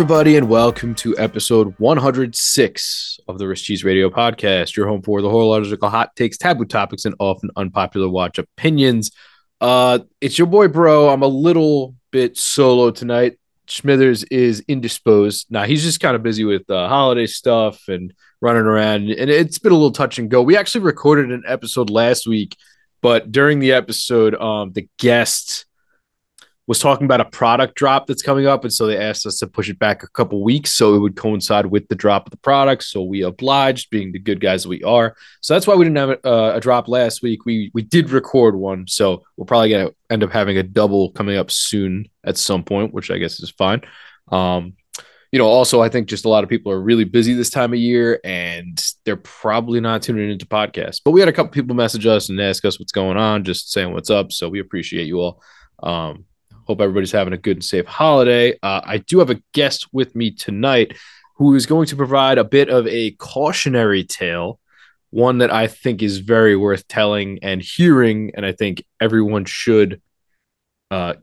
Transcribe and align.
everybody, 0.00 0.38
and 0.38 0.48
welcome 0.48 0.94
to 0.94 1.14
episode 1.18 1.74
106 1.76 3.20
of 3.28 3.36
the 3.36 3.46
Wrist 3.46 3.66
Cheese 3.66 3.84
Radio 3.84 4.08
podcast, 4.08 4.74
your 4.74 4.88
home 4.88 5.02
for 5.02 5.20
the 5.20 5.28
horological 5.28 5.90
hot 5.90 6.16
takes, 6.16 6.38
taboo 6.38 6.64
topics, 6.64 7.04
and 7.04 7.14
often 7.18 7.50
unpopular 7.54 8.08
watch 8.08 8.38
opinions. 8.38 9.10
Uh, 9.60 9.98
it's 10.22 10.38
your 10.38 10.46
boy, 10.46 10.68
bro. 10.68 11.10
I'm 11.10 11.22
a 11.22 11.26
little 11.26 11.96
bit 12.12 12.38
solo 12.38 12.90
tonight. 12.90 13.38
Smithers 13.66 14.24
is 14.24 14.64
indisposed. 14.66 15.48
Now 15.50 15.64
he's 15.64 15.82
just 15.82 16.00
kind 16.00 16.16
of 16.16 16.22
busy 16.22 16.44
with 16.44 16.70
uh, 16.70 16.88
holiday 16.88 17.26
stuff 17.26 17.86
and 17.88 18.14
running 18.40 18.62
around, 18.62 19.10
and 19.10 19.28
it's 19.28 19.58
been 19.58 19.72
a 19.72 19.74
little 19.74 19.92
touch 19.92 20.18
and 20.18 20.30
go. 20.30 20.40
We 20.40 20.56
actually 20.56 20.80
recorded 20.80 21.30
an 21.30 21.42
episode 21.46 21.90
last 21.90 22.26
week, 22.26 22.56
but 23.02 23.30
during 23.30 23.58
the 23.58 23.72
episode, 23.72 24.34
um, 24.34 24.72
the 24.72 24.88
guest 24.98 25.66
was 26.70 26.78
talking 26.78 27.04
about 27.04 27.20
a 27.20 27.24
product 27.24 27.74
drop 27.74 28.06
that's 28.06 28.22
coming 28.22 28.46
up, 28.46 28.62
and 28.62 28.72
so 28.72 28.86
they 28.86 28.96
asked 28.96 29.26
us 29.26 29.40
to 29.40 29.48
push 29.48 29.68
it 29.68 29.80
back 29.80 30.04
a 30.04 30.08
couple 30.10 30.40
weeks 30.40 30.72
so 30.72 30.94
it 30.94 31.00
would 31.00 31.16
coincide 31.16 31.66
with 31.66 31.88
the 31.88 31.96
drop 31.96 32.28
of 32.28 32.30
the 32.30 32.36
product. 32.36 32.84
So 32.84 33.02
we 33.02 33.22
obliged, 33.22 33.90
being 33.90 34.12
the 34.12 34.20
good 34.20 34.38
guys 34.38 34.68
we 34.68 34.80
are. 34.84 35.16
So 35.40 35.52
that's 35.52 35.66
why 35.66 35.74
we 35.74 35.84
didn't 35.84 35.96
have 35.96 36.10
a, 36.10 36.28
uh, 36.28 36.52
a 36.54 36.60
drop 36.60 36.86
last 36.86 37.22
week. 37.22 37.44
We 37.44 37.72
we 37.74 37.82
did 37.82 38.10
record 38.10 38.54
one, 38.54 38.86
so 38.86 39.24
we're 39.36 39.46
probably 39.46 39.70
gonna 39.70 39.90
end 40.10 40.22
up 40.22 40.30
having 40.30 40.58
a 40.58 40.62
double 40.62 41.10
coming 41.10 41.36
up 41.36 41.50
soon 41.50 42.08
at 42.22 42.38
some 42.38 42.62
point, 42.62 42.94
which 42.94 43.10
I 43.10 43.18
guess 43.18 43.40
is 43.40 43.50
fine. 43.50 43.80
Um, 44.30 44.74
you 45.32 45.40
know, 45.40 45.48
also 45.48 45.82
I 45.82 45.88
think 45.88 46.06
just 46.06 46.24
a 46.24 46.28
lot 46.28 46.44
of 46.44 46.50
people 46.50 46.70
are 46.70 46.80
really 46.80 47.02
busy 47.02 47.34
this 47.34 47.50
time 47.50 47.72
of 47.72 47.80
year, 47.80 48.20
and 48.22 48.80
they're 49.04 49.16
probably 49.16 49.80
not 49.80 50.02
tuning 50.02 50.30
into 50.30 50.46
podcasts. 50.46 51.00
But 51.04 51.10
we 51.10 51.18
had 51.18 51.28
a 51.28 51.32
couple 51.32 51.50
people 51.50 51.74
message 51.74 52.06
us 52.06 52.28
and 52.28 52.40
ask 52.40 52.64
us 52.64 52.78
what's 52.78 52.92
going 52.92 53.16
on, 53.16 53.42
just 53.42 53.72
saying 53.72 53.92
what's 53.92 54.08
up. 54.08 54.30
So 54.30 54.48
we 54.48 54.60
appreciate 54.60 55.08
you 55.08 55.18
all. 55.18 55.42
Um, 55.82 56.26
Hope 56.70 56.80
everybody's 56.80 57.10
having 57.10 57.32
a 57.32 57.36
good 57.36 57.56
and 57.56 57.64
safe 57.64 57.84
holiday. 57.84 58.56
Uh, 58.62 58.80
I 58.84 58.98
do 58.98 59.18
have 59.18 59.28
a 59.28 59.42
guest 59.52 59.92
with 59.92 60.14
me 60.14 60.30
tonight 60.30 60.96
who 61.34 61.56
is 61.56 61.66
going 61.66 61.88
to 61.88 61.96
provide 61.96 62.38
a 62.38 62.44
bit 62.44 62.68
of 62.68 62.86
a 62.86 63.10
cautionary 63.18 64.04
tale, 64.04 64.60
one 65.10 65.38
that 65.38 65.52
I 65.52 65.66
think 65.66 66.00
is 66.00 66.18
very 66.18 66.54
worth 66.54 66.86
telling 66.86 67.40
and 67.42 67.60
hearing. 67.60 68.30
And 68.36 68.46
I 68.46 68.52
think 68.52 68.84
everyone 69.00 69.46
should 69.46 70.00
uh, 70.92 71.14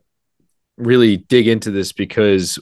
really 0.76 1.16
dig 1.16 1.48
into 1.48 1.70
this 1.70 1.92
because 1.92 2.58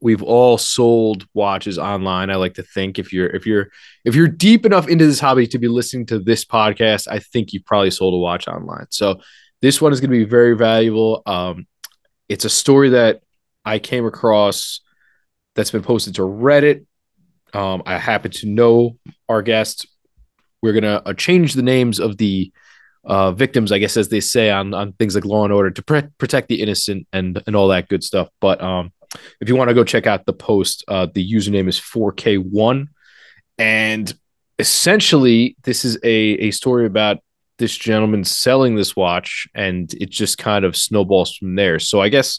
we've 0.00 0.24
all 0.24 0.58
sold 0.58 1.26
watches 1.32 1.78
online 1.78 2.28
i 2.28 2.36
like 2.36 2.52
to 2.52 2.62
think 2.62 2.98
if 2.98 3.14
you're 3.14 3.28
if 3.28 3.46
you're 3.46 3.68
if 4.04 4.14
you're 4.14 4.28
deep 4.28 4.66
enough 4.66 4.86
into 4.88 5.06
this 5.06 5.18
hobby 5.18 5.46
to 5.46 5.58
be 5.58 5.68
listening 5.68 6.04
to 6.04 6.18
this 6.18 6.44
podcast 6.44 7.08
i 7.08 7.18
think 7.18 7.54
you've 7.54 7.64
probably 7.64 7.90
sold 7.90 8.12
a 8.12 8.18
watch 8.18 8.46
online 8.46 8.84
so 8.90 9.18
this 9.62 9.80
one 9.80 9.94
is 9.94 10.00
going 10.00 10.10
to 10.10 10.16
be 10.18 10.24
very 10.24 10.54
valuable 10.54 11.22
um, 11.24 11.66
it's 12.28 12.44
a 12.44 12.50
story 12.50 12.90
that 12.90 13.22
I 13.64 13.78
came 13.78 14.06
across 14.06 14.80
that's 15.54 15.70
been 15.70 15.82
posted 15.82 16.14
to 16.16 16.22
Reddit. 16.22 16.86
Um, 17.52 17.82
I 17.86 17.98
happen 17.98 18.30
to 18.32 18.46
know 18.46 18.98
our 19.28 19.42
guest. 19.42 19.86
We're 20.62 20.72
gonna 20.72 21.02
uh, 21.04 21.14
change 21.14 21.54
the 21.54 21.62
names 21.62 21.98
of 22.00 22.16
the 22.16 22.52
uh, 23.04 23.32
victims, 23.32 23.70
I 23.72 23.78
guess, 23.78 23.96
as 23.96 24.08
they 24.08 24.20
say 24.20 24.50
on 24.50 24.74
on 24.74 24.92
things 24.92 25.14
like 25.14 25.24
Law 25.24 25.44
and 25.44 25.52
Order 25.52 25.70
to 25.70 25.82
pre- 25.82 26.08
protect 26.18 26.48
the 26.48 26.60
innocent 26.60 27.06
and 27.12 27.42
and 27.46 27.56
all 27.56 27.68
that 27.68 27.88
good 27.88 28.02
stuff. 28.02 28.28
But 28.40 28.60
um, 28.60 28.92
if 29.40 29.48
you 29.48 29.56
want 29.56 29.68
to 29.68 29.74
go 29.74 29.84
check 29.84 30.06
out 30.06 30.26
the 30.26 30.32
post, 30.32 30.84
uh, 30.88 31.06
the 31.12 31.32
username 31.32 31.68
is 31.68 31.78
4K1, 31.80 32.88
and 33.58 34.14
essentially 34.58 35.56
this 35.62 35.84
is 35.84 35.98
a 36.02 36.48
a 36.48 36.50
story 36.50 36.86
about 36.86 37.18
this 37.58 37.76
gentleman 37.76 38.24
selling 38.24 38.76
this 38.76 38.94
watch 38.94 39.48
and 39.54 39.92
it 39.94 40.10
just 40.10 40.38
kind 40.38 40.64
of 40.64 40.76
snowballs 40.76 41.34
from 41.34 41.54
there. 41.54 41.78
So 41.78 42.00
i 42.00 42.08
guess 42.08 42.38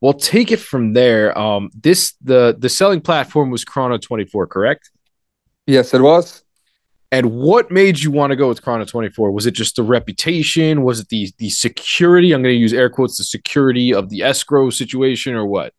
we'll 0.00 0.12
take 0.12 0.52
it 0.52 0.60
from 0.60 0.92
there. 0.92 1.36
Um 1.38 1.70
this 1.74 2.14
the 2.22 2.56
the 2.58 2.68
selling 2.68 3.00
platform 3.00 3.50
was 3.50 3.64
chrono 3.64 3.98
24 3.98 4.46
correct? 4.46 4.90
Yes 5.66 5.94
it 5.94 6.00
was. 6.00 6.42
And 7.10 7.30
what 7.32 7.70
made 7.70 8.00
you 8.00 8.10
want 8.10 8.30
to 8.30 8.36
go 8.36 8.48
with 8.48 8.62
chrono 8.62 8.84
24 8.84 9.30
was 9.32 9.46
it 9.46 9.52
just 9.52 9.76
the 9.76 9.82
reputation? 9.82 10.82
Was 10.82 11.00
it 11.00 11.08
the 11.08 11.32
the 11.38 11.50
security? 11.50 12.32
I'm 12.32 12.42
going 12.42 12.54
to 12.54 12.58
use 12.58 12.72
air 12.72 12.90
quotes 12.90 13.18
the 13.18 13.24
security 13.24 13.92
of 13.94 14.08
the 14.10 14.22
escrow 14.22 14.70
situation 14.70 15.34
or 15.34 15.46
what? 15.46 15.72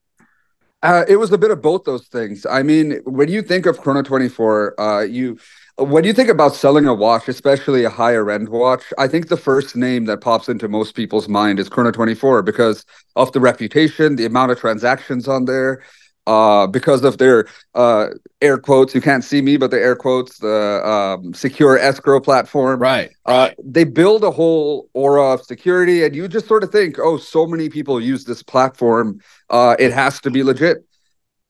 Uh, 0.81 1.05
it 1.07 1.16
was 1.16 1.31
a 1.31 1.38
bit 1.38 1.50
of 1.50 1.61
both 1.61 1.85
those 1.85 2.07
things. 2.07 2.45
I 2.45 2.63
mean 2.63 3.01
when 3.05 3.29
you 3.29 3.41
think 3.41 3.66
of 3.66 3.79
chrono 3.79 4.01
24 4.01 4.81
uh, 4.81 5.01
you 5.01 5.38
when 5.78 6.03
you 6.03 6.13
think 6.13 6.29
about 6.29 6.56
selling 6.56 6.85
a 6.85 6.94
watch, 6.94 7.28
especially 7.28 7.84
a 7.84 7.89
higher 7.89 8.29
end 8.29 8.50
watch, 8.50 8.84
I 8.97 9.07
think 9.07 9.28
the 9.28 9.38
first 9.38 9.75
name 9.75 10.06
that 10.06 10.22
pops 10.22 10.47
into 10.47 10.67
most 10.67 10.95
people's 10.95 11.28
mind 11.28 11.59
is 11.59 11.67
Chrono 11.67 11.91
24 11.91 12.44
because 12.44 12.85
of 13.16 13.31
the 13.31 13.39
reputation, 13.39 14.16
the 14.16 14.25
amount 14.25 14.51
of 14.51 14.59
transactions 14.59 15.28
on 15.28 15.45
there, 15.45 15.81
uh, 16.28 16.67
because 16.67 17.03
of 17.03 17.17
their 17.17 17.47
uh, 17.73 18.09
air 18.39 18.59
quotes. 18.59 18.94
You 18.94 19.01
can't 19.01 19.23
see 19.23 19.41
me, 19.41 19.57
but 19.57 19.72
the 19.72 19.79
air 19.79 19.95
quotes, 19.95 20.38
the 20.38 20.88
um, 20.88 21.34
secure 21.34 21.78
escrow 21.78 22.19
platform. 22.19 22.79
Right. 22.79 23.09
Uh, 23.25 23.50
they 23.63 23.84
build 23.84 24.23
a 24.23 24.31
whole 24.31 24.90
aura 24.94 25.34
of 25.34 25.44
security, 25.44 26.03
and 26.03 26.16
you 26.16 26.28
just 26.28 26.47
sort 26.47 26.63
of 26.63 26.72
think, 26.72 27.00
oh, 27.00 27.17
so 27.17 27.47
many 27.47 27.67
people 27.67 28.00
use 28.00 28.25
this 28.25 28.44
platform. 28.44 29.19
Uh, 29.50 29.75
it 29.79 29.91
has 29.91 30.22
to 30.22 30.29
be 30.29 30.44
legit. 30.44 30.85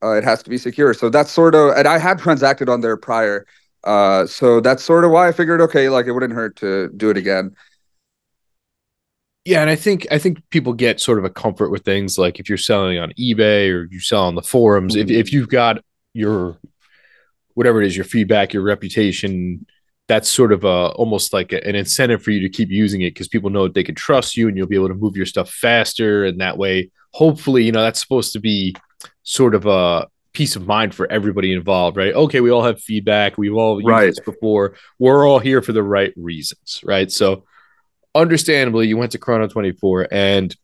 Uh, 0.02 0.14
it 0.14 0.24
has 0.24 0.44
to 0.44 0.50
be 0.50 0.58
secure. 0.58 0.94
So 0.94 1.10
that's 1.10 1.32
sort 1.32 1.56
of, 1.56 1.78
and 1.78 1.88
I 1.88 1.98
had 1.98 2.20
transacted 2.20 2.70
on 2.70 2.82
there 2.82 2.98
prior. 2.98 3.46
Uh, 3.84 4.26
so 4.26 4.60
that's 4.60 4.84
sort 4.84 5.04
of 5.04 5.12
why 5.12 5.28
I 5.28 5.32
figured, 5.32 5.62
okay, 5.62 5.90
like 5.90 6.06
it 6.06 6.12
wouldn't 6.12 6.34
hurt 6.34 6.56
to 6.58 6.90
do 6.96 7.10
it 7.10 7.18
again. 7.18 7.56
Yeah, 9.46 9.62
and 9.62 9.70
I 9.70 9.76
think 9.76 10.08
I 10.10 10.20
think 10.20 10.42
people 10.52 10.72
get 10.72 11.02
sort 11.02 11.20
of 11.20 11.26
a 11.26 11.30
comfort 11.30 11.70
with 11.70 11.84
things 11.84 12.18
like 12.18 12.40
if 12.40 12.48
you're 12.48 12.58
selling 12.58 12.98
on 12.98 13.12
eBay 13.20 13.70
or 13.70 13.90
you 13.92 14.00
sell 14.00 14.24
on 14.24 14.36
the 14.36 14.42
forums, 14.42 14.96
mm-hmm. 14.96 15.10
if 15.10 15.28
if 15.28 15.34
you've 15.34 15.50
got 15.50 15.84
your 16.14 16.58
whatever 17.54 17.82
it 17.82 17.88
is, 17.88 17.96
your 17.96 18.06
feedback, 18.06 18.54
your 18.54 18.64
reputation, 18.64 19.66
that's 20.08 20.30
sort 20.30 20.52
of 20.52 20.64
a 20.64 20.90
almost 20.96 21.34
like 21.34 21.54
a, 21.54 21.66
an 21.68 21.76
incentive 21.76 22.24
for 22.24 22.32
you 22.32 22.40
to 22.42 22.50
keep 22.50 22.70
using 22.70 23.02
it 23.02 23.12
because 23.12 23.28
people 23.28 23.50
know 23.50 23.68
they 23.68 23.84
can 23.84 23.96
trust 23.96 24.36
you 24.36 24.48
and 24.48 24.58
you'll 24.58 24.68
be 24.68 24.76
able 24.76 24.88
to 24.88 24.94
move 24.94 25.16
your 25.16 25.26
stuff 25.26 25.50
faster 25.50 26.26
and 26.26 26.42
that 26.42 26.58
way 26.58 26.90
hopefully 27.14 27.64
you 27.64 27.72
know 27.72 27.82
that's 27.82 28.02
supposed 28.02 28.34
to 28.34 28.40
be 28.40 28.76
sort 29.24 29.56
of 29.56 29.66
a 29.66 30.08
peace 30.34 30.56
of 30.56 30.68
mind 30.68 30.94
for 30.94 31.10
everybody 31.12 31.54
involved, 31.54 31.96
right? 31.96 32.14
Okay, 32.14 32.42
we 32.42 32.52
all 32.52 32.64
have 32.64 32.82
feedback. 32.82 33.38
We've 33.38 33.56
all 33.56 33.80
used 33.80 33.90
right. 33.90 34.06
this 34.08 34.20
before. 34.20 34.76
We're 35.00 35.28
all 35.28 35.40
here 35.40 35.62
for 35.62 35.72
the 35.74 35.84
right 35.84 36.14
reasons, 36.18 36.82
right? 36.84 37.12
So, 37.12 37.46
understandably, 38.16 38.88
you 38.88 38.98
went 38.98 39.12
to 39.14 39.20
Chrono 39.20 39.48
24 39.48 40.08
and 40.12 40.56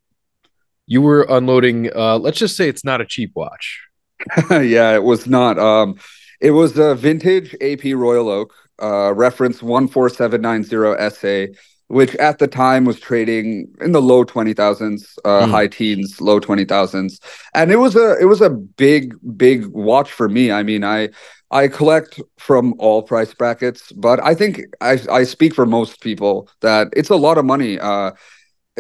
you 0.88 1.02
were 1.02 1.26
unloading. 1.30 1.92
Uh, 1.96 2.18
let's 2.18 2.40
just 2.40 2.58
say 2.58 2.68
it's 2.68 2.84
not 2.84 3.00
a 3.00 3.06
cheap 3.06 3.32
watch. 3.36 3.82
yeah, 4.50 4.94
it 4.96 5.04
was 5.04 5.28
not. 5.28 5.58
Um, 5.60 5.96
it 6.42 6.52
was 6.52 6.78
a 6.78 6.96
vintage 6.96 7.56
AP 7.62 7.86
Royal 7.94 8.30
Oak, 8.30 8.54
uh, 8.82 9.14
reference 9.14 9.60
14790 9.60 11.10
SA 11.16 11.54
which 11.90 12.16
at 12.16 12.38
the 12.38 12.48
time 12.48 12.86
was 12.86 13.00
trading 13.00 13.68
in 13.82 13.92
the 13.92 14.02
low 14.02 14.24
20,000s, 14.24 15.18
uh, 15.26 15.46
mm. 15.46 15.50
high 15.50 15.68
teens, 15.68 16.22
low 16.22 16.40
20,000s. 16.40 17.20
And 17.56 17.72
it 17.72 17.78
was 17.78 17.96
a 17.96 18.16
it 18.20 18.26
was 18.26 18.42
a 18.42 18.50
big 18.50 19.16
big 19.36 19.66
watch 19.68 20.12
for 20.12 20.30
me. 20.30 20.52
I 20.52 20.64
mean, 20.64 20.84
I 20.84 21.10
I 21.52 21.68
collect 21.68 22.22
from 22.38 22.76
all 22.78 23.02
price 23.02 23.34
brackets, 23.34 23.92
but 23.92 24.24
I 24.24 24.36
think 24.36 24.62
I 24.82 25.00
I 25.12 25.24
speak 25.24 25.56
for 25.56 25.66
most 25.66 26.00
people 26.02 26.48
that 26.62 26.90
it's 26.94 27.10
a 27.10 27.16
lot 27.16 27.40
of 27.40 27.46
money. 27.46 27.80
Uh, 27.80 28.12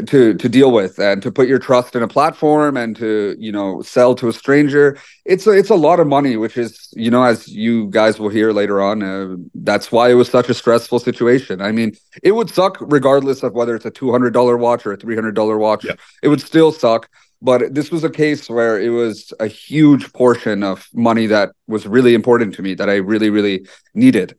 to 0.07 0.33
to 0.33 0.49
deal 0.49 0.71
with 0.71 0.99
and 0.99 1.21
to 1.21 1.31
put 1.31 1.47
your 1.47 1.59
trust 1.59 1.95
in 1.95 2.03
a 2.03 2.07
platform 2.07 2.77
and 2.77 2.95
to 2.95 3.35
you 3.39 3.51
know 3.51 3.81
sell 3.81 4.15
to 4.15 4.27
a 4.27 4.33
stranger. 4.33 4.97
It's 5.25 5.45
a, 5.47 5.51
it's 5.51 5.69
a 5.69 5.75
lot 5.75 5.99
of 5.99 6.07
money 6.07 6.37
which 6.37 6.57
is 6.57 6.93
you 6.95 7.11
know 7.11 7.23
as 7.23 7.47
you 7.47 7.87
guys 7.87 8.19
will 8.19 8.29
hear 8.29 8.51
later 8.51 8.81
on 8.81 9.03
uh, 9.03 9.35
that's 9.55 9.91
why 9.91 10.09
it 10.09 10.15
was 10.15 10.29
such 10.29 10.49
a 10.49 10.53
stressful 10.53 10.99
situation. 10.99 11.61
I 11.61 11.71
mean 11.71 11.93
it 12.23 12.31
would 12.31 12.49
suck 12.49 12.77
regardless 12.81 13.43
of 13.43 13.53
whether 13.53 13.75
it's 13.75 13.85
a 13.85 13.91
$200 13.91 14.59
watch 14.59 14.85
or 14.85 14.93
a 14.93 14.97
$300 14.97 15.59
watch. 15.59 15.85
Yeah. 15.85 15.93
it 16.23 16.27
would 16.27 16.41
still 16.41 16.71
suck 16.71 17.09
but 17.41 17.73
this 17.73 17.89
was 17.89 18.03
a 18.03 18.09
case 18.09 18.49
where 18.49 18.79
it 18.79 18.89
was 18.89 19.31
a 19.39 19.47
huge 19.47 20.11
portion 20.11 20.61
of 20.61 20.87
money 20.93 21.25
that 21.27 21.51
was 21.67 21.87
really 21.87 22.13
important 22.13 22.53
to 22.55 22.61
me 22.61 22.73
that 22.73 22.89
i 22.89 22.95
really 22.95 23.29
really 23.29 23.65
needed 23.93 24.35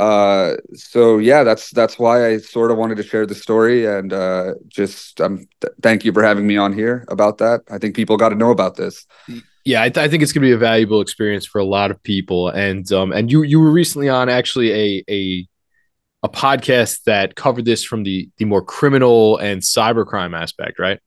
uh, 0.00 0.56
so 0.72 1.18
yeah, 1.18 1.44
that's 1.44 1.70
that's 1.72 1.98
why 1.98 2.26
I 2.26 2.38
sort 2.38 2.70
of 2.70 2.78
wanted 2.78 2.96
to 2.96 3.02
share 3.02 3.26
the 3.26 3.34
story 3.34 3.84
and 3.84 4.14
uh, 4.14 4.54
just 4.66 5.20
um, 5.20 5.46
th- 5.60 5.74
thank 5.82 6.06
you 6.06 6.12
for 6.12 6.22
having 6.22 6.46
me 6.46 6.56
on 6.56 6.72
here 6.72 7.04
about 7.08 7.36
that. 7.38 7.60
I 7.70 7.76
think 7.76 7.94
people 7.94 8.16
got 8.16 8.30
to 8.30 8.34
know 8.34 8.50
about 8.50 8.76
this. 8.76 9.06
Yeah, 9.66 9.82
I, 9.82 9.90
th- 9.90 10.02
I 10.02 10.08
think 10.08 10.22
it's 10.22 10.32
going 10.32 10.40
to 10.40 10.48
be 10.48 10.52
a 10.52 10.58
valuable 10.58 11.02
experience 11.02 11.44
for 11.44 11.58
a 11.58 11.66
lot 11.66 11.90
of 11.90 12.02
people. 12.02 12.48
And 12.48 12.90
um, 12.92 13.12
and 13.12 13.30
you 13.30 13.42
you 13.42 13.60
were 13.60 13.70
recently 13.70 14.08
on 14.08 14.30
actually 14.30 14.72
a 14.72 15.04
a 15.10 15.46
a 16.22 16.28
podcast 16.30 17.02
that 17.04 17.34
covered 17.34 17.66
this 17.66 17.84
from 17.84 18.04
the 18.04 18.26
the 18.38 18.46
more 18.46 18.62
criminal 18.62 19.36
and 19.36 19.60
cybercrime 19.60 20.34
aspect, 20.34 20.78
right? 20.78 20.98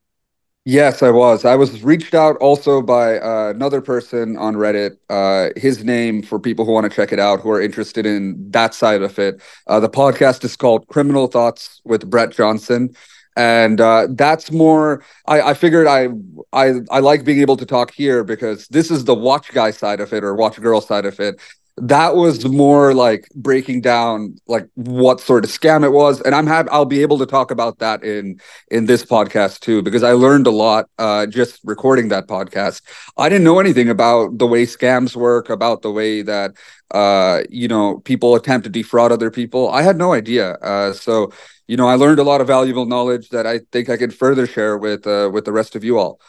Yes, 0.65 1.04
I 1.04 1.10
was. 1.10 1.44
I 1.44 1.56
was 1.56 1.83
reached 1.83 2.13
out 2.13 2.38
also 2.38 2.81
by 2.81 3.19
uh, 3.19 3.50
another 3.54 3.81
person 3.81 4.38
on 4.38 4.56
Reddit. 4.56 4.98
Uh, 5.10 5.50
his 5.60 5.83
name, 5.83 6.21
for 6.24 6.39
people 6.39 6.63
who 6.63 6.71
want 6.71 6.89
to 6.89 6.95
check 6.95 7.12
it 7.12 7.19
out, 7.19 7.42
who 7.42 7.50
are 7.50 7.62
interested 7.62 8.06
in 8.06 8.50
that 8.51 8.74
side 8.74 9.01
of 9.01 9.19
it. 9.19 9.42
Uh, 9.68 9.81
the 9.81 9.89
podcast 9.89 10.45
is 10.45 10.56
called 10.56 10.88
Criminal 10.88 11.27
Thoughts 11.27 11.81
with 11.83 12.10
Brett 12.10 12.31
Johnson. 12.31 12.95
and 13.36 13.81
uh, 13.81 14.07
that's 14.12 14.51
more. 14.54 15.04
I, 15.27 15.42
I 15.42 15.54
figured 15.54 15.88
I 15.88 16.07
I 16.54 16.75
I 16.92 17.00
like 17.00 17.25
being 17.25 17.42
able 17.42 17.57
to 17.57 17.65
talk 17.65 17.92
here 17.92 18.24
because 18.24 18.68
this 18.69 18.89
is 18.92 19.04
the 19.06 19.15
watch 19.15 19.51
guy 19.51 19.71
side 19.71 20.00
of 20.00 20.13
it 20.13 20.24
or 20.24 20.33
watch 20.36 20.62
girl 20.62 20.80
side 20.81 21.06
of 21.06 21.19
it 21.19 21.42
that 21.77 22.15
was 22.15 22.45
more 22.45 22.93
like 22.93 23.27
breaking 23.35 23.81
down 23.81 24.35
like 24.47 24.67
what 24.75 25.19
sort 25.19 25.43
of 25.43 25.49
scam 25.49 25.83
it 25.83 25.91
was. 25.91 26.21
And 26.21 26.35
i'm 26.35 26.45
happy 26.45 26.69
i'll 26.69 26.85
be 26.85 27.01
able 27.01 27.17
to 27.17 27.25
talk 27.25 27.49
about 27.51 27.79
that 27.79 28.03
in 28.03 28.39
in 28.69 28.85
this 28.85 29.03
podcast 29.03 29.59
too 29.61 29.81
because 29.81 30.03
i 30.03 30.11
learned 30.11 30.45
a 30.45 30.51
lot 30.51 30.85
uh 30.99 31.25
just 31.25 31.59
recording 31.63 32.09
that 32.09 32.27
podcast. 32.27 32.81
I 33.17 33.27
didn't 33.29 33.43
know 33.43 33.59
anything 33.59 33.89
about 33.89 34.37
the 34.37 34.47
way 34.47 34.65
scams 34.65 35.15
work 35.15 35.49
about 35.49 35.81
the 35.81 35.91
way 35.91 36.21
that 36.21 36.53
uh 36.91 37.41
you 37.49 37.67
know 37.67 37.99
people 38.05 38.35
attempt 38.35 38.65
to 38.65 38.69
defraud 38.69 39.11
other 39.11 39.31
people. 39.31 39.69
I 39.69 39.81
had 39.81 39.97
no 39.97 40.13
idea 40.13 40.53
uh 40.55 40.93
so 40.93 41.31
you 41.67 41.77
know 41.77 41.87
i 41.87 41.95
learned 41.95 42.19
a 42.19 42.23
lot 42.23 42.41
of 42.41 42.47
valuable 42.47 42.85
knowledge 42.85 43.29
that 43.29 43.47
i 43.47 43.59
think 43.71 43.89
i 43.89 43.97
can 43.97 44.11
further 44.11 44.45
share 44.45 44.77
with 44.77 45.07
uh 45.07 45.29
with 45.33 45.45
the 45.45 45.51
rest 45.51 45.75
of 45.75 45.83
you 45.83 45.97
all 45.97 46.19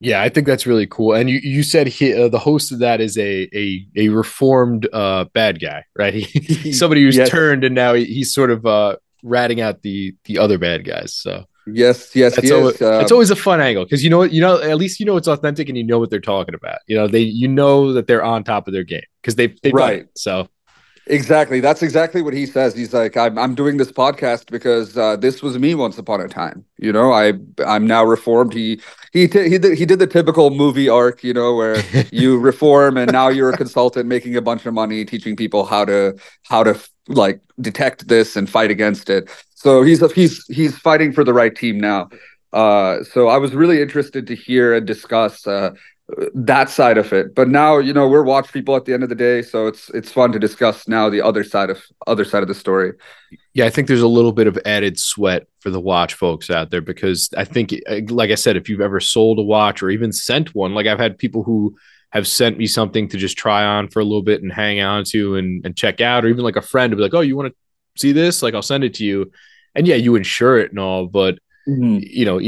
yeah, 0.00 0.22
I 0.22 0.30
think 0.30 0.46
that's 0.46 0.66
really 0.66 0.86
cool. 0.86 1.12
And 1.12 1.28
you 1.28 1.40
you 1.42 1.62
said 1.62 1.86
he, 1.86 2.14
uh, 2.14 2.28
the 2.28 2.38
host 2.38 2.72
of 2.72 2.78
that 2.78 3.02
is 3.02 3.18
a 3.18 3.48
a 3.54 3.86
a 3.96 4.08
reformed 4.08 4.88
uh 4.92 5.24
bad 5.34 5.60
guy, 5.60 5.84
right? 5.94 6.14
He, 6.30 6.72
somebody 6.72 7.02
who's 7.02 7.16
yes. 7.16 7.28
turned 7.28 7.64
and 7.64 7.74
now 7.74 7.94
he, 7.94 8.04
he's 8.06 8.32
sort 8.32 8.50
of 8.50 8.64
uh 8.64 8.96
ratting 9.22 9.60
out 9.60 9.82
the 9.82 10.14
the 10.24 10.38
other 10.38 10.56
bad 10.56 10.86
guys. 10.86 11.14
So 11.14 11.44
yes, 11.66 12.16
yes, 12.16 12.36
that's 12.36 12.50
always, 12.50 12.80
um, 12.80 13.00
it's 13.02 13.12
always 13.12 13.30
a 13.30 13.36
fun 13.36 13.60
angle 13.60 13.84
because 13.84 14.02
you 14.02 14.08
know 14.08 14.22
you 14.22 14.40
know 14.40 14.60
at 14.60 14.78
least 14.78 15.00
you 15.00 15.06
know 15.06 15.18
it's 15.18 15.28
authentic 15.28 15.68
and 15.68 15.76
you 15.76 15.84
know 15.84 15.98
what 15.98 16.08
they're 16.08 16.18
talking 16.18 16.54
about. 16.54 16.78
You 16.86 16.96
know 16.96 17.06
they 17.06 17.20
you 17.20 17.46
know 17.46 17.92
that 17.92 18.06
they're 18.06 18.24
on 18.24 18.42
top 18.42 18.66
of 18.66 18.72
their 18.72 18.84
game 18.84 19.02
because 19.20 19.34
they 19.34 19.48
they 19.62 19.70
right. 19.70 20.06
So 20.16 20.48
Exactly. 21.10 21.58
That's 21.58 21.82
exactly 21.82 22.22
what 22.22 22.34
he 22.34 22.46
says. 22.46 22.72
He's 22.76 22.94
like, 22.94 23.16
I'm, 23.16 23.36
I'm 23.36 23.56
doing 23.56 23.78
this 23.78 23.90
podcast 23.90 24.48
because 24.48 24.96
uh, 24.96 25.16
this 25.16 25.42
was 25.42 25.58
me 25.58 25.74
once 25.74 25.98
upon 25.98 26.20
a 26.20 26.28
time. 26.28 26.64
You 26.78 26.92
know, 26.92 27.12
I 27.12 27.32
I'm 27.66 27.84
now 27.84 28.04
reformed. 28.04 28.52
He 28.54 28.80
he 29.12 29.26
t- 29.26 29.48
he 29.48 29.58
did, 29.58 29.76
he 29.76 29.84
did 29.84 29.98
the 29.98 30.06
typical 30.06 30.50
movie 30.50 30.88
arc, 30.88 31.24
you 31.24 31.34
know, 31.34 31.56
where 31.56 31.82
you 32.12 32.38
reform 32.38 32.96
and 32.96 33.10
now 33.10 33.26
you're 33.26 33.50
a 33.50 33.56
consultant 33.56 34.06
making 34.06 34.36
a 34.36 34.40
bunch 34.40 34.64
of 34.66 34.72
money, 34.72 35.04
teaching 35.04 35.34
people 35.34 35.64
how 35.64 35.84
to 35.84 36.16
how 36.44 36.62
to 36.62 36.78
like 37.08 37.40
detect 37.60 38.06
this 38.06 38.36
and 38.36 38.48
fight 38.48 38.70
against 38.70 39.10
it. 39.10 39.28
So 39.56 39.82
he's 39.82 40.08
he's 40.12 40.46
he's 40.46 40.78
fighting 40.78 41.12
for 41.12 41.24
the 41.24 41.34
right 41.34 41.54
team 41.56 41.80
now. 41.80 42.08
Uh, 42.52 43.02
so 43.04 43.28
I 43.28 43.36
was 43.38 43.52
really 43.52 43.80
interested 43.80 44.26
to 44.26 44.34
hear 44.34 44.74
and 44.74 44.86
discuss 44.86 45.46
uh, 45.46 45.70
that 46.34 46.70
side 46.70 46.98
of 46.98 47.12
it. 47.12 47.34
But 47.34 47.48
now 47.48 47.78
you 47.78 47.92
know 47.92 48.08
we're 48.08 48.22
watch 48.22 48.52
people 48.52 48.76
at 48.76 48.84
the 48.84 48.94
end 48.94 49.02
of 49.02 49.08
the 49.08 49.14
day 49.14 49.42
so 49.42 49.66
it's 49.66 49.90
it's 49.90 50.12
fun 50.12 50.32
to 50.32 50.38
discuss 50.38 50.88
now 50.88 51.08
the 51.08 51.22
other 51.22 51.44
side 51.44 51.70
of 51.70 51.82
other 52.06 52.24
side 52.24 52.42
of 52.42 52.48
the 52.48 52.54
story. 52.54 52.92
Yeah 53.54 53.66
i 53.66 53.70
think 53.70 53.88
there's 53.88 54.00
a 54.00 54.08
little 54.08 54.32
bit 54.32 54.46
of 54.46 54.58
added 54.64 54.98
sweat 54.98 55.46
for 55.60 55.70
the 55.70 55.80
watch 55.80 56.14
folks 56.14 56.50
out 56.50 56.70
there 56.70 56.80
because 56.80 57.28
i 57.36 57.44
think 57.44 57.74
like 58.08 58.30
i 58.30 58.34
said 58.34 58.56
if 58.56 58.68
you've 58.68 58.80
ever 58.80 59.00
sold 59.00 59.38
a 59.38 59.42
watch 59.42 59.82
or 59.82 59.90
even 59.90 60.12
sent 60.12 60.54
one 60.54 60.72
like 60.72 60.86
i've 60.86 61.00
had 61.00 61.18
people 61.18 61.42
who 61.42 61.76
have 62.10 62.26
sent 62.26 62.58
me 62.58 62.66
something 62.66 63.08
to 63.08 63.16
just 63.16 63.38
try 63.38 63.64
on 63.64 63.88
for 63.88 64.00
a 64.00 64.04
little 64.04 64.22
bit 64.22 64.42
and 64.42 64.52
hang 64.52 64.80
on 64.80 65.04
to 65.04 65.36
and, 65.36 65.64
and 65.64 65.76
check 65.76 66.00
out 66.00 66.24
or 66.24 66.28
even 66.28 66.44
like 66.44 66.56
a 66.56 66.62
friend 66.62 66.90
to 66.90 66.96
be 66.96 67.02
like 67.02 67.14
oh 67.14 67.20
you 67.20 67.36
want 67.36 67.48
to 67.48 68.00
see 68.00 68.12
this? 68.12 68.42
Like 68.42 68.54
i'll 68.54 68.62
send 68.62 68.84
it 68.84 68.94
to 68.94 69.04
you. 69.04 69.30
And 69.74 69.86
yeah 69.86 69.96
you 69.96 70.16
insure 70.16 70.58
it 70.58 70.70
and 70.70 70.78
all 70.78 71.06
but 71.06 71.38
mm-hmm. 71.68 71.98
you 72.00 72.24
know 72.24 72.40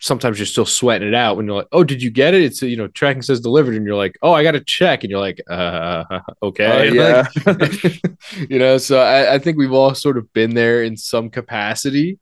sometimes 0.00 0.38
you're 0.38 0.46
still 0.46 0.66
sweating 0.66 1.08
it 1.08 1.14
out 1.14 1.36
when 1.36 1.46
you're 1.46 1.56
like, 1.56 1.68
oh, 1.72 1.84
did 1.84 2.02
you 2.02 2.10
get 2.10 2.34
it? 2.34 2.42
It's 2.42 2.62
you 2.62 2.76
know, 2.76 2.88
tracking 2.88 3.22
says 3.22 3.40
delivered, 3.40 3.74
and 3.74 3.86
you're 3.86 3.96
like, 3.96 4.18
oh, 4.22 4.32
I 4.32 4.42
got 4.42 4.52
to 4.52 4.60
check, 4.60 5.04
and 5.04 5.10
you're 5.10 5.20
like, 5.20 5.40
uh, 5.48 6.04
okay, 6.42 6.88
uh, 6.88 6.92
yeah, 6.92 7.28
like, 7.46 8.02
you 8.50 8.58
know. 8.58 8.78
So 8.78 9.00
I, 9.00 9.34
I, 9.34 9.38
think 9.38 9.58
we've 9.58 9.72
all 9.72 9.94
sort 9.94 10.18
of 10.18 10.32
been 10.32 10.54
there 10.54 10.82
in 10.82 10.96
some 10.96 11.30
capacity. 11.30 12.18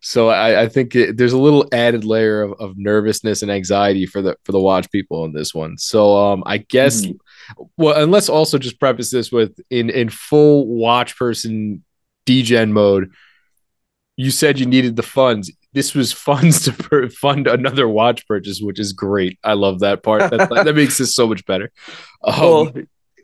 So 0.00 0.28
I, 0.28 0.62
I 0.62 0.68
think 0.68 0.94
it, 0.94 1.16
there's 1.18 1.34
a 1.34 1.38
little 1.38 1.68
added 1.72 2.04
layer 2.04 2.40
of, 2.42 2.52
of 2.58 2.78
nervousness 2.78 3.42
and 3.42 3.50
anxiety 3.50 4.06
for 4.06 4.22
the 4.22 4.36
for 4.44 4.52
the 4.52 4.60
watch 4.60 4.90
people 4.90 5.24
in 5.24 5.32
this 5.32 5.54
one. 5.54 5.76
So 5.76 6.16
um, 6.16 6.42
I 6.46 6.58
guess, 6.58 7.04
mm-hmm. 7.04 7.62
well, 7.76 8.00
and 8.00 8.10
let's 8.10 8.28
also 8.28 8.58
just 8.58 8.80
preface 8.80 9.10
this 9.10 9.30
with 9.30 9.58
in 9.70 9.90
in 9.90 10.08
full 10.08 10.66
watch 10.66 11.16
person 11.16 11.84
degen 12.24 12.72
mode 12.72 13.10
you 14.18 14.32
said 14.32 14.58
you 14.58 14.66
needed 14.66 14.96
the 14.96 15.02
funds 15.02 15.50
this 15.78 15.94
was 15.94 16.10
funds 16.12 16.64
to 16.64 16.72
per- 16.72 17.08
fund 17.08 17.46
another 17.46 17.88
watch 17.88 18.26
purchase, 18.26 18.60
which 18.60 18.80
is 18.80 18.92
great. 18.92 19.38
I 19.44 19.52
love 19.52 19.78
that 19.78 20.02
part. 20.02 20.28
That, 20.28 20.48
that 20.50 20.74
makes 20.74 20.98
this 20.98 21.14
so 21.14 21.26
much 21.26 21.46
better. 21.46 21.70
Um, 22.24 22.40
well, 22.40 22.72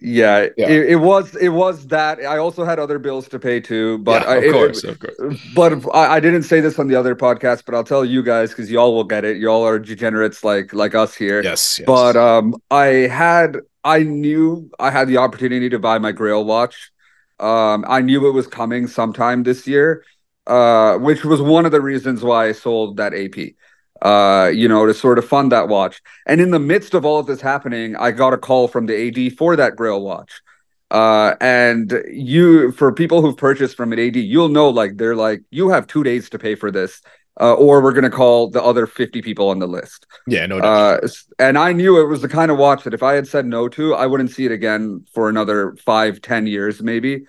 yeah, 0.01 0.47
yeah. 0.57 0.69
It, 0.69 0.91
it, 0.91 0.97
was 0.97 1.35
it 1.35 1.49
was 1.49 1.89
that. 1.89 2.21
I 2.21 2.39
also 2.39 2.65
had 2.65 2.79
other 2.79 3.01
bills 3.01 3.27
to 3.31 3.41
pay 3.41 3.59
too, 3.59 3.99
but 3.99 4.23
yeah, 4.23 4.35
of 4.35 4.45
I, 4.45 4.53
course, 4.53 4.85
it, 4.85 4.91
of 4.91 5.01
course. 5.01 5.41
But 5.53 5.85
I, 5.93 6.15
I, 6.15 6.21
didn't 6.21 6.45
say 6.45 6.61
this 6.61 6.79
on 6.79 6.87
the 6.87 6.95
other 6.95 7.17
podcast, 7.17 7.65
but 7.67 7.75
I'll 7.75 7.83
tell 7.83 8.05
you 8.05 8.23
guys 8.23 8.51
because 8.51 8.71
y'all 8.71 8.95
will 8.95 9.03
get 9.03 9.25
it. 9.25 9.39
Y'all 9.39 9.67
are 9.67 9.81
degenerates 9.81 10.45
like 10.45 10.73
like 10.73 10.95
us 10.95 11.17
here. 11.17 11.43
Yes, 11.43 11.81
yes. 11.81 11.87
But 11.87 12.15
um, 12.15 12.55
I 12.71 13.09
had 13.11 13.57
I 13.83 14.05
knew 14.05 14.71
I 14.79 14.93
had 14.93 15.09
the 15.09 15.17
opportunity 15.17 15.69
to 15.71 15.81
buy 15.81 15.99
my 15.99 16.13
Grail 16.13 16.45
watch. 16.45 16.93
Um, 17.41 17.85
I 17.89 18.01
knew 18.01 18.29
it 18.29 18.33
was 18.33 18.47
coming 18.47 18.87
sometime 18.87 19.43
this 19.43 19.67
year 19.67 20.05
uh, 20.47 20.99
which 20.99 21.25
was 21.25 21.41
one 21.41 21.67
of 21.67 21.73
the 21.73 21.81
reasons 21.81 22.23
why 22.23 22.49
I 22.49 22.53
sold 22.53 22.97
that 22.97 23.15
AP. 23.15 23.55
Uh, 24.03 24.51
you 24.53 24.69
know, 24.69 24.85
to 24.85 24.93
sort 24.93 25.19
of 25.19 25.27
fund 25.27 25.51
that 25.51 25.69
watch. 25.69 26.03
And 26.27 26.39
in 26.41 26.51
the 26.51 26.59
midst 26.59 26.93
of 26.93 27.07
all 27.07 27.21
of 27.21 27.27
this 27.27 27.41
happening, 27.41 27.97
I 27.97 28.11
got 28.11 28.35
a 28.35 28.37
call 28.37 28.69
from 28.69 28.85
the 28.85 29.09
AD 29.09 29.39
for 29.39 29.57
that 29.57 29.77
Grail 29.77 30.03
watch. 30.03 30.43
Uh, 30.91 31.35
and 31.41 32.03
you, 32.09 32.71
for 32.73 32.93
people 32.93 33.23
who've 33.23 33.37
purchased 33.37 33.77
from 33.77 33.93
an 33.93 33.99
AD, 33.99 34.17
you'll 34.17 34.49
know 34.49 34.69
like 34.69 34.97
they're 34.97 35.17
like, 35.17 35.43
you 35.51 35.71
have 35.71 35.87
two 35.87 36.03
days 36.03 36.29
to 36.31 36.39
pay 36.39 36.55
for 36.55 36.71
this. 36.71 37.01
Uh, 37.41 37.55
or 37.55 37.83
we're 37.83 37.93
going 37.93 38.05
to 38.05 38.11
call 38.11 38.49
the 38.49 38.63
other 38.63 38.87
50 38.87 39.21
people 39.21 39.49
on 39.49 39.59
the 39.59 39.67
list. 39.67 40.07
Yeah, 40.29 40.47
no 40.47 40.61
doubt. 40.61 41.03
Uh, 41.03 41.09
and 41.41 41.59
I 41.59 41.73
knew 41.73 42.01
it 42.01 42.07
was 42.07 42.23
the 42.23 42.29
kind 42.29 42.51
of 42.51 42.59
watch 42.59 42.85
that 42.85 42.95
if 42.95 43.03
I 43.03 43.15
had 43.15 43.27
said 43.27 43.45
no 43.45 43.69
to, 43.71 43.95
I 43.95 44.07
wouldn't 44.07 44.31
see 44.31 44.45
it 44.45 44.53
again 44.53 45.05
for 45.13 45.29
another 45.29 45.75
five, 45.85 46.21
ten 46.21 46.47
years, 46.47 46.81
maybe. 46.81 47.25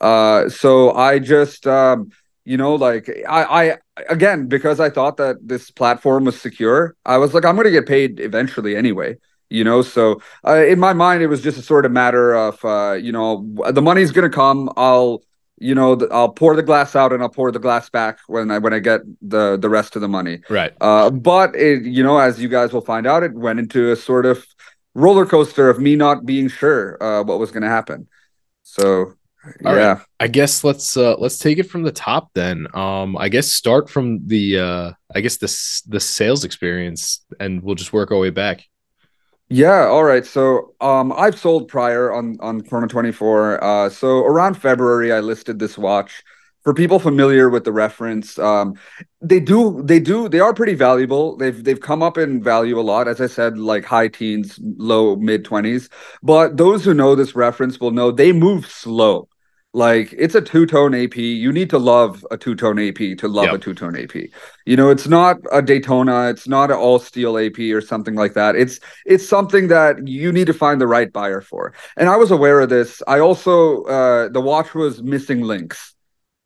Uh, 0.00 0.48
so 0.48 0.92
I 0.94 1.18
just, 1.18 1.66
um, 1.66 2.12
you 2.44 2.56
know 2.56 2.74
like 2.74 3.08
I, 3.28 3.44
I 3.44 3.78
again 4.08 4.46
because 4.46 4.80
i 4.80 4.90
thought 4.90 5.16
that 5.18 5.36
this 5.42 5.70
platform 5.70 6.24
was 6.24 6.40
secure 6.40 6.96
i 7.04 7.16
was 7.16 7.34
like 7.34 7.44
i'm 7.44 7.54
going 7.54 7.66
to 7.66 7.70
get 7.70 7.86
paid 7.86 8.20
eventually 8.20 8.76
anyway 8.76 9.16
you 9.52 9.64
know? 9.64 9.82
So 9.82 10.20
uh, 10.46 10.64
in 10.64 10.80
my 10.80 10.94
mind 10.94 11.22
it 11.22 11.26
was 11.26 11.42
just 11.42 11.58
a 11.58 11.62
sort 11.62 11.84
of 11.84 11.92
matter 11.92 12.34
of 12.34 12.64
uh, 12.64 12.94
you 12.94 13.12
know 13.12 13.46
the 13.70 13.82
money's 13.82 14.10
going 14.10 14.28
to 14.28 14.34
come. 14.34 14.70
I'll 14.76 15.22
you 15.58 15.76
know 15.76 15.96
i'll 16.10 16.30
pour 16.30 16.56
the 16.56 16.62
glass 16.62 16.96
out 16.96 17.12
and 17.12 17.22
i'll 17.22 17.28
pour 17.28 17.52
the 17.52 17.58
glass 17.58 17.88
back 17.88 18.18
when 18.26 18.50
i 18.50 18.58
when 18.58 18.72
i 18.72 18.80
get 18.80 19.02
the 19.20 19.56
the 19.56 19.68
rest 19.68 19.94
of 19.94 20.02
the 20.02 20.08
money. 20.08 20.40
Right. 20.48 20.72
Uh, 20.80 21.10
but 21.10 21.54
it 21.54 21.84
you 21.84 22.02
know 22.02 22.18
as 22.18 22.40
you 22.40 22.48
guys 22.48 22.72
will 22.72 22.80
find 22.80 23.06
out 23.06 23.22
it 23.22 23.34
went 23.34 23.60
into 23.60 23.92
a 23.92 23.96
sort 23.96 24.26
of 24.26 24.44
roller 24.94 25.24
coaster 25.24 25.70
of 25.70 25.78
me 25.78 25.94
not 25.94 26.26
being 26.26 26.48
sure 26.48 27.00
uh, 27.02 27.22
what 27.22 27.38
was 27.38 27.50
going 27.52 27.62
to 27.62 27.68
happen. 27.68 28.08
So 28.64 29.14
all 29.64 29.76
yeah. 29.76 29.86
Right. 29.86 30.02
I 30.20 30.28
guess 30.28 30.62
let's 30.62 30.96
uh 30.96 31.16
let's 31.16 31.38
take 31.38 31.58
it 31.58 31.64
from 31.64 31.82
the 31.82 31.92
top 31.92 32.30
then. 32.34 32.66
Um 32.74 33.16
I 33.16 33.28
guess 33.28 33.52
start 33.52 33.90
from 33.90 34.26
the 34.26 34.58
uh 34.58 34.92
I 35.14 35.20
guess 35.20 35.38
the 35.38 35.46
the 35.88 36.00
sales 36.00 36.44
experience 36.44 37.24
and 37.40 37.62
we'll 37.62 37.74
just 37.74 37.92
work 37.92 38.10
our 38.12 38.18
way 38.18 38.30
back. 38.30 38.64
Yeah, 39.48 39.86
all 39.86 40.04
right. 40.04 40.24
So 40.24 40.74
um 40.80 41.12
I've 41.12 41.38
sold 41.38 41.68
prior 41.68 42.12
on 42.12 42.36
on 42.40 42.60
Chrono 42.62 42.86
24. 42.86 43.62
Uh 43.62 43.90
so 43.90 44.18
around 44.20 44.54
February 44.54 45.12
I 45.12 45.20
listed 45.20 45.58
this 45.58 45.76
watch. 45.76 46.22
For 46.62 46.72
people 46.72 47.00
familiar 47.00 47.50
with 47.50 47.64
the 47.64 47.72
reference, 47.72 48.38
um 48.38 48.74
they 49.20 49.40
do 49.40 49.82
they 49.82 49.98
do 49.98 50.28
they 50.28 50.38
are 50.38 50.54
pretty 50.54 50.74
valuable. 50.74 51.36
They've 51.36 51.62
they've 51.64 51.80
come 51.80 52.04
up 52.04 52.16
in 52.16 52.40
value 52.40 52.78
a 52.78 52.82
lot 52.82 53.08
as 53.08 53.20
I 53.20 53.26
said 53.26 53.58
like 53.58 53.84
high 53.84 54.06
teens, 54.06 54.60
low 54.62 55.16
mid 55.16 55.44
20s. 55.44 55.90
But 56.22 56.56
those 56.56 56.84
who 56.84 56.94
know 56.94 57.16
this 57.16 57.34
reference 57.34 57.80
will 57.80 57.90
know 57.90 58.12
they 58.12 58.32
move 58.32 58.66
slow 58.66 59.28
like 59.74 60.14
it's 60.16 60.34
a 60.34 60.40
two-tone 60.40 60.94
AP. 60.94 61.16
You 61.16 61.50
need 61.52 61.70
to 61.70 61.78
love 61.78 62.26
a 62.30 62.36
two-tone 62.36 62.78
AP 62.78 63.18
to 63.18 63.28
love 63.28 63.46
yep. 63.46 63.54
a 63.54 63.58
two-tone 63.58 63.96
AP. 63.96 64.14
You 64.66 64.76
know, 64.76 64.90
it's 64.90 65.08
not 65.08 65.38
a 65.50 65.62
Daytona, 65.62 66.28
it's 66.28 66.46
not 66.46 66.70
an 66.70 66.76
all 66.76 66.98
steel 66.98 67.38
AP 67.38 67.58
or 67.58 67.80
something 67.80 68.14
like 68.14 68.34
that. 68.34 68.54
It's 68.54 68.80
it's 69.06 69.26
something 69.26 69.68
that 69.68 70.06
you 70.06 70.30
need 70.30 70.46
to 70.46 70.54
find 70.54 70.80
the 70.80 70.86
right 70.86 71.12
buyer 71.12 71.40
for. 71.40 71.72
And 71.96 72.08
I 72.08 72.16
was 72.16 72.30
aware 72.30 72.60
of 72.60 72.68
this. 72.68 73.02
I 73.06 73.20
also 73.20 73.84
uh 73.84 74.28
the 74.28 74.40
watch 74.40 74.74
was 74.74 75.02
missing 75.02 75.42
links. 75.42 75.94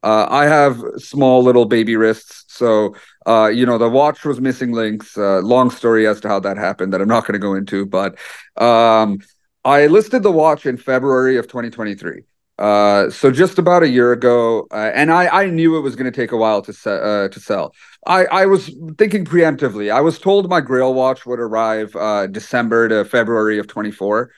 Uh, 0.03 0.27
I 0.31 0.45
have 0.45 0.81
small 0.99 1.43
little 1.43 1.65
baby 1.65 1.97
wrists, 1.97 2.45
so 2.47 2.95
uh, 3.27 3.49
you 3.49 3.67
know 3.67 3.77
the 3.77 3.89
watch 3.89 4.25
was 4.25 4.41
missing 4.41 4.71
links. 4.71 5.19
Uh, 5.19 5.41
long 5.41 5.69
story 5.69 6.07
as 6.07 6.21
to 6.21 6.29
how 6.29 6.39
that 6.39 6.57
happened 6.57 6.93
that 6.93 7.01
I'm 7.01 7.09
not 7.09 7.23
going 7.23 7.33
to 7.33 7.41
go 7.41 7.55
into, 7.55 7.87
but 7.87 8.17
um, 8.57 9.19
I 9.65 9.89
listed 9.89 10.23
the 10.23 10.31
watch 10.31 10.65
in 10.65 10.77
February 10.77 11.39
of 11.39 11.49
2023. 11.49 12.23
Uh, 12.59 13.11
so 13.11 13.31
just 13.31 13.59
about 13.59 13.83
a 13.83 13.89
year 13.89 14.13
ago, 14.13 14.67
uh, 14.71 14.91
and 14.95 15.13
I 15.13 15.27
I 15.43 15.47
knew 15.51 15.77
it 15.77 15.81
was 15.81 15.95
going 15.95 16.11
to 16.11 16.17
take 16.17 16.33
a 16.33 16.37
while 16.39 16.63
to 16.63 16.73
se- 16.73 17.01
uh, 17.03 17.29
to 17.29 17.41
sell. 17.41 17.75
I 18.07 18.25
I 18.27 18.47
was 18.47 18.75
thinking 18.97 19.27
preemptively. 19.27 19.93
I 19.93 20.01
was 20.01 20.19
told 20.19 20.49
my 20.49 20.63
Grail 20.63 20.95
watch 20.95 21.27
would 21.27 21.39
arrive 21.39 21.95
uh, 21.97 22.27
December 22.29 22.89
to 22.89 23.05
February 23.05 23.59
of 23.59 23.67
24. 23.67 24.31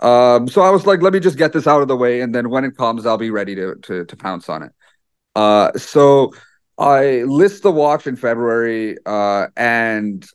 Um, 0.00 0.48
so 0.48 0.62
I 0.62 0.70
was 0.70 0.86
like, 0.86 1.00
let 1.02 1.12
me 1.12 1.20
just 1.20 1.38
get 1.38 1.52
this 1.52 1.66
out 1.68 1.82
of 1.82 1.88
the 1.88 1.96
way, 1.96 2.22
and 2.22 2.34
then 2.34 2.50
when 2.50 2.64
it 2.64 2.76
comes, 2.76 3.06
I'll 3.06 3.18
be 3.18 3.30
ready 3.30 3.54
to 3.54 3.76
to 3.82 4.04
to 4.04 4.16
pounce 4.16 4.48
on 4.48 4.64
it. 4.64 4.72
Uh, 5.36 5.72
so 5.78 6.32
I 6.78 7.22
list 7.24 7.62
the 7.62 7.72
watch 7.72 8.06
in 8.06 8.16
February, 8.16 8.96
uh, 9.06 9.48
and 9.56 10.26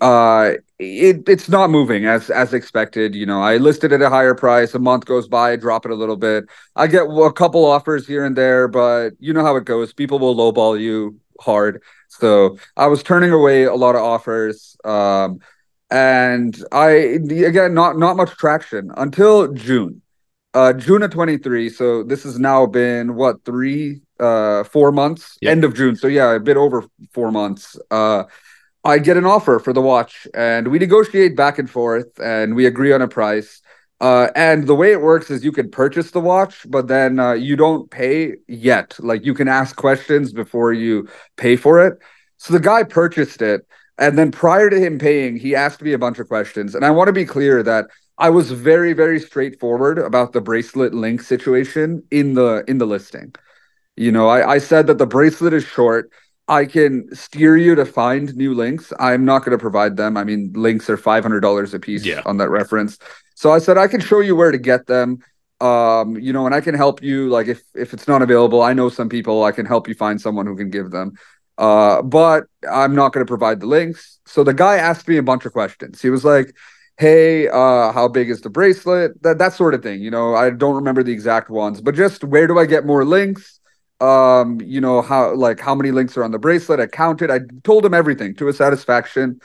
uh, 0.00 0.52
it 0.78 1.28
it's 1.28 1.48
not 1.48 1.70
moving 1.70 2.06
as 2.06 2.30
as 2.30 2.52
expected. 2.52 3.14
You 3.14 3.26
know, 3.26 3.40
I 3.40 3.56
listed 3.56 3.92
at 3.92 4.02
a 4.02 4.10
higher 4.10 4.34
price. 4.34 4.74
A 4.74 4.78
month 4.78 5.06
goes 5.06 5.28
by, 5.28 5.52
I 5.52 5.56
drop 5.56 5.86
it 5.86 5.90
a 5.90 5.94
little 5.94 6.16
bit. 6.16 6.44
I 6.74 6.86
get 6.86 7.04
a 7.04 7.32
couple 7.32 7.64
offers 7.64 8.06
here 8.06 8.24
and 8.24 8.36
there, 8.36 8.68
but 8.68 9.10
you 9.18 9.32
know 9.32 9.42
how 9.42 9.56
it 9.56 9.64
goes. 9.64 9.92
People 9.92 10.18
will 10.18 10.36
lowball 10.36 10.80
you 10.80 11.18
hard. 11.40 11.82
So 12.08 12.58
I 12.76 12.86
was 12.86 13.02
turning 13.02 13.32
away 13.32 13.64
a 13.64 13.74
lot 13.74 13.94
of 13.94 14.02
offers. 14.02 14.76
Um, 14.84 15.40
and 15.90 16.56
I 16.72 16.90
again 16.90 17.74
not 17.74 17.98
not 17.98 18.16
much 18.16 18.30
traction 18.36 18.90
until 18.96 19.52
June. 19.52 20.02
Uh, 20.52 20.72
June 20.72 21.02
of 21.02 21.10
23. 21.10 21.68
So 21.68 22.02
this 22.02 22.22
has 22.22 22.38
now 22.38 22.64
been 22.64 23.14
what 23.14 23.44
three, 23.44 24.00
uh, 24.18 24.64
four 24.64 24.90
months, 24.90 25.36
yep. 25.42 25.52
end 25.52 25.64
of 25.64 25.74
June. 25.74 25.96
So 25.96 26.08
yeah, 26.08 26.32
a 26.32 26.40
bit 26.40 26.56
over 26.56 26.84
four 27.12 27.30
months. 27.30 27.78
Uh, 27.90 28.24
I 28.86 28.98
get 28.98 29.16
an 29.16 29.26
offer 29.26 29.58
for 29.58 29.72
the 29.72 29.82
watch, 29.82 30.28
and 30.32 30.68
we 30.68 30.78
negotiate 30.78 31.36
back 31.36 31.58
and 31.58 31.68
forth, 31.68 32.06
and 32.20 32.54
we 32.54 32.66
agree 32.66 32.92
on 32.92 33.02
a 33.02 33.08
price. 33.08 33.60
Uh, 34.00 34.28
and 34.36 34.66
the 34.66 34.74
way 34.74 34.92
it 34.92 35.00
works 35.00 35.30
is 35.30 35.44
you 35.44 35.52
can 35.52 35.70
purchase 35.70 36.12
the 36.12 36.20
watch, 36.20 36.64
but 36.68 36.86
then 36.86 37.18
uh, 37.18 37.32
you 37.32 37.56
don't 37.56 37.90
pay 37.90 38.34
yet. 38.46 38.96
Like 39.00 39.24
you 39.24 39.34
can 39.34 39.48
ask 39.48 39.74
questions 39.74 40.32
before 40.32 40.72
you 40.72 41.08
pay 41.36 41.56
for 41.56 41.84
it. 41.84 41.98
So 42.36 42.52
the 42.52 42.60
guy 42.60 42.84
purchased 42.84 43.42
it, 43.42 43.66
and 43.98 44.16
then 44.16 44.30
prior 44.30 44.70
to 44.70 44.78
him 44.78 44.98
paying, 44.98 45.36
he 45.36 45.56
asked 45.56 45.82
me 45.82 45.92
a 45.92 45.98
bunch 45.98 46.18
of 46.18 46.28
questions. 46.28 46.74
And 46.74 46.84
I 46.84 46.90
want 46.90 47.08
to 47.08 47.12
be 47.12 47.24
clear 47.24 47.62
that 47.64 47.86
I 48.18 48.30
was 48.30 48.52
very, 48.52 48.92
very 48.92 49.18
straightforward 49.18 49.98
about 49.98 50.32
the 50.32 50.40
bracelet 50.40 50.94
link 50.94 51.22
situation 51.22 52.04
in 52.10 52.34
the 52.34 52.62
in 52.68 52.78
the 52.78 52.86
listing. 52.86 53.34
You 53.96 54.12
know, 54.12 54.28
I, 54.28 54.56
I 54.56 54.58
said 54.58 54.86
that 54.86 54.98
the 54.98 55.06
bracelet 55.06 55.54
is 55.54 55.64
short. 55.64 56.10
I 56.48 56.64
can 56.64 57.12
steer 57.14 57.56
you 57.56 57.74
to 57.74 57.84
find 57.84 58.34
new 58.36 58.54
links. 58.54 58.92
I'm 59.00 59.24
not 59.24 59.44
going 59.44 59.56
to 59.56 59.60
provide 59.60 59.96
them. 59.96 60.16
I 60.16 60.24
mean, 60.24 60.52
links 60.54 60.88
are 60.88 60.96
five 60.96 61.24
hundred 61.24 61.40
dollars 61.40 61.74
a 61.74 61.80
piece 61.80 62.04
yeah. 62.04 62.22
on 62.24 62.36
that 62.36 62.50
reference. 62.50 62.98
So 63.34 63.52
I 63.52 63.58
said 63.58 63.76
I 63.76 63.88
can 63.88 64.00
show 64.00 64.20
you 64.20 64.36
where 64.36 64.52
to 64.52 64.58
get 64.58 64.86
them. 64.86 65.18
Um, 65.60 66.16
you 66.18 66.32
know, 66.32 66.46
and 66.46 66.54
I 66.54 66.60
can 66.60 66.74
help 66.74 67.02
you. 67.02 67.28
Like 67.28 67.48
if 67.48 67.62
if 67.74 67.92
it's 67.92 68.06
not 68.06 68.22
available, 68.22 68.62
I 68.62 68.74
know 68.74 68.88
some 68.88 69.08
people. 69.08 69.44
I 69.44 69.52
can 69.52 69.66
help 69.66 69.88
you 69.88 69.94
find 69.94 70.20
someone 70.20 70.46
who 70.46 70.56
can 70.56 70.70
give 70.70 70.90
them. 70.90 71.14
Uh, 71.58 72.02
but 72.02 72.44
I'm 72.70 72.94
not 72.94 73.12
going 73.12 73.24
to 73.24 73.28
provide 73.28 73.60
the 73.60 73.66
links. 73.66 74.20
So 74.26 74.44
the 74.44 74.54
guy 74.54 74.76
asked 74.76 75.08
me 75.08 75.16
a 75.16 75.22
bunch 75.22 75.46
of 75.46 75.52
questions. 75.52 76.02
He 76.02 76.10
was 76.10 76.24
like, 76.24 76.54
hey, 76.98 77.48
uh, 77.48 77.92
how 77.92 78.08
big 78.08 78.28
is 78.30 78.42
the 78.42 78.50
bracelet? 78.50 79.20
That 79.22 79.38
that 79.38 79.54
sort 79.54 79.74
of 79.74 79.82
thing. 79.82 80.00
You 80.00 80.10
know, 80.10 80.34
I 80.34 80.50
don't 80.50 80.74
remember 80.76 81.02
the 81.02 81.12
exact 81.12 81.50
ones, 81.50 81.80
but 81.80 81.94
just 81.94 82.22
where 82.24 82.46
do 82.46 82.58
I 82.58 82.66
get 82.66 82.86
more 82.86 83.04
links? 83.04 83.55
Um, 84.00 84.60
you 84.60 84.80
know, 84.80 85.02
how 85.02 85.34
like 85.34 85.60
how 85.60 85.74
many 85.74 85.90
links 85.90 86.16
are 86.16 86.24
on 86.24 86.30
the 86.30 86.38
bracelet? 86.38 86.80
I 86.80 86.86
counted. 86.86 87.30
I 87.30 87.40
told 87.64 87.84
him 87.84 87.94
everything 87.94 88.34
to 88.36 88.46
his 88.46 88.56
satisfaction. 88.56 89.40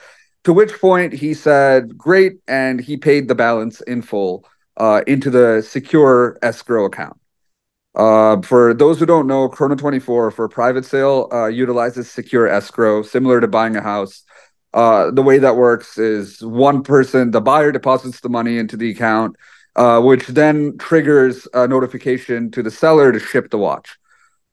To 0.46 0.54
which 0.54 0.74
point 0.80 1.14
he 1.14 1.34
said, 1.34 1.98
"Great," 1.98 2.40
and 2.48 2.82
he 2.82 2.98
paid 2.98 3.28
the 3.28 3.36
balance 3.36 3.82
in 3.82 4.02
full 4.02 4.46
uh, 4.78 5.02
into 5.08 5.30
the 5.30 5.62
secure 5.62 6.38
escrow 6.42 6.86
account. 6.86 7.18
Uh, 7.94 8.42
for 8.42 8.74
those 8.74 9.00
who 9.00 9.06
don't 9.06 9.28
know, 9.28 9.50
Chrono 9.50 9.76
24 9.76 10.32
for 10.32 10.48
private 10.48 10.86
sale 10.86 11.28
uh, 11.32 11.48
utilizes 11.48 12.10
secure 12.10 12.48
escrow, 12.48 13.04
similar 13.04 13.42
to 13.42 13.48
buying 13.48 13.76
a 13.76 13.82
house 13.82 14.24
uh, 14.74 15.12
the 15.12 15.22
way 15.22 15.38
that 15.40 15.56
works 15.56 15.98
is 15.98 16.42
one 16.42 16.84
person, 16.84 17.32
the 17.32 17.42
buyer 17.42 17.72
deposits 17.72 18.22
the 18.22 18.30
money 18.30 18.58
into 18.58 18.78
the 18.78 18.90
account, 18.92 19.36
uh, 19.76 20.00
which 20.00 20.28
then 20.28 20.78
triggers 20.78 21.48
a 21.54 21.68
notification 21.68 22.50
to 22.52 22.64
the 22.64 22.72
seller 22.72 23.12
to 23.12 23.20
ship 23.20 23.50
the 23.50 23.58
watch. 23.58 23.98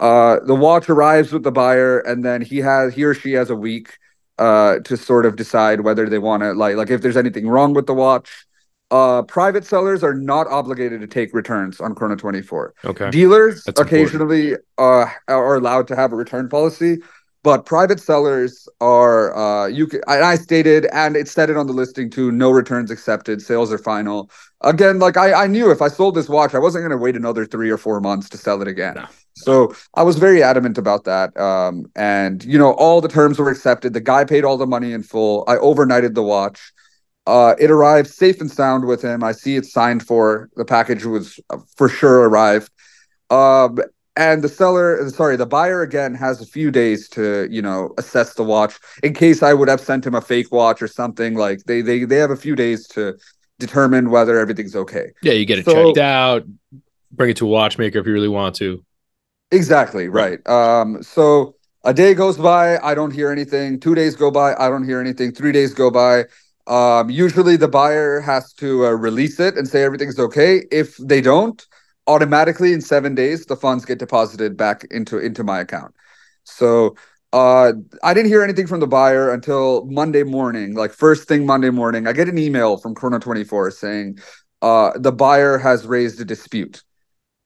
Uh, 0.01 0.39
the 0.45 0.55
watch 0.55 0.89
arrives 0.89 1.33
with 1.33 1.43
the 1.43 1.53
buyer, 1.53 1.99
and 2.01 2.25
then 2.25 2.41
he 2.41 2.59
has 2.59 2.95
he 2.95 3.05
or 3.05 3.15
she 3.15 3.33
has 3.33 3.51
a 3.51 3.57
week 3.57 3.99
uh, 4.39 4.79
to 4.81 4.97
sort 4.97 5.27
of 5.27 5.37
decide 5.37 5.81
whether 5.81 6.09
they 6.09 6.19
want 6.19 6.43
to 6.43 6.53
like 6.53 6.77
like 6.77 6.91
if 6.91 7.03
there's 7.03 7.17
anything 7.17 7.49
wrong 7.49 7.75
with 7.75 7.87
the 7.87 7.95
watch. 7.95 8.47
Uh, 8.91 9.21
private 9.23 9.67
sellers 9.67 10.03
are 10.03 10.15
not 10.15 10.47
obligated 10.47 11.03
to 11.03 11.07
take 11.07 11.35
returns 11.35 11.79
on 11.79 11.95
Chrono 11.95 12.17
24. 12.17 12.75
Okay. 12.87 13.11
Dealers 13.11 13.63
That's 13.65 13.79
occasionally 13.79 14.55
uh, 14.79 15.05
are 15.29 15.57
allowed 15.57 15.89
to 15.89 15.97
have 15.97 16.11
a 16.13 16.17
return 16.17 16.49
policy, 16.49 16.97
but 17.43 17.67
private 17.67 18.01
sellers 18.01 18.69
are 18.81 19.37
uh 19.37 19.67
you 19.67 19.87
can 19.87 20.01
I, 20.09 20.35
stated 20.37 20.87
and 20.93 21.17
it 21.17 21.29
said 21.29 21.51
it 21.51 21.57
on 21.57 21.67
the 21.67 21.73
listing 21.73 22.11
too 22.11 22.33
no 22.33 22.51
returns 22.51 22.91
accepted 22.91 23.41
sales 23.43 23.73
are 23.73 23.79
final 23.79 24.31
again 24.63 24.99
like 24.99 25.17
i 25.17 25.45
i 25.45 25.47
knew 25.47 25.71
if 25.71 25.83
i 25.83 25.89
sold 25.89 26.15
this 26.15 26.29
watch 26.29 26.55
i 26.55 26.59
wasn't 26.59 26.83
going 26.83 26.91
to 26.91 27.03
wait 27.03 27.17
another 27.17 27.47
three 27.47 27.71
or 27.71 27.79
four 27.79 28.01
months 28.01 28.29
to 28.31 28.37
sell 28.37 28.61
it 28.63 28.69
again 28.69 28.95
no. 28.95 29.07
so 29.35 29.75
i 29.95 30.03
was 30.03 30.19
very 30.19 30.43
adamant 30.43 30.79
about 30.79 31.05
that 31.05 31.37
um 31.39 31.87
and 31.97 32.45
you 32.45 32.59
know 32.59 32.73
all 32.73 33.01
the 33.01 33.09
terms 33.09 33.39
were 33.39 33.51
accepted 33.51 33.93
the 33.93 34.01
guy 34.01 34.25
paid 34.25 34.45
all 34.45 34.57
the 34.57 34.67
money 34.67 34.93
in 34.93 35.03
full 35.03 35.45
i 35.49 35.57
overnighted 35.57 36.15
the 36.15 36.23
watch 36.23 36.73
uh, 37.29 37.55
it 37.59 37.71
arrived 37.71 38.09
safe 38.09 38.41
and 38.41 38.51
sound 38.51 38.87
with 38.87 39.03
him. 39.05 39.23
I 39.23 39.33
see 39.33 39.57
it 39.57 39.67
signed 39.67 40.07
for. 40.07 40.49
The 40.57 40.65
package 40.65 41.05
was 41.05 41.39
uh, 41.51 41.59
for 41.77 41.87
sure 41.87 42.27
arrived. 42.27 42.71
Um, 43.29 43.81
and 44.19 44.43
the 44.43 44.49
seller 44.49 45.09
sorry 45.09 45.37
the 45.37 45.47
buyer 45.47 45.81
again 45.81 46.15
has 46.15 46.43
a 46.43 46.47
few 46.47 46.71
days 46.71 47.09
to 47.09 47.49
you 47.51 47.63
know 47.63 47.95
assess 47.97 48.35
the 48.35 48.43
watch 48.43 48.79
in 49.03 49.15
case 49.15 49.43
i 49.43 49.55
would 49.55 49.69
have 49.69 49.81
sent 49.81 50.05
him 50.05 50.15
a 50.15 50.21
fake 50.21 50.53
watch 50.53 50.83
or 50.83 50.89
something 50.89 51.35
like 51.35 51.63
they 51.65 51.81
they 51.81 52.05
they 52.05 52.17
have 52.17 52.31
a 52.31 52.37
few 52.37 52.55
days 52.55 52.87
to 52.87 53.17
determine 53.59 54.11
whether 54.11 54.39
everything's 54.39 54.77
okay. 54.77 55.11
Yeah 55.23 55.33
you 55.33 55.45
get 55.45 55.59
it 55.59 55.65
so, 55.65 55.73
checked 55.73 55.99
out 55.99 56.45
bring 57.13 57.31
it 57.31 57.37
to 57.39 57.47
a 57.47 57.49
watchmaker 57.49 57.99
if 57.99 58.07
you 58.07 58.13
really 58.13 58.29
want 58.29 58.55
to. 58.57 58.85
Exactly 59.51 60.09
right. 60.09 60.47
um 60.47 61.03
so 61.03 61.55
a 61.85 61.95
day 61.95 62.13
goes 62.13 62.37
by 62.37 62.79
i 62.79 62.95
don't 62.95 63.13
hear 63.13 63.31
anything. 63.31 63.81
Two 63.81 63.95
days 63.95 64.17
go 64.17 64.31
by 64.31 64.55
i 64.57 64.69
don't 64.69 64.85
hear 64.85 65.01
anything. 65.01 65.33
Three 65.33 65.53
days 65.53 65.73
go 65.75 65.91
by. 65.91 66.25
Um 66.67 67.09
usually 67.09 67.57
the 67.57 67.69
buyer 67.69 68.21
has 68.21 68.53
to 68.55 68.87
uh, 68.87 68.91
release 68.91 69.41
it 69.41 69.57
and 69.57 69.67
say 69.67 69.83
everything's 69.85 70.19
okay. 70.19 70.65
If 70.71 70.97
they 70.99 71.21
don't 71.21 71.65
automatically 72.09 72.73
in 72.73 72.81
seven 72.81 73.15
days 73.15 73.47
the 73.47 73.55
funds 73.57 73.85
get 73.85 73.99
deposited 73.99 74.57
back 74.57 74.85
into 74.91 75.19
into 75.19 75.45
my 75.45 75.61
account. 75.61 75.95
So 76.45 76.97
uh 77.35 77.73
i 78.03 78.15
didn't 78.15 78.31
hear 78.31 78.43
anything 78.43 78.67
from 78.67 78.81
the 78.81 78.87
buyer 78.87 79.31
until 79.31 79.85
monday 79.85 80.23
morning 80.23 80.75
like 80.75 80.91
first 80.93 81.29
thing 81.29 81.45
monday 81.45 81.69
morning. 81.71 82.07
I 82.07 82.15
get 82.15 82.27
an 82.27 82.39
email 82.39 82.79
from 82.79 82.95
chrono 82.95 83.19
24 83.19 83.71
saying 83.73 84.19
uh 84.63 84.93
the 84.97 85.13
buyer 85.13 85.59
has 85.59 85.87
raised 85.87 86.21
a 86.21 86.25
dispute. 86.25 86.83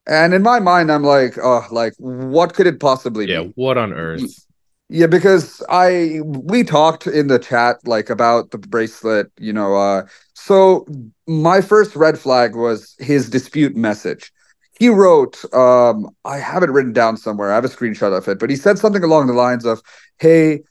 And 0.06 0.34
in 0.34 0.42
my 0.42 0.60
mind 0.60 0.92
i'm 0.92 1.02
like 1.02 1.36
uh 1.36 1.62
like 1.72 1.94
what 1.98 2.54
could 2.54 2.68
it 2.68 2.78
possibly 2.78 3.26
yeah, 3.26 3.40
be? 3.40 3.46
yeah 3.46 3.52
what 3.56 3.76
on 3.76 3.92
earth? 3.92 4.46
Yeah 4.88 5.08
because 5.08 5.62
i 5.68 6.20
we 6.24 6.62
talked 6.62 7.08
in 7.08 7.26
the 7.26 7.40
chat 7.40 7.76
like 7.84 8.08
about 8.08 8.52
the 8.52 8.58
bracelet 8.58 9.32
you 9.38 9.52
know 9.52 9.74
uh 9.74 10.06
so 10.34 10.86
my 11.26 11.60
first 11.60 11.96
red 11.96 12.18
flag 12.18 12.54
was 12.54 12.94
his 13.00 13.28
dispute 13.30 13.74
message 13.74 14.32
he 14.82 14.88
wrote, 14.88 15.44
um, 15.54 16.08
I 16.24 16.38
have 16.38 16.64
it 16.64 16.70
written 16.70 16.92
down 16.92 17.16
somewhere. 17.16 17.52
I 17.52 17.54
have 17.54 17.64
a 17.64 17.68
screenshot 17.68 18.18
of 18.18 18.26
it, 18.26 18.40
but 18.40 18.50
he 18.50 18.56
said 18.56 18.80
something 18.80 19.04
along 19.04 19.28
the 19.28 19.32
lines 19.32 19.64
of, 19.64 19.80
Hey, 20.18 20.62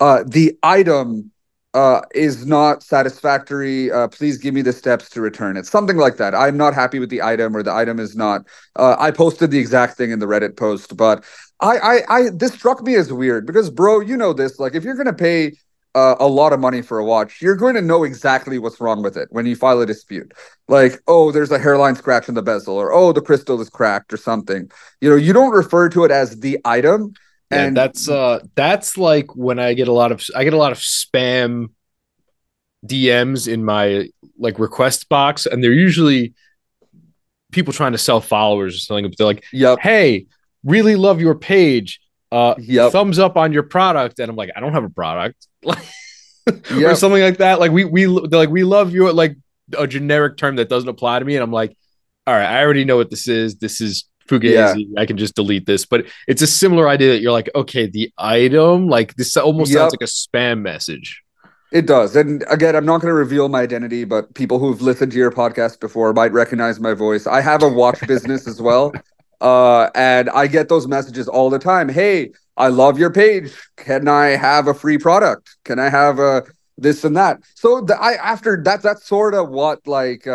uh, 0.00 0.24
the 0.26 0.58
item 0.64 1.30
uh, 1.72 2.00
is 2.12 2.44
not 2.46 2.82
satisfactory. 2.82 3.88
Uh, 3.92 4.08
please 4.08 4.38
give 4.38 4.54
me 4.54 4.62
the 4.62 4.72
steps 4.72 5.08
to 5.10 5.20
return 5.20 5.56
it. 5.56 5.66
Something 5.66 5.98
like 5.98 6.16
that. 6.16 6.34
I'm 6.34 6.56
not 6.56 6.74
happy 6.74 6.98
with 6.98 7.10
the 7.10 7.22
item, 7.22 7.56
or 7.56 7.62
the 7.62 7.72
item 7.72 8.00
is 8.00 8.16
not. 8.16 8.40
Uh, 8.74 8.96
I 8.98 9.12
posted 9.12 9.52
the 9.52 9.60
exact 9.60 9.96
thing 9.96 10.10
in 10.10 10.18
the 10.18 10.26
Reddit 10.26 10.56
post, 10.56 10.96
but 10.96 11.22
I, 11.60 11.78
I, 11.78 12.00
I, 12.08 12.30
this 12.34 12.52
struck 12.54 12.82
me 12.82 12.96
as 12.96 13.12
weird 13.12 13.46
because, 13.46 13.70
bro, 13.70 14.00
you 14.00 14.16
know 14.16 14.32
this. 14.32 14.58
Like, 14.58 14.74
if 14.74 14.82
you're 14.82 14.96
gonna 14.96 15.12
pay 15.12 15.52
uh, 15.94 16.16
a 16.20 16.26
lot 16.26 16.52
of 16.52 16.60
money 16.60 16.82
for 16.82 16.98
a 16.98 17.04
watch, 17.04 17.42
you're 17.42 17.56
going 17.56 17.74
to 17.74 17.82
know 17.82 18.04
exactly 18.04 18.58
what's 18.58 18.80
wrong 18.80 19.02
with 19.02 19.16
it 19.16 19.28
when 19.30 19.46
you 19.46 19.56
file 19.56 19.80
a 19.80 19.86
dispute. 19.86 20.32
Like, 20.68 21.00
oh, 21.08 21.32
there's 21.32 21.50
a 21.50 21.58
hairline 21.58 21.96
scratch 21.96 22.28
in 22.28 22.34
the 22.34 22.42
bezel, 22.42 22.76
or 22.76 22.92
oh, 22.92 23.12
the 23.12 23.20
crystal 23.20 23.60
is 23.60 23.68
cracked, 23.68 24.12
or 24.12 24.16
something. 24.16 24.70
You 25.00 25.10
know, 25.10 25.16
you 25.16 25.32
don't 25.32 25.52
refer 25.52 25.88
to 25.90 26.04
it 26.04 26.10
as 26.10 26.38
the 26.40 26.58
item. 26.64 27.14
Yeah, 27.50 27.64
and 27.64 27.76
that's 27.76 28.08
uh, 28.08 28.40
that's 28.54 28.96
like 28.96 29.34
when 29.34 29.58
I 29.58 29.74
get 29.74 29.88
a 29.88 29.92
lot 29.92 30.12
of 30.12 30.24
I 30.36 30.44
get 30.44 30.52
a 30.52 30.58
lot 30.58 30.72
of 30.72 30.78
spam 30.78 31.70
DMs 32.86 33.52
in 33.52 33.64
my 33.64 34.08
like 34.38 34.58
request 34.60 35.08
box, 35.08 35.46
and 35.46 35.62
they're 35.62 35.72
usually 35.72 36.34
people 37.50 37.72
trying 37.72 37.92
to 37.92 37.98
sell 37.98 38.20
followers 38.20 38.76
or 38.76 38.78
something. 38.78 39.06
But 39.06 39.18
they're 39.18 39.26
like, 39.26 39.44
"Yep, 39.52 39.80
hey, 39.80 40.26
really 40.62 40.94
love 40.94 41.20
your 41.20 41.34
page." 41.34 42.00
uh 42.32 42.54
yep. 42.58 42.92
thumbs 42.92 43.18
up 43.18 43.36
on 43.36 43.52
your 43.52 43.64
product 43.64 44.20
and 44.20 44.30
i'm 44.30 44.36
like 44.36 44.50
i 44.54 44.60
don't 44.60 44.72
have 44.72 44.84
a 44.84 44.90
product 44.90 45.48
yep. 45.64 46.92
or 46.92 46.94
something 46.94 47.22
like 47.22 47.38
that 47.38 47.60
like 47.60 47.72
we 47.72 47.84
we 47.84 48.06
like 48.06 48.50
we 48.50 48.64
love 48.64 48.92
you 48.92 49.10
like 49.12 49.36
a 49.78 49.86
generic 49.86 50.36
term 50.36 50.56
that 50.56 50.68
doesn't 50.68 50.88
apply 50.88 51.18
to 51.18 51.24
me 51.24 51.36
and 51.36 51.42
i'm 51.42 51.52
like 51.52 51.76
all 52.26 52.34
right 52.34 52.46
i 52.46 52.62
already 52.62 52.84
know 52.84 52.96
what 52.96 53.10
this 53.10 53.28
is 53.28 53.56
this 53.56 53.80
is 53.80 54.04
fugazi 54.28 54.86
yeah. 54.88 55.00
i 55.00 55.06
can 55.06 55.16
just 55.16 55.34
delete 55.34 55.66
this 55.66 55.84
but 55.84 56.06
it's 56.28 56.42
a 56.42 56.46
similar 56.46 56.88
idea 56.88 57.12
that 57.12 57.20
you're 57.20 57.32
like 57.32 57.50
okay 57.54 57.86
the 57.86 58.12
item 58.18 58.88
like 58.88 59.14
this 59.16 59.36
almost 59.36 59.70
yep. 59.70 59.80
sounds 59.80 59.92
like 59.92 60.02
a 60.02 60.04
spam 60.04 60.60
message 60.60 61.22
it 61.72 61.86
does. 61.86 62.16
And 62.16 62.44
again, 62.48 62.74
I'm 62.74 62.84
not 62.84 63.00
going 63.00 63.10
to 63.10 63.14
reveal 63.14 63.48
my 63.48 63.60
identity, 63.60 64.04
but 64.04 64.34
people 64.34 64.58
who've 64.58 64.82
listened 64.82 65.12
to 65.12 65.18
your 65.18 65.30
podcast 65.30 65.78
before 65.78 66.12
might 66.12 66.32
recognize 66.32 66.80
my 66.80 66.94
voice. 66.94 67.26
I 67.26 67.40
have 67.40 67.62
a 67.62 67.68
watch 67.68 68.00
business 68.06 68.46
as 68.46 68.60
well. 68.60 68.92
Uh, 69.40 69.88
and 69.94 70.28
I 70.28 70.46
get 70.46 70.68
those 70.68 70.86
messages 70.86 71.26
all 71.26 71.48
the 71.48 71.58
time. 71.58 71.88
Hey, 71.88 72.32
I 72.60 72.68
love 72.68 72.98
your 72.98 73.10
page. 73.10 73.52
Can 73.76 74.06
I 74.08 74.26
have 74.48 74.68
a 74.68 74.74
free 74.74 74.98
product? 74.98 75.56
Can 75.64 75.78
I 75.78 75.88
have 75.88 76.18
a 76.18 76.44
this 76.76 77.04
and 77.04 77.16
that? 77.16 77.40
So 77.54 77.80
the, 77.80 77.96
I 78.00 78.12
after 78.34 78.52
that, 78.64 78.82
that's 78.82 79.04
sort 79.06 79.34
of 79.34 79.48
what 79.48 79.78
like 79.86 80.26
uh, 80.26 80.32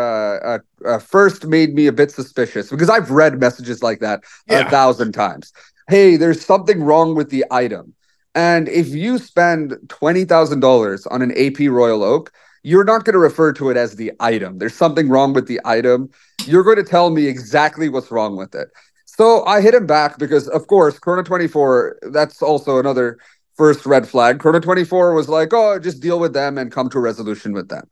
uh, 0.52 0.60
uh, 0.86 1.00
first 1.00 1.46
made 1.46 1.74
me 1.80 1.88
a 1.88 1.92
bit 2.02 2.12
suspicious 2.12 2.70
because 2.70 2.90
I've 2.90 3.12
read 3.12 3.40
messages 3.40 3.84
like 3.84 4.00
that 4.00 4.24
Yeah. 4.50 4.68
a 4.68 4.70
thousand 4.70 5.12
times. 5.14 5.54
Hey, 5.88 6.18
there's 6.18 6.42
something 6.44 6.80
wrong 6.84 7.16
with 7.16 7.30
the 7.30 7.46
item. 7.52 7.94
And 8.34 8.68
if 8.68 8.88
you 8.90 9.18
spend 9.18 9.74
$20,000 9.88 11.08
on 11.12 11.22
an 11.22 11.32
AP 11.38 11.60
Royal 11.70 12.04
Oak, 12.04 12.32
you're 12.64 12.84
not 12.84 13.06
going 13.06 13.14
to 13.14 13.20
refer 13.20 13.54
to 13.54 13.70
it 13.70 13.78
as 13.78 13.96
the 13.96 14.12
item. 14.20 14.58
There's 14.58 14.74
something 14.74 15.08
wrong 15.10 15.34
with 15.34 15.48
the 15.48 15.62
item. 15.64 16.10
You're 16.46 16.64
going 16.64 16.78
to 16.78 16.84
tell 16.84 17.12
me 17.12 17.28
exactly 17.28 17.88
what's 17.90 18.12
wrong 18.12 18.36
with 18.36 18.56
it. 18.56 18.70
So 19.18 19.46
I 19.46 19.62
hit 19.62 19.74
him 19.74 19.86
back 19.86 20.18
because, 20.18 20.48
of 20.50 20.68
course, 20.68 21.00
Chrono 21.00 21.24
24, 21.24 22.00
that's 22.12 22.42
also 22.42 22.80
another 22.80 23.18
first 23.56 23.86
red 23.86 24.08
flag. 24.08 24.40
Chrono 24.40 24.60
24 24.60 25.14
was 25.14 25.30
like, 25.30 25.54
oh, 25.54 25.80
just 25.80 26.02
deal 26.02 26.20
with 26.20 26.34
them 26.34 26.58
and 26.58 26.72
come 26.72 26.90
to 26.90 26.98
a 26.98 27.02
resolution 27.02 27.54
with 27.54 27.70
them. 27.70 27.90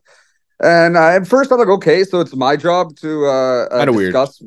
And 0.62 0.98
I, 0.98 1.16
at 1.16 1.26
first, 1.26 1.50
I'm 1.50 1.58
like, 1.58 1.68
okay, 1.68 2.04
so 2.04 2.20
it's 2.20 2.36
my 2.36 2.56
job 2.56 2.96
to 2.96 3.26
uh, 3.26 3.64
uh, 3.70 3.78
Kinda 3.78 3.92
weird. 3.92 4.12
discuss 4.12 4.42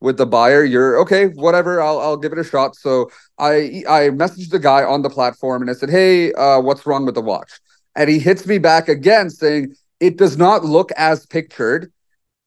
with 0.00 0.16
the 0.16 0.26
buyer. 0.26 0.64
You're 0.64 0.98
okay, 1.00 1.26
whatever. 1.28 1.80
I'll 1.80 2.00
I'll 2.00 2.16
give 2.16 2.32
it 2.32 2.38
a 2.38 2.44
shot. 2.44 2.74
So 2.76 3.10
I 3.38 3.84
I 3.88 4.00
messaged 4.10 4.50
the 4.50 4.58
guy 4.58 4.82
on 4.82 5.02
the 5.02 5.10
platform 5.10 5.62
and 5.62 5.70
I 5.70 5.74
said, 5.74 5.90
hey, 5.90 6.32
uh, 6.32 6.60
what's 6.60 6.84
wrong 6.86 7.04
with 7.06 7.14
the 7.14 7.20
watch? 7.20 7.52
And 7.94 8.10
he 8.10 8.18
hits 8.18 8.46
me 8.46 8.58
back 8.58 8.88
again 8.88 9.30
saying 9.30 9.74
it 10.00 10.16
does 10.16 10.36
not 10.36 10.64
look 10.64 10.90
as 10.96 11.26
pictured, 11.26 11.92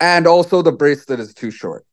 and 0.01 0.27
also 0.27 0.61
the 0.61 0.73
bracelet 0.73 1.19
is 1.19 1.33
too 1.33 1.51
short. 1.51 1.85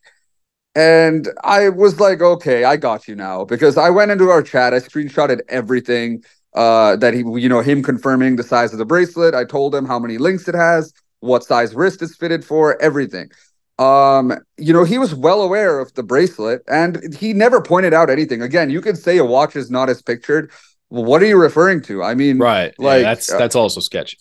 And 0.75 1.29
I 1.45 1.69
was 1.69 2.01
like, 2.01 2.23
okay, 2.23 2.65
I 2.65 2.77
got 2.77 3.07
you 3.07 3.15
now 3.15 3.45
because 3.45 3.77
I 3.77 3.91
went 3.91 4.11
into 4.11 4.31
our 4.31 4.43
chat, 4.43 4.73
I 4.73 4.79
screenshotted 4.79 5.41
everything 5.49 6.25
uh, 6.55 6.97
that 6.97 7.13
he, 7.15 7.21
you 7.21 7.49
know, 7.49 7.61
him 7.61 7.83
confirming 7.83 8.37
the 8.37 8.43
size 8.43 8.73
of 8.73 8.79
the 8.79 8.87
bracelet. 8.87 9.35
I 9.35 9.45
told 9.45 9.75
him 9.75 9.85
how 9.85 9.99
many 9.99 10.19
links 10.19 10.49
it 10.49 10.55
has, 10.55 10.93
what 11.21 11.45
size 11.45 11.75
wrist 11.75 12.01
is 12.01 12.17
fitted 12.17 12.45
for, 12.45 12.81
everything. 12.81 13.31
Um, 13.79 14.33
you 14.59 14.73
know, 14.73 14.85
he 14.85 14.99
was 14.99 15.15
well 15.15 15.43
aware 15.43 15.79
of 15.79 15.93
the 15.95 16.03
bracelet 16.03 16.63
and 16.69 17.15
he 17.15 17.33
never 17.33 17.61
pointed 17.61 17.93
out 17.93 18.11
anything. 18.11 18.41
Again, 18.41 18.71
you 18.71 18.81
could 18.81 18.97
say 18.97 19.19
a 19.19 19.25
watch 19.25 19.57
is 19.57 19.71
not 19.71 19.91
as 19.91 20.01
pictured. 20.01 20.51
Well, 20.89 21.05
what 21.05 21.23
are 21.23 21.27
you 21.27 21.39
referring 21.39 21.83
to? 21.83 22.03
I 22.03 22.15
mean, 22.15 22.39
Right. 22.39 22.73
Like, 22.79 22.99
yeah, 22.99 23.03
that's 23.03 23.33
uh, 23.33 23.39
that's 23.39 23.57
also 23.57 23.81
sketchy. 23.81 24.19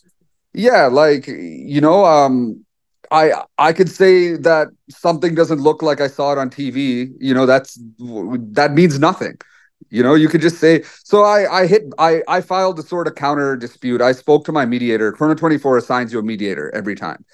yeah, 0.54 0.88
like 0.88 1.28
you 1.28 1.82
know, 1.82 2.06
um, 2.06 2.66
I 3.12 3.44
I 3.58 3.74
could 3.74 3.90
say 3.90 4.36
that 4.38 4.70
something 4.90 5.36
doesn't 5.36 5.60
look 5.60 5.82
like 5.82 6.02
I 6.02 6.08
saw 6.08 6.32
it 6.32 6.38
on 6.38 6.50
TV. 6.50 7.14
You 7.20 7.34
know, 7.34 7.46
that's 7.46 7.78
that 8.00 8.74
means 8.74 9.00
nothing. 9.00 9.38
You 9.90 10.02
know, 10.04 10.14
you 10.16 10.30
could 10.30 10.42
just 10.42 10.58
say. 10.60 10.84
So 11.04 11.24
I 11.24 11.62
I 11.62 11.68
hit 11.68 11.84
I 12.00 12.24
I 12.28 12.42
filed 12.42 12.80
a 12.80 12.84
sort 12.84 13.08
of 13.08 13.16
counter 13.16 13.58
dispute. 13.58 14.02
I 14.02 14.14
spoke 14.14 14.46
to 14.46 14.52
my 14.52 14.66
mediator. 14.66 15.12
Chrono 15.12 15.36
Twenty 15.36 15.58
Four 15.58 15.78
assigns 15.78 16.14
you 16.14 16.20
a 16.20 16.24
mediator 16.24 16.74
every 16.74 16.96
time 16.96 17.26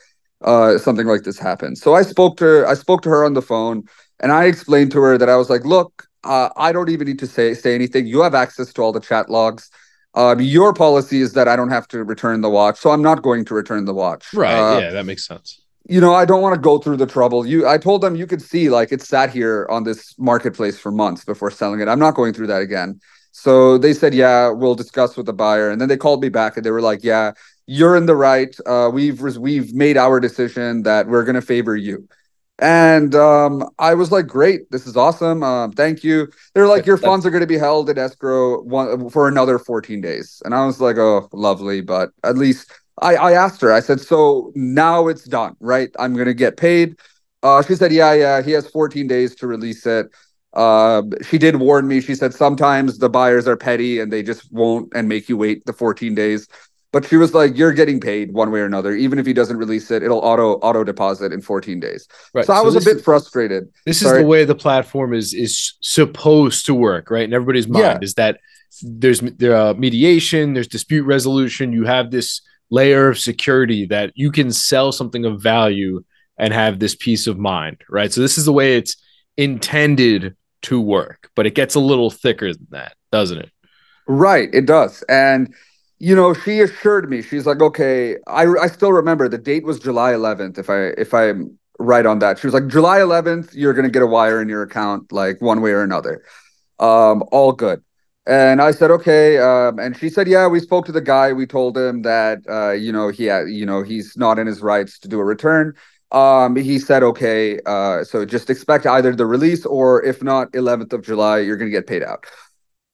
uh 0.44 0.78
something 0.78 1.08
like 1.08 1.24
this 1.24 1.40
happens. 1.40 1.82
So 1.82 1.94
I 1.96 2.02
spoke 2.02 2.38
to 2.38 2.66
I 2.68 2.74
spoke 2.74 3.02
to 3.04 3.10
her 3.10 3.24
on 3.24 3.34
the 3.34 3.42
phone 3.42 3.84
and 4.20 4.32
I 4.32 4.46
explained 4.46 4.92
to 4.94 5.02
her 5.02 5.18
that 5.18 5.30
I 5.30 5.36
was 5.36 5.50
like, 5.50 5.66
look, 5.66 6.08
uh, 6.24 6.50
I 6.58 6.72
don't 6.72 6.90
even 6.90 7.08
need 7.08 7.20
to 7.20 7.28
say 7.28 7.54
say 7.54 7.76
anything. 7.76 8.08
You 8.08 8.22
have 8.22 8.36
access 8.36 8.74
to 8.74 8.82
all 8.82 8.92
the 8.92 9.00
chat 9.00 9.30
logs. 9.30 9.70
Um, 10.16 10.40
your 10.40 10.74
policy 10.74 11.22
is 11.22 11.34
that 11.34 11.48
I 11.48 11.56
don't 11.56 11.70
have 11.70 11.88
to 11.90 12.04
return 12.04 12.42
the 12.42 12.50
watch, 12.50 12.80
so 12.80 12.90
I'm 12.90 13.04
not 13.04 13.22
going 13.22 13.46
to 13.46 13.54
return 13.54 13.86
the 13.86 13.94
watch. 13.94 14.34
Right. 14.34 14.54
Uh, 14.54 14.80
yeah, 14.82 14.90
that 14.90 15.06
makes 15.06 15.28
sense. 15.28 15.62
You 15.90 16.02
know, 16.02 16.14
I 16.14 16.26
don't 16.26 16.42
want 16.42 16.54
to 16.56 16.60
go 16.62 16.80
through 16.80 16.98
the 16.98 17.06
trouble. 17.06 17.46
You, 17.46 17.68
I 17.68 17.78
told 17.78 18.02
them 18.02 18.16
you 18.16 18.28
could 18.28 18.42
see 18.42 18.70
like 18.70 18.92
it 18.92 19.02
sat 19.02 19.30
here 19.32 19.66
on 19.70 19.84
this 19.84 20.18
marketplace 20.20 20.78
for 20.78 20.92
months 20.92 21.24
before 21.24 21.50
selling 21.50 21.80
it. 21.80 21.88
I'm 21.88 22.00
not 22.00 22.16
going 22.16 22.34
through 22.34 22.48
that 22.48 22.62
again. 22.62 23.00
So 23.32 23.78
they 23.78 23.94
said, 23.94 24.14
yeah, 24.14 24.50
we'll 24.50 24.76
discuss 24.76 25.16
with 25.16 25.28
the 25.28 25.34
buyer, 25.34 25.70
and 25.70 25.80
then 25.80 25.88
they 25.88 25.98
called 25.98 26.22
me 26.22 26.30
back 26.30 26.58
and 26.58 26.66
they 26.66 26.72
were 26.72 26.82
like, 26.82 27.04
yeah, 27.04 27.34
you're 27.68 27.96
in 27.96 28.06
the 28.06 28.16
right. 28.16 28.56
Uh, 28.66 28.90
we've 28.92 29.22
we've 29.22 29.74
made 29.74 29.96
our 29.96 30.20
decision 30.20 30.84
that 30.84 31.08
we're 31.08 31.24
going 31.24 31.36
to 31.36 31.42
favor 31.42 31.76
you. 31.76 32.08
And 32.60 33.14
um, 33.14 33.70
I 33.78 33.94
was 33.94 34.12
like, 34.12 34.26
great, 34.26 34.72
this 34.72 34.88
is 34.88 34.98
awesome. 34.98 35.44
Um, 35.44 35.72
thank 35.72 36.04
you. 36.04 36.28
They're 36.56 36.68
like, 36.68 36.88
your 36.88 36.98
funds 36.98 37.24
are 37.26 37.30
going 37.30 37.42
to 37.42 37.48
be 37.48 37.58
held 37.58 37.90
in 37.90 38.00
escrow 38.00 38.64
one, 38.64 39.10
for 39.12 39.28
another 39.28 39.60
14 39.60 40.02
days. 40.02 40.42
And 40.44 40.56
I 40.56 40.66
was 40.66 40.82
like, 40.82 40.98
oh, 40.98 41.30
lovely. 41.32 41.82
But 41.82 42.10
at 42.24 42.36
least 42.36 42.74
I, 43.02 43.16
I 43.16 43.32
asked 43.34 43.62
her, 43.62 43.72
I 43.72 43.80
said, 43.80 44.00
so 44.02 44.52
now 44.56 45.08
it's 45.08 45.26
done, 45.26 45.56
right? 45.60 45.90
I'm 46.00 46.14
going 46.14 46.28
to 46.28 46.34
get 46.34 46.58
paid. 46.58 46.96
Uh, 47.44 47.62
she 47.62 47.76
said, 47.76 47.92
yeah, 47.92 48.14
yeah, 48.14 48.42
he 48.42 48.52
has 48.52 48.68
14 48.70 49.08
days 49.08 49.36
to 49.36 49.48
release 49.48 49.86
it. 49.86 50.08
Uh, 50.54 51.04
she 51.22 51.38
did 51.38 51.58
warn 51.58 51.88
me. 51.88 52.02
She 52.02 52.16
said 52.16 52.34
sometimes 52.34 52.98
the 52.98 53.10
buyers 53.10 53.48
are 53.48 53.56
petty 53.56 54.00
and 54.00 54.12
they 54.12 54.24
just 54.24 54.52
won't 54.52 54.92
and 54.96 55.08
make 55.08 55.30
you 55.30 55.38
wait 55.38 55.64
the 55.66 55.74
14 55.74 56.16
days. 56.16 56.48
But 56.94 57.06
she 57.06 57.18
was 57.18 57.34
like, 57.34 57.56
"You're 57.56 57.74
getting 57.74 58.00
paid 58.00 58.32
one 58.32 58.50
way 58.50 58.62
or 58.62 58.66
another. 58.66 58.94
Even 58.94 59.20
if 59.20 59.26
he 59.26 59.34
doesn't 59.34 59.58
release 59.58 59.92
it, 59.92 60.02
it'll 60.04 60.20
auto 60.20 60.54
auto 60.54 60.86
deposit 60.86 61.34
in 61.34 61.42
14 61.42 61.82
days." 61.82 62.08
Right. 62.34 62.46
So 62.46 62.54
I 62.54 62.62
was 62.62 62.76
a 62.78 62.80
bit 62.80 62.98
is- 62.98 63.04
frustrated. 63.04 63.68
This 63.86 64.00
Sorry. 64.00 64.20
is 64.20 64.24
the 64.24 64.28
way 64.28 64.46
the 64.46 64.56
platform 64.56 65.14
is 65.14 65.34
is 65.34 65.74
supposed 65.82 66.66
to 66.68 66.74
work, 66.74 67.12
right? 67.12 67.26
In 67.26 67.34
everybody's 67.34 67.68
mind 67.68 67.84
Yeah. 67.84 68.00
is 68.02 68.14
that 68.14 68.40
there's 68.82 69.22
uh, 69.22 69.74
mediation, 69.78 70.54
there's 70.54 70.70
dispute 70.70 71.04
resolution. 71.04 71.74
You 71.74 71.84
have 71.84 72.10
this 72.10 72.42
layer 72.70 73.10
of 73.10 73.20
security 73.20 73.86
that 73.86 74.12
you 74.16 74.32
can 74.32 74.52
sell 74.52 74.92
something 74.92 75.26
of 75.26 75.42
value 75.42 76.04
and 76.38 76.54
have 76.54 76.80
this 76.80 76.96
peace 76.96 77.28
of 77.28 77.38
mind, 77.38 77.82
right? 77.90 78.12
So 78.12 78.22
this 78.22 78.38
is 78.38 78.46
the 78.46 78.54
way 78.54 78.78
it's 78.78 78.96
intended 79.38 80.36
to 80.64 80.82
work, 80.82 81.32
but 81.36 81.46
it 81.46 81.56
gets 81.56 81.76
a 81.76 81.80
little 81.80 82.10
thicker 82.10 82.54
than 82.54 82.68
that, 82.72 82.96
doesn't 83.12 83.40
it? 83.40 83.52
Right, 84.08 84.50
it 84.54 84.66
does. 84.66 85.04
And 85.10 85.54
you 86.00 86.16
know, 86.16 86.34
she 86.34 86.60
assured 86.60 87.10
me, 87.10 87.24
she's 87.24 87.48
like, 87.48 87.62
okay, 87.62 88.18
I 88.28 88.46
I 88.46 88.68
still 88.68 88.94
remember 88.94 89.28
the 89.28 89.38
date 89.38 89.64
was 89.64 89.80
July 89.80 90.14
11th, 90.14 90.58
if 90.58 90.70
I 90.70 90.88
if 90.98 91.14
I'm 91.14 91.58
right 91.80 92.06
on 92.06 92.20
that. 92.20 92.40
She 92.40 92.48
was 92.48 92.54
like, 92.54 92.68
July 92.68 93.00
11th, 93.00 93.50
you're 93.54 93.74
gonna 93.74 93.90
get 93.90 94.04
a 94.04 94.08
wire 94.08 94.42
in 94.42 94.50
your 94.50 94.64
account, 94.64 95.12
like 95.12 95.42
one 95.42 95.62
way 95.62 95.72
or 95.72 95.82
another. 95.82 96.24
Um, 96.80 97.24
all 97.32 97.52
good. 97.52 97.82
And 98.28 98.62
I 98.62 98.72
said, 98.72 98.92
okay. 98.92 99.38
Um, 99.38 99.80
and 99.80 99.98
she 99.98 100.10
said, 100.10 100.28
yeah, 100.28 100.48
we 100.48 100.60
spoke 100.60 100.86
to 100.88 100.92
the 100.92 101.02
guy. 101.02 101.32
We 101.32 101.46
told 101.46 101.78
him 101.78 102.02
that 102.02 102.40
uh, 102.50 102.72
you 102.72 102.92
know, 102.92 103.08
he 103.10 103.26
had, 103.26 103.50
you 103.50 103.66
know, 103.66 103.84
he's 103.84 104.18
not 104.18 104.38
in 104.38 104.48
his 104.48 104.62
rights 104.62 105.00
to 105.00 105.08
do 105.08 105.20
a 105.20 105.24
return. 105.24 105.74
Um, 106.12 106.56
he 106.56 106.80
said, 106.80 107.04
okay, 107.04 107.60
uh, 107.66 108.04
so 108.04 108.26
just 108.26 108.50
expect 108.50 108.86
either 108.86 109.16
the 109.16 109.26
release 109.26 109.66
or 109.66 110.04
if 110.04 110.24
not, 110.24 110.54
11th 110.54 110.94
of 110.94 111.04
July, 111.04 111.40
you're 111.40 111.58
gonna 111.58 111.72
get 111.72 111.88
paid 111.88 112.04
out. 112.04 112.26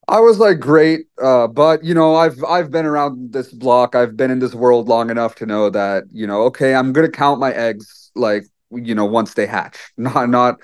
I 0.08 0.20
was 0.20 0.40
like, 0.40 0.60
great, 0.60 1.08
uh, 1.22 1.48
but 1.48 1.84
you 1.84 1.94
know, 1.94 2.16
I've 2.16 2.44
I've 2.44 2.72
been 2.72 2.86
around 2.86 3.32
this 3.34 3.52
block. 3.54 3.96
I've 3.96 4.18
been 4.18 4.32
in 4.32 4.40
this 4.40 4.54
world 4.54 4.90
long 4.90 5.10
enough 5.10 5.36
to 5.36 5.46
know 5.46 5.70
that 5.70 6.04
you 6.12 6.28
know, 6.28 6.44
okay, 6.44 6.76
I'm 6.76 6.94
gonna 6.94 7.10
count 7.10 7.40
my 7.40 7.54
eggs 7.54 8.12
like 8.16 8.46
you 8.72 8.96
know 8.96 9.06
once 9.06 9.36
they 9.36 9.48
hatch, 9.48 9.78
not 9.98 10.30
not 10.30 10.58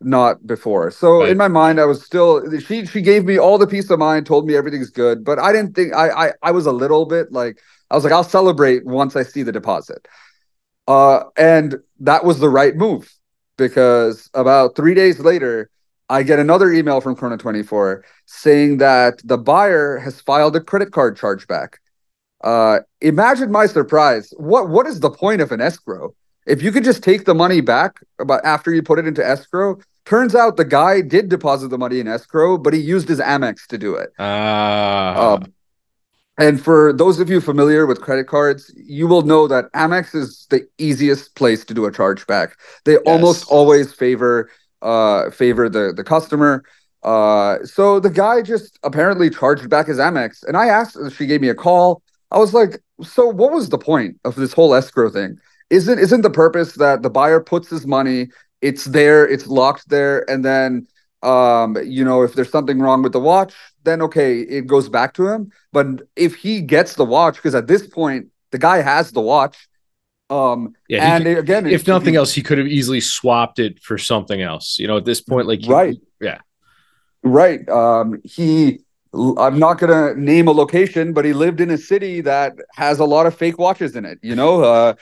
not 0.00 0.46
before. 0.46 0.90
So 0.90 1.20
Right. 1.20 1.30
in 1.30 1.36
my 1.36 1.48
mind, 1.48 1.80
I 1.80 1.84
was 1.84 2.02
still 2.04 2.42
she 2.60 2.86
she 2.86 3.00
gave 3.02 3.24
me 3.24 3.38
all 3.38 3.58
the 3.58 3.66
peace 3.66 3.90
of 3.90 3.98
mind, 3.98 4.26
told 4.26 4.46
me 4.46 4.56
everything's 4.56 4.90
good, 4.90 5.24
but 5.24 5.38
I 5.38 5.52
didn't 5.52 5.74
think 5.74 5.94
I 5.94 6.28
I 6.28 6.32
I 6.42 6.50
was 6.52 6.66
a 6.66 6.72
little 6.72 7.06
bit 7.06 7.32
like 7.32 7.60
I 7.90 7.94
was 7.94 8.04
like 8.04 8.12
I'll 8.12 8.24
celebrate 8.24 8.84
once 8.86 9.16
I 9.16 9.22
see 9.22 9.42
the 9.42 9.52
deposit, 9.52 10.06
uh, 10.88 11.24
and 11.36 11.76
that 12.00 12.24
was 12.24 12.38
the 12.40 12.48
right 12.48 12.74
move 12.76 13.12
because 13.58 14.30
about 14.34 14.76
three 14.76 14.94
days 14.94 15.20
later. 15.20 15.70
I 16.12 16.24
get 16.24 16.40
another 16.40 16.72
email 16.72 17.00
from 17.00 17.14
Chrono 17.14 17.36
24 17.36 18.04
saying 18.26 18.78
that 18.78 19.20
the 19.24 19.38
buyer 19.38 19.96
has 19.98 20.20
filed 20.20 20.56
a 20.56 20.60
credit 20.60 20.90
card 20.90 21.16
chargeback. 21.16 21.74
Uh, 22.42 22.80
imagine 23.00 23.50
my 23.50 23.66
surprise. 23.66 24.32
What 24.36 24.68
what 24.70 24.86
is 24.86 25.00
the 25.00 25.10
point 25.10 25.40
of 25.40 25.52
an 25.52 25.60
escrow? 25.60 26.14
If 26.46 26.62
you 26.62 26.72
could 26.72 26.84
just 26.84 27.02
take 27.02 27.24
the 27.26 27.34
money 27.34 27.60
back 27.60 28.00
about 28.18 28.44
after 28.44 28.72
you 28.74 28.82
put 28.82 28.98
it 28.98 29.06
into 29.06 29.24
escrow, 29.26 29.78
turns 30.10 30.34
out 30.34 30.58
the 30.58 30.64
guy 30.64 31.00
did 31.00 31.28
deposit 31.30 31.68
the 31.68 31.78
money 31.78 32.00
in 32.00 32.08
escrow, 32.08 32.58
but 32.58 32.74
he 32.74 32.80
used 32.80 33.08
his 33.08 33.20
Amex 33.20 33.66
to 33.68 33.78
do 33.78 33.94
it. 33.94 34.10
Ah, 34.18 35.34
Um, 35.34 35.54
and 36.38 36.60
for 36.62 36.92
those 36.92 37.20
of 37.20 37.28
you 37.30 37.40
familiar 37.40 37.86
with 37.86 38.00
credit 38.00 38.26
cards, 38.26 38.72
you 38.76 39.06
will 39.06 39.22
know 39.22 39.46
that 39.48 39.70
Amex 39.72 40.14
is 40.14 40.46
the 40.50 40.66
easiest 40.78 41.34
place 41.36 41.64
to 41.66 41.74
do 41.74 41.84
a 41.86 41.92
chargeback. 41.92 42.52
They 42.84 42.96
almost 42.98 43.46
always 43.48 43.92
favor 43.92 44.50
uh 44.82 45.30
favor 45.30 45.68
the 45.68 45.92
the 45.94 46.04
customer. 46.04 46.64
Uh 47.02 47.58
so 47.64 48.00
the 48.00 48.10
guy 48.10 48.42
just 48.42 48.78
apparently 48.82 49.28
charged 49.30 49.68
back 49.68 49.86
his 49.88 49.98
Amex 49.98 50.42
and 50.46 50.56
I 50.56 50.66
asked 50.68 50.96
she 51.16 51.26
gave 51.26 51.40
me 51.42 51.48
a 51.50 51.54
call. 51.54 52.02
I 52.30 52.38
was 52.38 52.54
like, 52.54 52.80
"So 53.02 53.26
what 53.26 53.52
was 53.52 53.68
the 53.68 53.78
point 53.78 54.18
of 54.24 54.36
this 54.36 54.52
whole 54.54 54.74
escrow 54.74 55.10
thing? 55.10 55.38
Isn't 55.70 55.98
isn't 55.98 56.22
the 56.22 56.30
purpose 56.30 56.74
that 56.76 57.02
the 57.02 57.10
buyer 57.10 57.40
puts 57.40 57.68
his 57.70 57.86
money, 57.86 58.28
it's 58.62 58.84
there, 58.84 59.26
it's 59.26 59.46
locked 59.46 59.88
there 59.88 60.28
and 60.30 60.44
then 60.44 60.86
um 61.22 61.76
you 61.84 62.02
know 62.02 62.22
if 62.22 62.32
there's 62.34 62.50
something 62.50 62.80
wrong 62.80 63.02
with 63.02 63.12
the 63.12 63.20
watch 63.20 63.52
then 63.84 64.00
okay 64.00 64.40
it 64.40 64.66
goes 64.66 64.88
back 64.88 65.12
to 65.12 65.28
him 65.28 65.52
but 65.70 65.86
if 66.16 66.34
he 66.34 66.62
gets 66.62 66.94
the 66.94 67.04
watch 67.04 67.34
because 67.34 67.54
at 67.54 67.66
this 67.66 67.86
point 67.86 68.28
the 68.52 68.58
guy 68.58 68.80
has 68.80 69.12
the 69.12 69.20
watch 69.20 69.68
um 70.30 70.74
yeah. 70.88 71.14
and 71.14 71.24
could- 71.24 71.38
again 71.38 71.66
if 71.66 71.86
nothing 71.86 72.16
else, 72.16 72.32
he 72.32 72.42
could 72.42 72.58
have 72.58 72.66
easily 72.66 73.00
swapped 73.00 73.58
it 73.58 73.82
for 73.82 73.98
something 73.98 74.40
else. 74.40 74.78
You 74.78 74.86
know, 74.86 74.96
at 74.96 75.04
this 75.04 75.20
point, 75.20 75.46
like 75.46 75.60
Right. 75.66 75.96
Yeah. 76.20 76.38
Right. 77.22 77.68
Um, 77.68 78.20
he, 78.24 78.80
I'm 79.12 79.58
not 79.58 79.78
going 79.78 79.90
to 80.14 80.20
name 80.20 80.48
a 80.48 80.52
location, 80.52 81.12
but 81.12 81.24
he 81.24 81.32
lived 81.32 81.60
in 81.60 81.70
a 81.70 81.78
city 81.78 82.20
that 82.22 82.54
has 82.74 82.98
a 82.98 83.04
lot 83.04 83.26
of 83.26 83.34
fake 83.34 83.58
watches 83.58 83.96
in 83.96 84.04
it, 84.04 84.18
you 84.22 84.34
know? 84.34 84.62
Uh, 84.62 84.94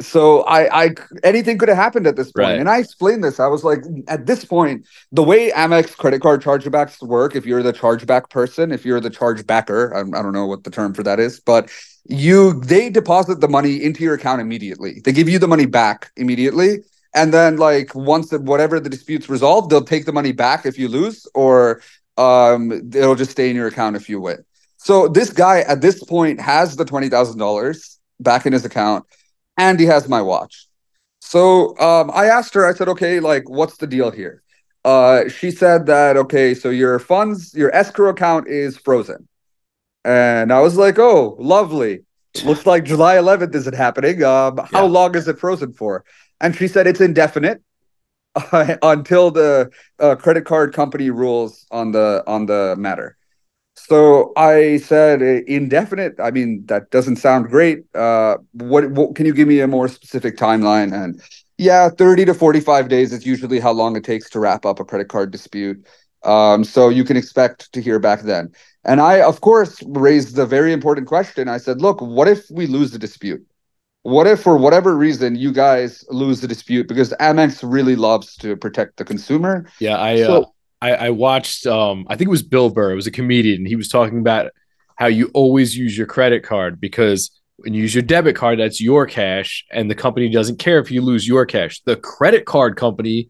so 0.00 0.42
I, 0.42 0.84
I, 0.84 0.94
anything 1.22 1.58
could 1.58 1.68
have 1.68 1.76
happened 1.78 2.06
at 2.06 2.16
this 2.16 2.32
point. 2.32 2.48
Right. 2.48 2.58
And 2.58 2.68
I 2.68 2.78
explained 2.78 3.22
this. 3.22 3.40
I 3.40 3.46
was 3.46 3.64
like, 3.64 3.80
at 4.08 4.26
this 4.26 4.44
point, 4.44 4.86
the 5.12 5.22
way 5.22 5.50
Amex 5.50 5.96
credit 5.96 6.20
card 6.22 6.42
chargebacks 6.42 7.02
work, 7.02 7.36
if 7.36 7.46
you're 7.46 7.62
the 7.62 7.72
chargeback 7.72 8.30
person, 8.30 8.72
if 8.72 8.84
you're 8.84 9.00
the 9.00 9.10
chargebacker, 9.10 9.94
I, 9.94 10.00
I 10.00 10.22
don't 10.22 10.32
know 10.32 10.46
what 10.46 10.64
the 10.64 10.70
term 10.70 10.94
for 10.94 11.02
that 11.02 11.20
is, 11.20 11.40
but 11.40 11.70
you, 12.08 12.60
they 12.60 12.90
deposit 12.90 13.40
the 13.40 13.48
money 13.48 13.82
into 13.82 14.02
your 14.02 14.14
account 14.14 14.40
immediately. 14.40 15.00
They 15.04 15.12
give 15.12 15.28
you 15.28 15.38
the 15.38 15.48
money 15.48 15.66
back 15.66 16.10
immediately. 16.16 16.80
And 17.14 17.32
then, 17.32 17.58
like, 17.58 17.94
once 17.94 18.30
the, 18.30 18.40
whatever 18.40 18.80
the 18.80 18.90
dispute's 18.90 19.28
resolved, 19.28 19.70
they'll 19.70 19.84
take 19.84 20.04
the 20.04 20.12
money 20.12 20.32
back 20.32 20.66
if 20.66 20.78
you 20.78 20.88
lose, 20.88 21.28
or 21.32 21.80
um, 22.16 22.72
it'll 22.72 23.14
just 23.14 23.30
stay 23.30 23.50
in 23.50 23.56
your 23.56 23.68
account 23.68 23.94
if 23.94 24.08
you 24.08 24.20
win. 24.20 24.44
So 24.78 25.06
this 25.06 25.30
guy 25.30 25.60
at 25.60 25.80
this 25.80 26.02
point 26.02 26.40
has 26.40 26.74
the 26.74 26.84
twenty 26.84 27.08
thousand 27.08 27.38
dollars 27.38 28.00
back 28.18 28.46
in 28.46 28.52
his 28.52 28.64
account, 28.64 29.06
and 29.56 29.78
he 29.78 29.86
has 29.86 30.08
my 30.08 30.22
watch. 30.22 30.66
So 31.20 31.78
um, 31.78 32.10
I 32.14 32.26
asked 32.26 32.54
her. 32.54 32.66
I 32.66 32.74
said, 32.74 32.88
"Okay, 32.88 33.20
like, 33.20 33.48
what's 33.48 33.78
the 33.78 33.86
deal 33.86 34.10
here?" 34.10 34.42
Uh, 34.84 35.28
she 35.28 35.50
said 35.50 35.86
that 35.86 36.16
okay, 36.16 36.54
so 36.54 36.70
your 36.70 36.98
funds, 36.98 37.54
your 37.54 37.74
escrow 37.74 38.10
account 38.10 38.48
is 38.48 38.76
frozen, 38.78 39.28
and 40.04 40.52
I 40.52 40.60
was 40.60 40.76
like, 40.76 40.98
"Oh, 40.98 41.36
lovely." 41.38 42.04
Looks 42.42 42.66
like 42.66 42.84
July 42.84 43.16
11th 43.18 43.54
isn't 43.54 43.74
happening. 43.76 44.22
Um, 44.24 44.58
how 44.58 44.82
Yeah. 44.84 44.90
long 44.90 45.14
is 45.16 45.28
it 45.28 45.38
frozen 45.38 45.72
for? 45.72 46.04
And 46.40 46.54
she 46.54 46.68
said 46.68 46.86
it's 46.86 47.00
indefinite 47.00 47.62
uh, 48.34 48.76
until 48.82 49.30
the 49.30 49.70
uh, 49.98 50.16
credit 50.16 50.44
card 50.44 50.74
company 50.74 51.10
rules 51.10 51.66
on 51.70 51.92
the 51.92 52.22
on 52.26 52.46
the 52.46 52.74
matter. 52.78 53.16
So 53.76 54.32
I 54.36 54.78
said 54.78 55.22
uh, 55.22 55.42
indefinite. 55.46 56.14
I 56.20 56.30
mean 56.30 56.64
that 56.66 56.90
doesn't 56.90 57.16
sound 57.16 57.48
great. 57.48 57.84
Uh, 57.94 58.36
what, 58.52 58.90
what 58.90 59.14
can 59.14 59.26
you 59.26 59.34
give 59.34 59.48
me 59.48 59.60
a 59.60 59.66
more 59.66 59.88
specific 59.88 60.36
timeline? 60.36 60.94
And 60.94 61.20
yeah, 61.58 61.88
thirty 61.88 62.24
to 62.24 62.34
forty-five 62.34 62.88
days 62.88 63.12
is 63.12 63.26
usually 63.26 63.60
how 63.60 63.72
long 63.72 63.96
it 63.96 64.04
takes 64.04 64.30
to 64.30 64.40
wrap 64.40 64.64
up 64.64 64.80
a 64.80 64.84
credit 64.84 65.08
card 65.08 65.30
dispute. 65.30 65.86
Um, 66.24 66.64
so 66.64 66.88
you 66.88 67.04
can 67.04 67.16
expect 67.16 67.72
to 67.74 67.82
hear 67.82 67.98
back 67.98 68.22
then. 68.22 68.52
And 68.84 69.00
I, 69.00 69.20
of 69.20 69.40
course, 69.42 69.82
raised 69.86 70.36
the 70.36 70.46
very 70.46 70.72
important 70.72 71.06
question. 71.06 71.48
I 71.48 71.58
said, 71.58 71.82
look, 71.82 72.00
what 72.00 72.28
if 72.28 72.48
we 72.50 72.66
lose 72.66 72.92
the 72.92 72.98
dispute? 72.98 73.44
What 74.02 74.26
if, 74.26 74.42
for 74.42 74.56
whatever 74.56 74.96
reason, 74.96 75.36
you 75.36 75.52
guys 75.52 76.04
lose 76.10 76.40
the 76.40 76.48
dispute 76.48 76.88
because 76.88 77.10
Amex 77.20 77.60
really 77.62 77.96
loves 77.96 78.36
to 78.36 78.56
protect 78.56 78.96
the 78.96 79.04
consumer? 79.04 79.66
Yeah, 79.80 79.96
I 79.96 80.20
uh, 80.20 80.26
So- 80.26 80.53
I, 80.84 81.06
I 81.06 81.10
watched. 81.10 81.66
Um, 81.66 82.06
I 82.08 82.16
think 82.16 82.28
it 82.28 82.30
was 82.38 82.42
Bill 82.42 82.68
Burr. 82.70 82.92
It 82.92 82.96
was 82.96 83.06
a 83.06 83.10
comedian. 83.10 83.64
He 83.64 83.76
was 83.76 83.88
talking 83.88 84.18
about 84.18 84.50
how 84.96 85.06
you 85.06 85.30
always 85.34 85.76
use 85.76 85.96
your 85.96 86.06
credit 86.06 86.42
card 86.44 86.80
because 86.80 87.30
when 87.56 87.72
you 87.74 87.82
use 87.82 87.94
your 87.94 88.02
debit 88.02 88.36
card, 88.36 88.58
that's 88.58 88.80
your 88.80 89.06
cash, 89.06 89.64
and 89.70 89.90
the 89.90 89.94
company 89.94 90.28
doesn't 90.28 90.58
care 90.58 90.78
if 90.80 90.90
you 90.90 91.00
lose 91.00 91.26
your 91.26 91.46
cash. 91.46 91.80
The 91.84 91.96
credit 91.96 92.44
card 92.44 92.76
company, 92.76 93.28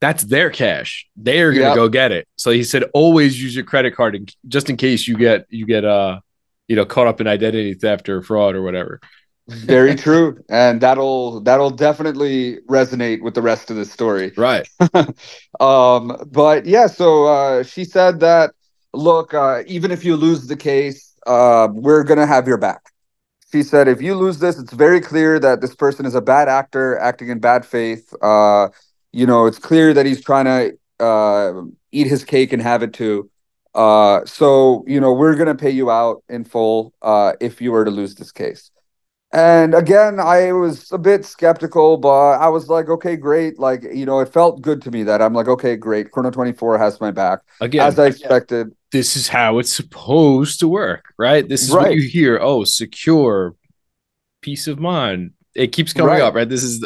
that's 0.00 0.24
their 0.24 0.50
cash. 0.50 1.06
They 1.16 1.40
are 1.40 1.52
gonna 1.52 1.68
Yep. 1.68 1.76
go 1.76 1.88
get 1.88 2.12
it. 2.12 2.28
So 2.36 2.50
he 2.50 2.62
said, 2.64 2.84
always 2.92 3.40
use 3.42 3.54
your 3.56 3.64
credit 3.64 3.94
card 3.94 4.14
in- 4.16 4.26
just 4.48 4.68
in 4.68 4.76
case 4.76 5.08
you 5.08 5.16
get 5.16 5.46
you 5.48 5.66
get 5.66 5.84
uh 5.84 6.20
you 6.68 6.76
know 6.76 6.84
caught 6.84 7.06
up 7.06 7.20
in 7.20 7.26
identity 7.26 7.74
theft 7.74 8.08
or 8.08 8.20
fraud 8.22 8.54
or 8.56 8.62
whatever. 8.62 9.00
Very 9.46 9.94
true, 9.94 10.42
and 10.48 10.80
that'll 10.80 11.40
that'll 11.40 11.70
definitely 11.70 12.60
resonate 12.68 13.22
with 13.22 13.34
the 13.34 13.42
rest 13.42 13.70
of 13.70 13.76
the 13.76 13.84
story. 13.84 14.32
Right. 14.38 14.66
um, 15.60 16.16
but 16.30 16.64
yeah, 16.64 16.86
so 16.86 17.26
uh, 17.26 17.62
she 17.62 17.84
said 17.84 18.20
that 18.20 18.52
look, 18.94 19.34
uh, 19.34 19.62
even 19.66 19.90
if 19.90 20.04
you 20.04 20.16
lose 20.16 20.46
the 20.46 20.56
case, 20.56 21.14
uh, 21.26 21.68
we're 21.72 22.04
gonna 22.04 22.26
have 22.26 22.48
your 22.48 22.56
back. 22.56 22.80
She 23.52 23.62
said, 23.62 23.86
if 23.86 24.02
you 24.02 24.14
lose 24.14 24.38
this, 24.38 24.58
it's 24.58 24.72
very 24.72 25.00
clear 25.00 25.38
that 25.38 25.60
this 25.60 25.74
person 25.74 26.06
is 26.06 26.14
a 26.14 26.20
bad 26.20 26.48
actor, 26.48 26.98
acting 26.98 27.28
in 27.28 27.38
bad 27.38 27.64
faith. 27.64 28.12
Uh, 28.20 28.68
you 29.12 29.26
know, 29.26 29.46
it's 29.46 29.58
clear 29.58 29.94
that 29.94 30.06
he's 30.06 30.24
trying 30.24 30.46
to 30.46 31.04
uh, 31.04 31.62
eat 31.92 32.06
his 32.08 32.24
cake 32.24 32.52
and 32.52 32.62
have 32.62 32.82
it 32.82 32.92
too. 32.92 33.30
Uh, 33.74 34.24
so 34.24 34.84
you 34.86 35.00
know, 35.00 35.12
we're 35.12 35.36
gonna 35.36 35.54
pay 35.54 35.70
you 35.70 35.90
out 35.90 36.22
in 36.28 36.44
full 36.44 36.94
uh, 37.02 37.34
if 37.40 37.60
you 37.60 37.72
were 37.72 37.84
to 37.84 37.90
lose 37.90 38.14
this 38.14 38.32
case. 38.32 38.70
And 39.34 39.74
again, 39.74 40.20
I 40.20 40.52
was 40.52 40.92
a 40.92 40.98
bit 40.98 41.24
skeptical, 41.24 41.96
but 41.96 42.34
I 42.38 42.46
was 42.48 42.68
like, 42.68 42.88
okay, 42.88 43.16
great. 43.16 43.58
Like, 43.58 43.82
you 43.82 44.06
know, 44.06 44.20
it 44.20 44.28
felt 44.32 44.62
good 44.62 44.80
to 44.82 44.92
me 44.92 45.02
that 45.02 45.20
I'm 45.20 45.34
like, 45.34 45.48
okay, 45.48 45.74
great. 45.74 46.12
Chrono 46.12 46.30
24 46.30 46.78
has 46.78 47.00
my 47.00 47.10
back, 47.10 47.40
Again, 47.60 47.84
as 47.84 47.98
I 47.98 48.06
expected. 48.06 48.68
this 48.92 49.16
is 49.16 49.26
how 49.26 49.58
it's 49.58 49.72
supposed 49.72 50.60
to 50.60 50.68
work, 50.68 51.12
right? 51.18 51.48
This 51.48 51.62
is 51.64 51.72
what 51.72 51.94
you 51.94 52.02
hear. 52.08 52.38
Oh, 52.40 52.62
secure, 52.62 53.56
peace 54.40 54.68
of 54.68 54.78
mind. 54.78 55.32
It 55.56 55.72
keeps 55.72 55.92
coming 55.92 56.12
Right. 56.12 56.22
up, 56.22 56.34
right? 56.34 56.48
This 56.48 56.62
is 56.62 56.84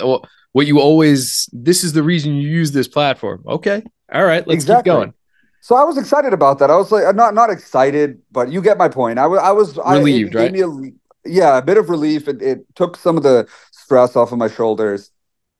what 0.53 0.67
you 0.67 0.81
always. 0.81 1.51
This 1.53 1.85
is 1.85 1.93
the 1.93 2.03
reason 2.03 2.35
you 2.35 2.49
use 2.49 2.73
this 2.73 2.89
platform. 2.89 3.45
Okay, 3.47 3.83
all 4.11 4.25
right, 4.25 4.47
let's 4.49 4.55
Exactly. 4.65 4.91
keep 4.91 4.97
going. 4.99 5.15
So 5.61 5.75
I 5.77 5.85
was 5.85 5.99
excited 5.99 6.33
about 6.33 6.61
that. 6.61 6.71
I 6.71 6.77
was 6.77 6.91
like, 6.91 7.15
not 7.15 7.35
not 7.35 7.51
excited, 7.51 8.21
but 8.33 8.51
you 8.51 8.63
get 8.63 8.79
my 8.79 8.89
point. 8.89 9.19
I 9.19 9.27
was, 9.27 9.39
I 9.39 9.51
was 9.51 9.79
I- 9.79 9.97
it 9.97 9.99
Relieved, 9.99 10.33
gave 10.33 10.41
right? 10.41 10.53
me 10.53 10.61
a- 10.61 10.93
yeah, 11.29 11.59
a 11.59 11.63
bit 11.63 11.79
of 11.79 11.91
relief. 11.91 12.29
It, 12.29 12.43
it 12.43 12.67
took 12.75 12.97
some 12.97 13.17
of 13.17 13.23
the 13.23 13.49
stress 13.73 14.17
off 14.17 14.33
of 14.33 14.39
my 14.39 14.49
shoulders. 14.49 15.11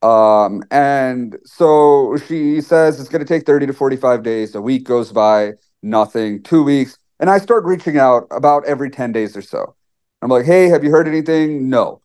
Um, 0.03 0.63
and 0.71 1.37
so 1.45 2.17
she 2.29 2.61
says 2.61 3.01
it's 3.01 3.09
going 3.09 3.25
to 3.25 3.27
take 3.27 3.47
30 3.47 3.67
to 3.67 3.73
45 3.73 4.23
days. 4.23 4.55
A 4.55 4.61
week 4.61 4.85
goes 4.85 5.13
by, 5.13 5.53
nothing, 5.83 6.43
two 6.43 6.63
weeks. 6.63 6.99
And 7.21 7.29
I 7.31 7.39
start 7.39 7.65
reaching 7.65 7.99
out 7.99 8.27
about 8.31 8.65
every 8.65 8.91
10 8.91 9.13
days 9.13 9.37
or 9.37 9.43
so. 9.43 9.75
I'm 10.23 10.31
like, 10.31 10.47
hey, 10.47 10.69
have 10.69 10.85
you 10.85 10.91
heard 10.91 11.09
anything? 11.09 11.69
No. 11.69 12.03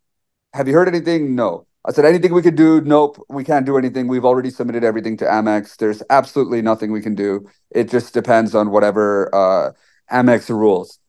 Have 0.53 0.67
you 0.67 0.73
heard 0.73 0.87
anything? 0.87 1.35
No. 1.35 1.67
I 1.85 1.91
said, 1.91 2.05
anything 2.05 2.33
we 2.33 2.41
could 2.41 2.55
do? 2.55 2.79
Nope, 2.79 3.21
we 3.29 3.43
can't 3.43 3.65
do 3.65 3.77
anything. 3.77 4.07
We've 4.07 4.23
already 4.23 4.49
submitted 4.49 4.85
everything 4.85 5.17
to 5.17 5.25
Amex. 5.25 5.75
There's 5.75 6.01
absolutely 6.09 6.61
nothing 6.61 6.93
we 6.93 7.01
can 7.01 7.13
do. 7.13 7.49
It 7.71 7.89
just 7.89 8.13
depends 8.13 8.55
on 8.55 8.71
whatever 8.71 9.29
uh, 9.35 9.71
Amex 10.09 10.49
rules. 10.49 10.99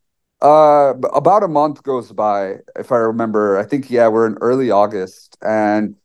Uh, 0.45 0.93
about 1.15 1.41
a 1.41 1.47
month 1.47 1.81
goes 1.81 2.11
by, 2.11 2.57
if 2.77 2.91
I 2.91 2.97
remember. 2.97 3.57
I 3.57 3.63
think, 3.65 3.89
yeah, 3.89 4.07
we're 4.07 4.27
in 4.27 4.37
early 4.41 4.69
August. 4.69 5.35
And 5.41 5.95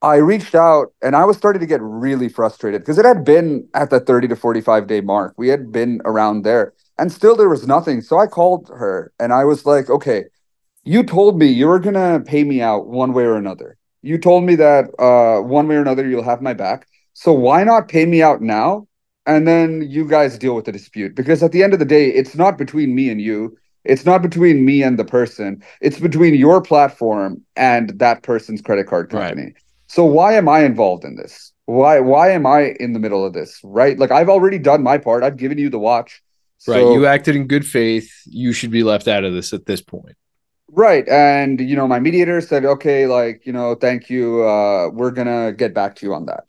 I 0.00 0.16
reached 0.16 0.54
out 0.54 0.94
and 1.02 1.14
I 1.14 1.26
was 1.26 1.36
starting 1.36 1.60
to 1.60 1.66
get 1.66 1.82
really 1.82 2.30
frustrated 2.30 2.80
because 2.80 2.96
it 2.96 3.04
had 3.04 3.26
been 3.26 3.68
at 3.74 3.90
the 3.90 4.00
30 4.00 4.28
to 4.28 4.36
45 4.36 4.86
day 4.86 5.02
mark. 5.02 5.34
We 5.36 5.48
had 5.48 5.70
been 5.70 6.00
around 6.06 6.44
there 6.44 6.72
and 6.96 7.12
still 7.12 7.36
there 7.36 7.50
was 7.50 7.66
nothing. 7.66 8.00
So 8.00 8.16
I 8.18 8.26
called 8.26 8.70
her 8.70 9.12
and 9.20 9.34
I 9.34 9.44
was 9.44 9.66
like, 9.66 9.90
okay, 9.90 10.24
you 10.82 11.02
told 11.02 11.38
me 11.38 11.48
you 11.48 11.66
were 11.66 11.80
to 11.80 12.22
pay 12.24 12.44
me 12.44 12.62
out 12.62 12.86
one 12.86 13.12
way 13.12 13.24
or 13.24 13.36
another. 13.36 13.76
You 14.00 14.16
told 14.16 14.44
me 14.44 14.54
that 14.54 14.86
uh, 14.98 15.42
one 15.42 15.68
way 15.68 15.76
or 15.76 15.82
another 15.82 16.08
you'll 16.08 16.22
have 16.22 16.40
my 16.40 16.54
back. 16.54 16.86
So 17.12 17.34
why 17.34 17.64
not 17.64 17.88
pay 17.88 18.06
me 18.06 18.22
out 18.22 18.40
now? 18.40 18.86
And 19.26 19.46
then 19.46 19.82
you 19.90 20.08
guys 20.08 20.38
deal 20.38 20.56
with 20.56 20.64
the 20.64 20.72
dispute. 20.72 21.14
Because 21.14 21.42
at 21.42 21.52
the 21.52 21.62
end 21.62 21.74
of 21.74 21.78
the 21.78 21.84
day, 21.84 22.08
it's 22.08 22.34
not 22.34 22.56
between 22.56 22.94
me 22.94 23.10
and 23.10 23.20
you. 23.20 23.58
It's 23.84 24.04
not 24.04 24.22
between 24.22 24.64
me 24.64 24.82
and 24.82 24.98
the 24.98 25.04
person. 25.04 25.62
It's 25.80 25.98
between 25.98 26.34
your 26.34 26.60
platform 26.60 27.42
and 27.56 27.98
that 27.98 28.22
person's 28.22 28.60
credit 28.60 28.86
card 28.86 29.12
Right. 29.12 29.28
company. 29.28 29.54
So 29.86 30.04
why 30.04 30.34
am 30.34 30.48
I 30.48 30.60
involved 30.64 31.04
in 31.04 31.16
this? 31.16 31.52
Why 31.66 32.00
why 32.00 32.30
am 32.30 32.46
I 32.46 32.76
in 32.80 32.92
the 32.92 32.98
middle 32.98 33.24
of 33.24 33.32
this? 33.32 33.60
Right? 33.64 33.98
Like 33.98 34.10
I've 34.10 34.28
already 34.28 34.58
done 34.58 34.82
my 34.82 34.98
part. 34.98 35.22
I've 35.22 35.36
given 35.36 35.58
you 35.58 35.70
the 35.70 35.78
watch. 35.78 36.22
Right, 36.66 36.92
you 36.92 37.06
acted 37.06 37.36
in 37.36 37.46
good 37.46 37.66
faith. 37.66 38.12
You 38.26 38.52
should 38.52 38.70
be 38.70 38.82
left 38.82 39.08
out 39.08 39.24
of 39.24 39.32
this 39.32 39.52
at 39.54 39.64
this 39.64 39.80
point. 39.80 40.16
Right. 40.72 41.08
And, 41.08 41.60
you 41.60 41.74
know, 41.74 41.88
my 41.88 41.98
mediator 41.98 42.40
said, 42.40 42.64
okay, 42.64 43.06
like, 43.06 43.44
you 43.44 43.52
know, 43.52 43.74
thank 43.74 44.08
you. 44.08 44.44
Uh, 44.44 44.90
we're 44.90 45.10
going 45.10 45.26
to 45.26 45.52
get 45.56 45.74
back 45.74 45.96
to 45.96 46.06
you 46.06 46.14
on 46.14 46.26
that. 46.26 46.44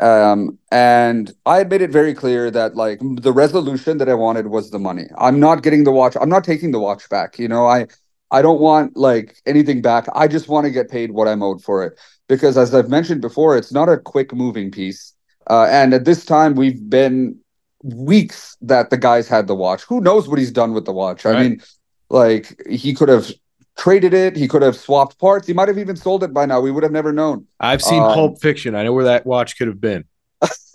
Um, 0.00 0.58
and 0.72 1.32
I 1.46 1.58
had 1.58 1.70
made 1.70 1.80
it 1.80 1.90
very 1.90 2.14
clear 2.14 2.50
that, 2.50 2.74
like, 2.74 3.00
the 3.00 3.32
resolution 3.32 3.98
that 3.98 4.08
I 4.08 4.14
wanted 4.14 4.48
was 4.48 4.70
the 4.70 4.78
money. 4.78 5.04
I'm 5.18 5.38
not 5.38 5.62
getting 5.62 5.84
the 5.84 5.92
watch. 5.92 6.16
I'm 6.20 6.28
not 6.28 6.44
taking 6.44 6.72
the 6.72 6.80
watch 6.80 7.08
back. 7.08 7.38
You 7.38 7.48
know, 7.48 7.66
I, 7.66 7.86
I 8.30 8.42
don't 8.42 8.60
want 8.60 8.96
like 8.96 9.36
anything 9.46 9.82
back. 9.82 10.06
I 10.14 10.26
just 10.26 10.48
want 10.48 10.64
to 10.64 10.70
get 10.70 10.90
paid 10.90 11.12
what 11.12 11.28
I'm 11.28 11.42
owed 11.42 11.62
for 11.62 11.84
it. 11.84 11.98
Because 12.28 12.58
as 12.58 12.74
I've 12.74 12.88
mentioned 12.88 13.20
before, 13.20 13.56
it's 13.56 13.72
not 13.72 13.88
a 13.88 13.98
quick 13.98 14.34
moving 14.34 14.70
piece. 14.70 15.12
Uh, 15.48 15.66
and 15.70 15.94
at 15.94 16.04
this 16.04 16.24
time, 16.24 16.54
we've 16.54 16.88
been 16.90 17.38
weeks 17.82 18.56
that 18.62 18.90
the 18.90 18.96
guy's 18.96 19.28
had 19.28 19.46
the 19.46 19.54
watch. 19.54 19.82
Who 19.84 20.00
knows 20.00 20.26
what 20.26 20.38
he's 20.38 20.50
done 20.50 20.72
with 20.72 20.86
the 20.86 20.92
watch? 20.92 21.26
I 21.26 21.34
mean, 21.42 21.62
like 22.08 22.60
he 22.68 22.94
could 22.94 23.10
have 23.10 23.30
traded 23.76 24.14
it. 24.14 24.36
He 24.36 24.48
could 24.48 24.62
have 24.62 24.76
swapped 24.76 25.18
parts. 25.18 25.46
He 25.46 25.52
might 25.52 25.68
have 25.68 25.78
even 25.78 25.96
sold 25.96 26.22
it 26.24 26.32
by 26.32 26.46
now. 26.46 26.60
We 26.60 26.70
would 26.70 26.82
have 26.82 26.92
never 26.92 27.12
known. 27.12 27.46
I've 27.60 27.82
seen 27.82 28.02
Um, 28.02 28.14
Pulp 28.14 28.40
Fiction. 28.40 28.74
I 28.74 28.84
know 28.84 28.92
where 28.92 29.04
that 29.04 29.26
watch 29.26 29.56
could 29.56 29.68
have 29.68 29.80
been. 29.80 30.04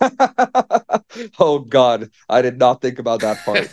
oh 1.38 1.60
God, 1.68 2.10
I 2.28 2.42
did 2.42 2.58
not 2.58 2.80
think 2.80 2.98
about 2.98 3.20
that 3.20 3.44
part. 3.44 3.68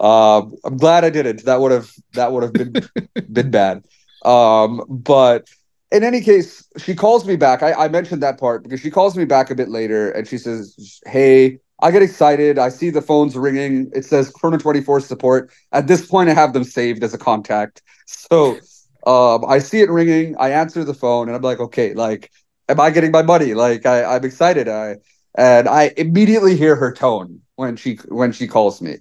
um, 0.00 0.54
I'm 0.64 0.76
glad 0.76 1.04
I 1.04 1.10
didn't. 1.10 1.44
That 1.44 1.60
would 1.60 1.72
have 1.72 1.90
that 2.12 2.32
would 2.32 2.42
have 2.42 2.52
been 2.52 2.72
been 3.32 3.50
bad. 3.50 3.84
Um, 4.24 4.84
but 4.88 5.48
in 5.90 6.04
any 6.04 6.20
case, 6.20 6.66
she 6.76 6.94
calls 6.94 7.26
me 7.26 7.36
back. 7.36 7.62
I, 7.62 7.72
I 7.72 7.88
mentioned 7.88 8.22
that 8.22 8.38
part 8.38 8.62
because 8.62 8.80
she 8.80 8.90
calls 8.90 9.16
me 9.16 9.24
back 9.24 9.50
a 9.50 9.54
bit 9.54 9.68
later 9.68 10.10
and 10.10 10.26
she 10.26 10.38
says, 10.38 11.00
"Hey, 11.06 11.58
I 11.80 11.90
get 11.90 12.02
excited. 12.02 12.58
I 12.58 12.70
see 12.70 12.90
the 12.90 13.02
phones 13.02 13.36
ringing. 13.36 13.90
It 13.94 14.04
says 14.04 14.30
Chrono 14.30 14.58
24 14.58 15.00
support. 15.00 15.50
At 15.72 15.86
this 15.86 16.06
point, 16.06 16.28
I 16.28 16.34
have 16.34 16.52
them 16.52 16.64
saved 16.64 17.04
as 17.04 17.14
a 17.14 17.18
contact. 17.18 17.82
So 18.06 18.58
um, 19.06 19.44
I 19.46 19.58
see 19.58 19.80
it 19.80 19.90
ringing. 19.90 20.36
I 20.38 20.50
answer 20.50 20.82
the 20.84 20.94
phone 20.94 21.28
and 21.28 21.36
I'm 21.36 21.42
like, 21.42 21.60
okay, 21.60 21.94
like, 21.94 22.32
am 22.68 22.80
I 22.80 22.90
getting 22.90 23.12
my 23.12 23.22
money? 23.22 23.54
Like, 23.54 23.86
I, 23.86 24.16
I'm 24.16 24.24
excited. 24.24 24.68
I 24.68 24.96
and 25.34 25.68
I 25.68 25.92
immediately 25.96 26.56
hear 26.56 26.74
her 26.74 26.92
tone 26.92 27.40
when 27.56 27.76
she 27.76 27.96
when 28.08 28.32
she 28.32 28.46
calls 28.48 28.82
me. 28.82 28.96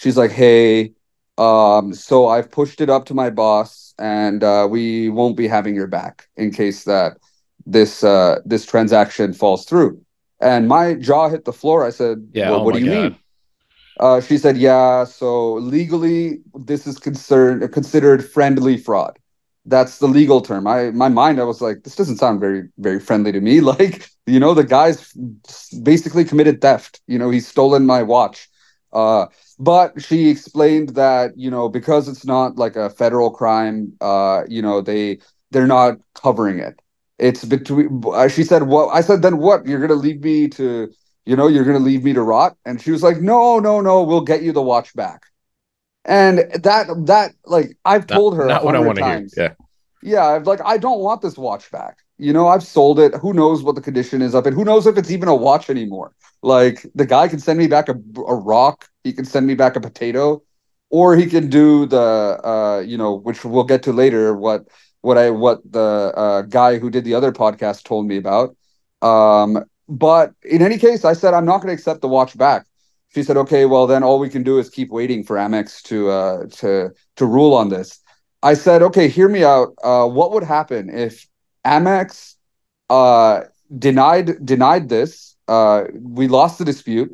She's 0.00 0.16
like, 0.16 0.32
hey, 0.32 0.92
um, 1.38 1.94
so 1.94 2.26
I've 2.26 2.50
pushed 2.50 2.80
it 2.80 2.90
up 2.90 3.06
to 3.06 3.14
my 3.14 3.30
boss, 3.30 3.94
and 3.98 4.42
uh, 4.42 4.66
we 4.70 5.08
won't 5.08 5.36
be 5.36 5.48
having 5.48 5.74
your 5.74 5.86
back 5.86 6.28
in 6.36 6.50
case 6.50 6.84
that 6.84 7.18
this 7.66 8.02
uh, 8.02 8.40
this 8.44 8.66
transaction 8.66 9.32
falls 9.32 9.64
through. 9.64 10.00
And 10.40 10.68
my 10.68 10.94
jaw 10.94 11.28
hit 11.28 11.44
the 11.44 11.52
floor. 11.52 11.84
I 11.84 11.90
said, 11.90 12.26
Yeah, 12.32 12.50
well, 12.50 12.60
oh 12.60 12.64
what 12.64 12.74
do 12.74 12.80
you 12.80 12.90
God. 12.90 13.02
mean? 13.04 13.18
Uh, 13.98 14.20
she 14.20 14.36
said, 14.36 14.56
yeah. 14.56 15.04
So 15.04 15.54
legally, 15.54 16.40
this 16.54 16.86
is 16.86 16.98
concerned 16.98 17.70
considered 17.72 18.24
friendly 18.24 18.76
fraud. 18.76 19.18
That's 19.64 19.98
the 19.98 20.06
legal 20.06 20.40
term. 20.40 20.66
I 20.66 20.90
my 20.90 21.08
mind, 21.08 21.40
I 21.40 21.44
was 21.44 21.60
like, 21.60 21.82
this 21.82 21.96
doesn't 21.96 22.18
sound 22.18 22.40
very 22.40 22.68
very 22.78 23.00
friendly 23.00 23.32
to 23.32 23.40
me. 23.40 23.60
Like, 23.72 24.08
you 24.26 24.38
know, 24.38 24.54
the 24.54 24.64
guy's 24.64 25.12
basically 25.82 26.24
committed 26.24 26.60
theft. 26.60 27.00
You 27.06 27.18
know, 27.18 27.30
he's 27.30 27.48
stolen 27.48 27.86
my 27.86 28.02
watch. 28.02 28.48
Uh, 28.92 29.26
but 29.58 30.00
she 30.00 30.28
explained 30.28 30.90
that 30.90 31.36
you 31.36 31.50
know 31.50 31.68
because 31.68 32.08
it's 32.08 32.24
not 32.24 32.56
like 32.56 32.76
a 32.76 32.90
federal 32.90 33.30
crime, 33.30 33.92
uh, 34.00 34.42
you 34.48 34.62
know, 34.62 34.80
they 34.80 35.18
they're 35.50 35.66
not 35.66 35.98
covering 36.14 36.58
it. 36.58 36.80
It's 37.18 37.44
between. 37.44 38.02
She 38.28 38.44
said, 38.44 38.64
well 38.64 38.90
I 38.90 39.00
said, 39.00 39.22
"Then 39.22 39.38
what? 39.38 39.66
You're 39.66 39.80
gonna 39.80 39.94
leave 39.94 40.22
me 40.22 40.48
to." 40.48 40.92
You 41.24 41.34
know, 41.34 41.48
you're 41.48 41.64
gonna 41.64 41.80
leave 41.80 42.04
me 42.04 42.12
to 42.12 42.22
rot, 42.22 42.56
and 42.64 42.80
she 42.80 42.92
was 42.92 43.02
like, 43.02 43.20
"No, 43.20 43.58
no, 43.58 43.80
no. 43.80 44.02
We'll 44.04 44.20
get 44.20 44.42
you 44.42 44.52
the 44.52 44.62
watch 44.62 44.94
back." 44.94 45.22
And 46.04 46.38
that, 46.62 46.86
that, 47.06 47.32
like, 47.44 47.76
I've 47.84 48.08
Not, 48.08 48.14
told 48.14 48.36
her 48.36 48.46
not 48.46 48.64
what 48.64 48.76
I 48.76 48.78
want 48.78 48.98
to 48.98 49.04
hear. 49.04 49.14
times. 49.14 49.34
Yeah. 49.36 49.54
Yeah, 50.02 50.24
I've 50.24 50.46
like 50.46 50.60
I 50.64 50.78
don't 50.78 51.00
want 51.00 51.22
this 51.22 51.36
watch 51.36 51.70
back. 51.72 51.98
You 52.18 52.32
know, 52.32 52.46
I've 52.46 52.62
sold 52.62 53.00
it. 53.00 53.14
Who 53.16 53.32
knows 53.32 53.62
what 53.62 53.74
the 53.74 53.80
condition 53.80 54.22
is 54.22 54.34
of 54.34 54.46
it? 54.46 54.52
Who 54.54 54.64
knows 54.64 54.86
if 54.86 54.96
it's 54.96 55.10
even 55.10 55.28
a 55.28 55.34
watch 55.34 55.68
anymore? 55.68 56.12
Like 56.42 56.86
the 56.94 57.06
guy 57.06 57.26
can 57.28 57.40
send 57.40 57.58
me 57.58 57.66
back 57.66 57.88
a, 57.88 57.94
a 58.26 58.34
rock, 58.36 58.88
he 59.02 59.12
can 59.12 59.24
send 59.24 59.46
me 59.46 59.54
back 59.54 59.74
a 59.74 59.80
potato, 59.80 60.42
or 60.90 61.16
he 61.16 61.26
can 61.26 61.50
do 61.50 61.86
the 61.86 61.98
uh, 61.98 62.80
you 62.86 62.96
know, 62.96 63.14
which 63.14 63.44
we'll 63.44 63.64
get 63.64 63.82
to 63.84 63.92
later, 63.92 64.36
what 64.36 64.68
what 65.06 65.16
I 65.24 65.30
what 65.30 65.58
the 65.78 65.88
uh 66.24 66.42
guy 66.42 66.78
who 66.78 66.90
did 66.90 67.04
the 67.04 67.14
other 67.18 67.32
podcast 67.32 67.84
told 67.84 68.06
me 68.06 68.16
about. 68.24 68.48
Um, 69.02 69.64
but 69.88 70.34
in 70.42 70.62
any 70.62 70.78
case, 70.78 71.04
I 71.04 71.14
said 71.20 71.34
I'm 71.34 71.48
not 71.52 71.58
gonna 71.60 71.72
accept 71.78 72.00
the 72.00 72.08
watch 72.18 72.36
back. 72.36 72.66
She 73.14 73.22
said, 73.22 73.36
okay, 73.44 73.64
well 73.66 73.86
then 73.86 74.02
all 74.02 74.18
we 74.18 74.28
can 74.28 74.42
do 74.42 74.58
is 74.58 74.68
keep 74.68 74.90
waiting 74.90 75.22
for 75.24 75.36
Amex 75.36 75.82
to 75.90 76.10
uh 76.10 76.46
to 76.60 76.90
to 77.18 77.26
rule 77.26 77.54
on 77.54 77.68
this. 77.68 78.00
I 78.42 78.54
said, 78.54 78.82
okay, 78.82 79.08
hear 79.08 79.28
me 79.28 79.42
out. 79.44 79.68
Uh, 79.82 80.06
what 80.06 80.32
would 80.32 80.44
happen 80.44 80.90
if 80.90 81.26
Amex 81.64 82.34
uh, 82.90 83.42
denied 83.76 84.44
denied 84.44 84.88
this? 84.88 85.36
Uh, 85.48 85.84
we 86.18 86.28
lost 86.28 86.58
the 86.58 86.64
dispute, 86.64 87.10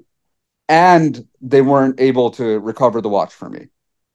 and 0.68 1.26
they 1.40 1.62
weren't 1.62 2.00
able 2.00 2.30
to 2.32 2.58
recover 2.60 3.00
the 3.00 3.08
watch 3.08 3.32
for 3.32 3.48
me. 3.48 3.68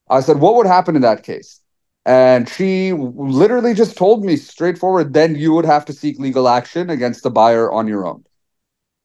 I 0.09 0.21
said, 0.21 0.39
what 0.39 0.55
would 0.55 0.67
happen 0.67 0.95
in 0.95 1.01
that 1.03 1.23
case? 1.23 1.61
And 2.07 2.47
she 2.47 2.93
literally 2.93 3.73
just 3.73 3.97
told 3.97 4.23
me 4.23 4.37
straightforward. 4.37 5.13
Then 5.13 5.35
you 5.35 5.53
would 5.53 5.65
have 5.65 5.85
to 5.85 5.93
seek 5.93 6.17
legal 6.17 6.47
action 6.47 6.89
against 6.89 7.21
the 7.21 7.29
buyer 7.29 7.71
on 7.71 7.87
your 7.87 8.07
own. 8.07 8.23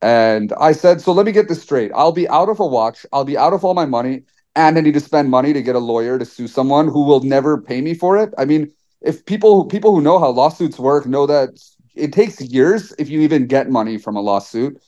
And 0.01 0.53
I 0.55 0.73
said, 0.73 1.01
so 1.01 1.13
let 1.13 1.27
me 1.27 1.33
get 1.33 1.49
this 1.49 1.63
straight. 1.63 1.91
I'll 1.95 2.13
be 2.13 2.29
out 2.29 2.49
of 2.49 2.61
a 2.61 2.67
watch. 2.67 3.05
I'll 3.13 3.25
be 3.25 3.37
out 3.37 3.53
of 3.53 3.65
all 3.65 3.75
my 3.75 3.87
money 3.87 4.23
and 4.55 4.79
I 4.79 4.81
need 4.81 4.95
to 4.95 5.01
spend 5.01 5.31
money 5.31 5.53
to 5.53 5.63
get 5.63 5.75
a 5.75 5.81
lawyer 5.81 6.19
to 6.19 6.25
sue 6.25 6.47
someone 6.47 6.89
who 6.89 7.05
will 7.05 7.21
never 7.21 7.61
pay 7.61 7.81
me 7.81 7.95
for 7.95 8.17
it. 8.17 8.33
I 8.39 8.45
mean, 8.45 8.73
if 9.01 9.27
people 9.27 9.67
people 9.67 9.95
who 9.95 10.01
know 10.01 10.19
how 10.21 10.31
lawsuits 10.31 10.79
work 10.79 11.07
know 11.07 11.27
that 11.27 11.61
it 11.95 12.13
takes 12.13 12.41
years 12.41 12.93
if 12.99 13.09
you 13.09 13.21
even 13.21 13.47
get 13.47 13.71
money 13.71 13.99
from 13.99 14.17
a 14.17 14.21
lawsuit. 14.21 14.81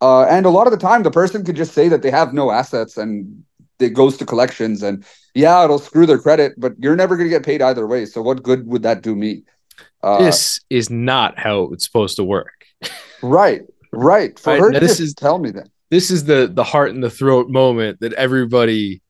Uh, 0.00 0.24
and 0.24 0.46
a 0.46 0.50
lot 0.50 0.66
of 0.66 0.70
the 0.70 0.78
time, 0.78 1.02
the 1.02 1.10
person 1.10 1.44
could 1.44 1.56
just 1.56 1.74
say 1.74 1.88
that 1.88 2.02
they 2.02 2.10
have 2.10 2.32
no 2.32 2.50
assets 2.50 2.96
and 2.96 3.44
it 3.78 3.90
goes 3.90 4.16
to 4.16 4.26
collections. 4.26 4.82
And 4.82 5.04
yeah, 5.38 5.62
it'll 5.64 5.78
screw 5.78 6.04
their 6.06 6.18
credit, 6.18 6.54
but 6.58 6.72
you're 6.78 6.96
never 6.96 7.16
going 7.16 7.28
to 7.28 7.34
get 7.36 7.44
paid 7.44 7.62
either 7.62 7.86
way. 7.86 8.04
So 8.06 8.20
what 8.22 8.42
good 8.42 8.66
would 8.66 8.82
that 8.82 9.02
do 9.02 9.14
me? 9.14 9.44
Uh, 10.02 10.18
This 10.24 10.60
is 10.68 10.90
not 10.90 11.38
how 11.38 11.70
it's 11.72 11.84
supposed 11.86 12.16
to 12.16 12.24
work. 12.24 12.64
right, 13.22 13.62
right. 13.92 14.38
For 14.38 14.50
Right, 14.52 14.60
her 14.60 14.72
to 14.72 14.80
this 14.80 15.00
is- 15.00 15.14
tell 15.14 15.38
me 15.38 15.50
that. 15.52 15.68
This 15.90 16.10
is 16.10 16.24
the 16.24 16.50
the 16.52 16.64
heart 16.64 16.90
and 16.94 17.02
the 17.02 17.08
throat 17.20 17.48
moment 17.48 18.00
that 18.00 18.12
everybody 18.12 19.00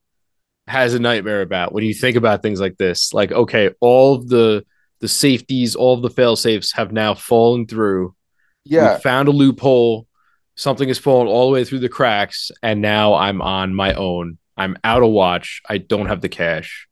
has 0.67 0.93
a 0.93 0.99
nightmare 0.99 1.41
about 1.41 1.73
when 1.73 1.83
you 1.83 1.93
think 1.93 2.15
about 2.15 2.41
things 2.41 2.61
like 2.61 2.77
this. 2.77 3.13
Like, 3.13 3.33
okay, 3.33 3.71
all 3.81 4.15
of 4.15 4.29
the 4.29 4.63
the 5.01 5.09
safeties, 5.09 5.75
all 5.75 5.93
of 5.95 6.01
the 6.01 6.09
fail 6.09 6.35
safes 6.37 6.71
have 6.73 6.93
now 6.93 7.15
fallen 7.15 7.65
through. 7.67 8.15
Yeah, 8.63 8.95
We 8.95 9.01
found 9.01 9.27
a 9.27 9.31
loophole. 9.31 10.07
Something 10.55 10.87
has 10.89 10.97
fallen 10.97 11.27
all 11.27 11.47
the 11.49 11.53
way 11.53 11.63
through 11.65 11.79
the 11.79 11.89
cracks, 11.89 12.49
and 12.63 12.81
now 12.81 13.13
I'm 13.13 13.41
on 13.41 13.73
my 13.75 13.93
own. 13.93 14.37
I'm 14.59 14.77
out 14.83 15.01
of 15.01 15.09
watch. 15.09 15.61
I 15.67 15.77
don't 15.77 16.07
have 16.07 16.21
the 16.21 16.29
cash. 16.29 16.87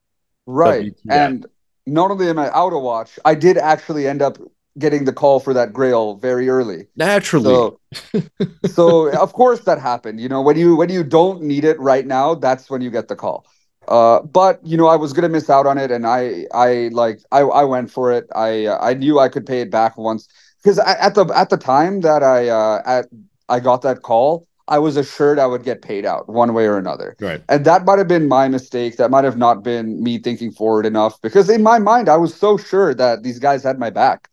Right. 0.45 0.85
WTF. 0.85 0.93
And 1.09 1.45
not 1.85 2.11
only 2.11 2.29
am 2.29 2.39
I 2.39 2.49
out 2.51 2.73
of 2.73 2.81
watch, 2.81 3.19
I 3.25 3.35
did 3.35 3.57
actually 3.57 4.07
end 4.07 4.21
up 4.21 4.37
getting 4.79 5.05
the 5.05 5.13
call 5.13 5.39
for 5.39 5.53
that 5.53 5.73
grail 5.73 6.15
very 6.15 6.49
early. 6.49 6.87
Naturally, 6.95 7.43
So 7.45 7.79
so 8.65 9.11
of 9.17 9.33
course 9.33 9.61
that 9.61 9.79
happened. 9.79 10.19
You 10.19 10.29
know, 10.29 10.41
when 10.41 10.57
you 10.57 10.75
when 10.75 10.89
you 10.89 11.03
don't 11.03 11.41
need 11.41 11.65
it 11.65 11.79
right 11.79 12.05
now, 12.05 12.35
that's 12.35 12.69
when 12.69 12.81
you 12.81 12.89
get 12.89 13.07
the 13.07 13.15
call. 13.15 13.45
Uh, 13.87 14.21
but 14.21 14.59
you 14.65 14.77
know, 14.77 14.87
I 14.87 14.95
was 14.95 15.13
gonna 15.13 15.29
miss 15.29 15.49
out 15.49 15.65
on 15.65 15.77
it, 15.77 15.91
and 15.91 16.05
I 16.05 16.45
I 16.53 16.89
like 16.91 17.21
I 17.31 17.39
I 17.41 17.63
went 17.63 17.91
for 17.91 18.11
it. 18.11 18.27
I 18.35 18.65
uh, 18.65 18.77
I 18.81 18.93
knew 18.93 19.19
I 19.19 19.29
could 19.29 19.45
pay 19.45 19.61
it 19.61 19.71
back 19.71 19.97
once 19.97 20.27
because 20.61 20.79
at 20.79 21.15
the 21.15 21.25
at 21.35 21.49
the 21.49 21.57
time 21.57 22.01
that 22.01 22.23
I 22.23 22.49
uh 22.49 22.81
at 22.85 23.07
I 23.49 23.59
got 23.59 23.81
that 23.83 24.01
call, 24.01 24.47
I 24.67 24.79
was 24.79 24.97
assured 24.97 25.39
I 25.39 25.45
would 25.45 25.63
get 25.63 25.81
paid 25.81 26.05
out 26.05 26.27
one 26.27 26.53
way 26.53 26.65
or 26.65 26.77
another. 26.77 27.15
right. 27.19 27.41
And 27.49 27.65
that 27.65 27.85
might 27.85 27.99
have 27.99 28.07
been 28.07 28.27
my 28.27 28.47
mistake. 28.47 28.97
That 28.97 29.11
might 29.11 29.23
have 29.23 29.37
not 29.37 29.63
been 29.63 30.03
me 30.03 30.17
thinking 30.17 30.51
forward 30.51 30.85
enough 30.85 31.21
because 31.21 31.49
in 31.49 31.63
my 31.63 31.79
mind, 31.79 32.09
I 32.09 32.17
was 32.17 32.35
so 32.35 32.57
sure 32.57 32.93
that 32.93 33.23
these 33.23 33.39
guys 33.39 33.63
had 33.63 33.79
my 33.79 33.89
back. 33.89 34.29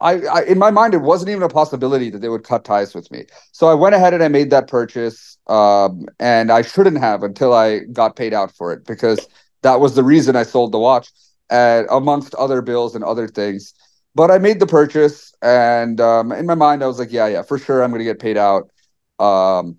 I, 0.00 0.20
I 0.26 0.42
in 0.42 0.58
my 0.58 0.70
mind, 0.70 0.94
it 0.94 1.02
wasn't 1.02 1.30
even 1.30 1.42
a 1.42 1.48
possibility 1.48 2.10
that 2.10 2.20
they 2.20 2.28
would 2.28 2.44
cut 2.44 2.64
ties 2.64 2.94
with 2.94 3.10
me. 3.10 3.24
So 3.52 3.68
I 3.68 3.74
went 3.74 3.94
ahead 3.94 4.14
and 4.14 4.22
I 4.22 4.28
made 4.28 4.50
that 4.50 4.68
purchase. 4.68 5.38
Um, 5.48 6.06
and 6.20 6.52
I 6.52 6.62
shouldn't 6.62 6.98
have 6.98 7.24
until 7.24 7.52
I 7.52 7.80
got 7.92 8.14
paid 8.14 8.32
out 8.32 8.54
for 8.54 8.72
it 8.72 8.86
because 8.86 9.26
that 9.62 9.80
was 9.80 9.94
the 9.94 10.04
reason 10.04 10.36
I 10.36 10.44
sold 10.44 10.72
the 10.72 10.78
watch, 10.78 11.08
uh, 11.50 11.84
amongst 11.90 12.34
other 12.36 12.62
bills 12.62 12.94
and 12.94 13.02
other 13.04 13.26
things. 13.26 13.74
But 14.14 14.30
I 14.30 14.38
made 14.38 14.60
the 14.60 14.66
purchase, 14.66 15.32
and 15.40 16.00
um, 16.00 16.32
in 16.32 16.46
my 16.46 16.54
mind, 16.54 16.84
I 16.84 16.86
was 16.86 16.98
like, 16.98 17.12
yeah, 17.12 17.26
yeah, 17.28 17.42
for 17.42 17.58
sure, 17.58 17.82
I'm 17.82 17.90
going 17.90 18.00
to 18.00 18.04
get 18.04 18.18
paid 18.18 18.36
out. 18.36 18.70
Um, 19.22 19.78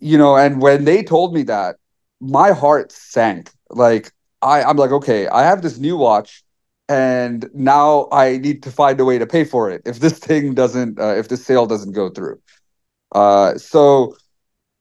you 0.00 0.18
know, 0.18 0.36
and 0.36 0.60
when 0.60 0.84
they 0.84 1.02
told 1.02 1.34
me 1.34 1.42
that, 1.44 1.76
my 2.20 2.52
heart 2.52 2.92
sank. 2.92 3.50
Like 3.70 4.12
I, 4.42 4.62
I'm 4.62 4.76
like, 4.76 4.90
okay, 4.92 5.28
I 5.28 5.44
have 5.44 5.62
this 5.62 5.78
new 5.78 5.96
watch, 5.96 6.42
and 6.88 7.48
now 7.54 8.08
I 8.12 8.38
need 8.38 8.62
to 8.64 8.70
find 8.70 8.98
a 9.00 9.04
way 9.04 9.18
to 9.18 9.26
pay 9.26 9.44
for 9.44 9.70
it 9.70 9.82
if 9.84 10.00
this 10.00 10.18
thing 10.28 10.54
doesn't, 10.54 10.98
uh, 11.00 11.14
if 11.16 11.28
this 11.28 11.44
sale 11.44 11.66
doesn't 11.66 11.92
go 11.92 12.10
through. 12.10 12.40
Uh, 13.12 13.56
so 13.56 14.16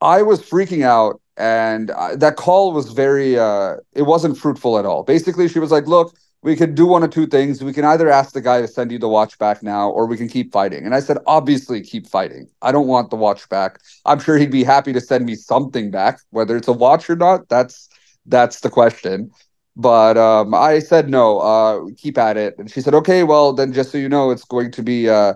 I 0.02 0.22
was 0.22 0.42
freaking 0.42 0.84
out, 0.84 1.22
and 1.38 1.92
uh, 1.92 2.16
that 2.18 2.36
call 2.36 2.74
was 2.74 2.92
very, 2.92 3.38
uh, 3.40 3.78
it 3.94 4.04
wasn't 4.04 4.38
fruitful 4.38 4.78
at 4.80 4.86
all. 4.86 5.04
Basically, 5.04 5.48
she 5.48 5.60
was 5.60 5.72
like, 5.72 5.88
look. 5.88 6.16
We 6.48 6.56
could 6.56 6.76
do 6.76 6.86
one 6.86 7.04
of 7.04 7.10
two 7.10 7.28
things. 7.28 7.62
We 7.62 7.74
can 7.74 7.84
either 7.84 8.10
ask 8.10 8.32
the 8.32 8.40
guy 8.40 8.62
to 8.62 8.70
send 8.70 8.90
you 8.90 8.98
the 8.98 9.10
watch 9.10 9.38
back 9.38 9.62
now, 9.62 9.90
or 9.90 10.06
we 10.06 10.16
can 10.16 10.30
keep 10.30 10.54
fighting. 10.54 10.86
And 10.86 10.96
I 10.96 11.02
said, 11.02 11.18
obviously, 11.28 11.82
keep 11.82 12.08
fighting. 12.08 12.48
I 12.62 12.72
don't 12.72 12.88
want 12.88 13.10
the 13.10 13.18
watch 13.18 13.50
back. 13.50 13.80
I'm 14.06 14.18
sure 14.18 14.38
he'd 14.38 14.50
be 14.50 14.64
happy 14.64 14.94
to 14.94 15.02
send 15.02 15.26
me 15.26 15.36
something 15.36 15.92
back, 15.92 16.22
whether 16.30 16.56
it's 16.56 16.70
a 16.70 16.72
watch 16.72 17.10
or 17.10 17.18
not. 17.18 17.50
That's 17.50 17.90
that's 18.26 18.62
the 18.62 18.70
question. 18.70 19.30
But 19.76 20.16
um, 20.16 20.54
I 20.54 20.80
said 20.80 21.10
no. 21.10 21.40
Uh, 21.40 21.86
keep 21.98 22.18
at 22.18 22.38
it. 22.38 22.58
And 22.58 22.72
she 22.72 22.80
said, 22.80 22.94
okay, 22.94 23.24
well 23.26 23.52
then, 23.52 23.74
just 23.74 23.92
so 23.92 23.98
you 23.98 24.08
know, 24.08 24.32
it's 24.32 24.46
going 24.46 24.72
to 24.72 24.82
be 24.82 25.10
uh, 25.10 25.34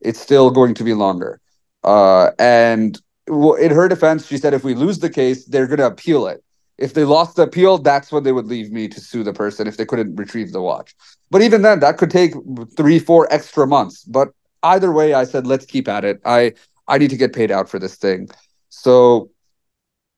it's 0.00 0.18
still 0.18 0.50
going 0.50 0.72
to 0.72 0.82
be 0.82 0.94
longer. 0.94 1.42
Uh, 1.82 2.30
and 2.38 2.98
in 3.28 3.70
her 3.70 3.86
defense, 3.86 4.26
she 4.26 4.38
said 4.38 4.54
if 4.54 4.64
we 4.64 4.74
lose 4.74 5.00
the 5.00 5.10
case, 5.10 5.44
they're 5.44 5.66
going 5.66 5.84
to 5.84 5.88
appeal 5.88 6.26
it. 6.26 6.42
If 6.78 6.94
they 6.94 7.04
lost 7.04 7.36
the 7.36 7.42
appeal, 7.42 7.78
that's 7.78 8.10
when 8.10 8.24
they 8.24 8.32
would 8.32 8.46
leave 8.46 8.72
me 8.72 8.88
to 8.88 9.00
sue 9.00 9.22
the 9.22 9.32
person 9.32 9.66
if 9.66 9.76
they 9.76 9.84
couldn't 9.84 10.16
retrieve 10.16 10.52
the 10.52 10.60
watch. 10.60 10.94
But 11.30 11.42
even 11.42 11.62
then, 11.62 11.80
that 11.80 11.98
could 11.98 12.10
take 12.10 12.34
three, 12.76 12.98
four 12.98 13.32
extra 13.32 13.66
months. 13.66 14.04
But 14.04 14.30
either 14.62 14.92
way, 14.92 15.14
I 15.14 15.24
said 15.24 15.46
let's 15.46 15.66
keep 15.66 15.88
at 15.88 16.04
it. 16.04 16.20
I 16.24 16.54
I 16.88 16.98
need 16.98 17.10
to 17.10 17.16
get 17.16 17.32
paid 17.32 17.50
out 17.50 17.68
for 17.68 17.78
this 17.78 17.96
thing. 17.96 18.28
So 18.70 19.30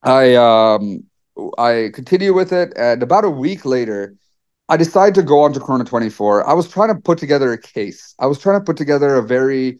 I 0.03 0.35
um 0.35 1.03
I 1.57 1.91
continue 1.93 2.33
with 2.33 2.51
it, 2.51 2.73
and 2.75 3.03
about 3.03 3.25
a 3.25 3.29
week 3.29 3.65
later, 3.65 4.15
I 4.69 4.77
decide 4.77 5.15
to 5.15 5.23
go 5.23 5.41
on 5.41 5.53
to 5.53 5.59
Chrono 5.59 5.83
24. 5.83 6.47
I 6.47 6.53
was 6.53 6.69
trying 6.69 6.93
to 6.93 6.99
put 6.99 7.17
together 7.19 7.51
a 7.51 7.57
case. 7.57 8.15
I 8.19 8.25
was 8.25 8.39
trying 8.39 8.59
to 8.59 8.65
put 8.65 8.77
together 8.77 9.15
a 9.15 9.23
very 9.23 9.79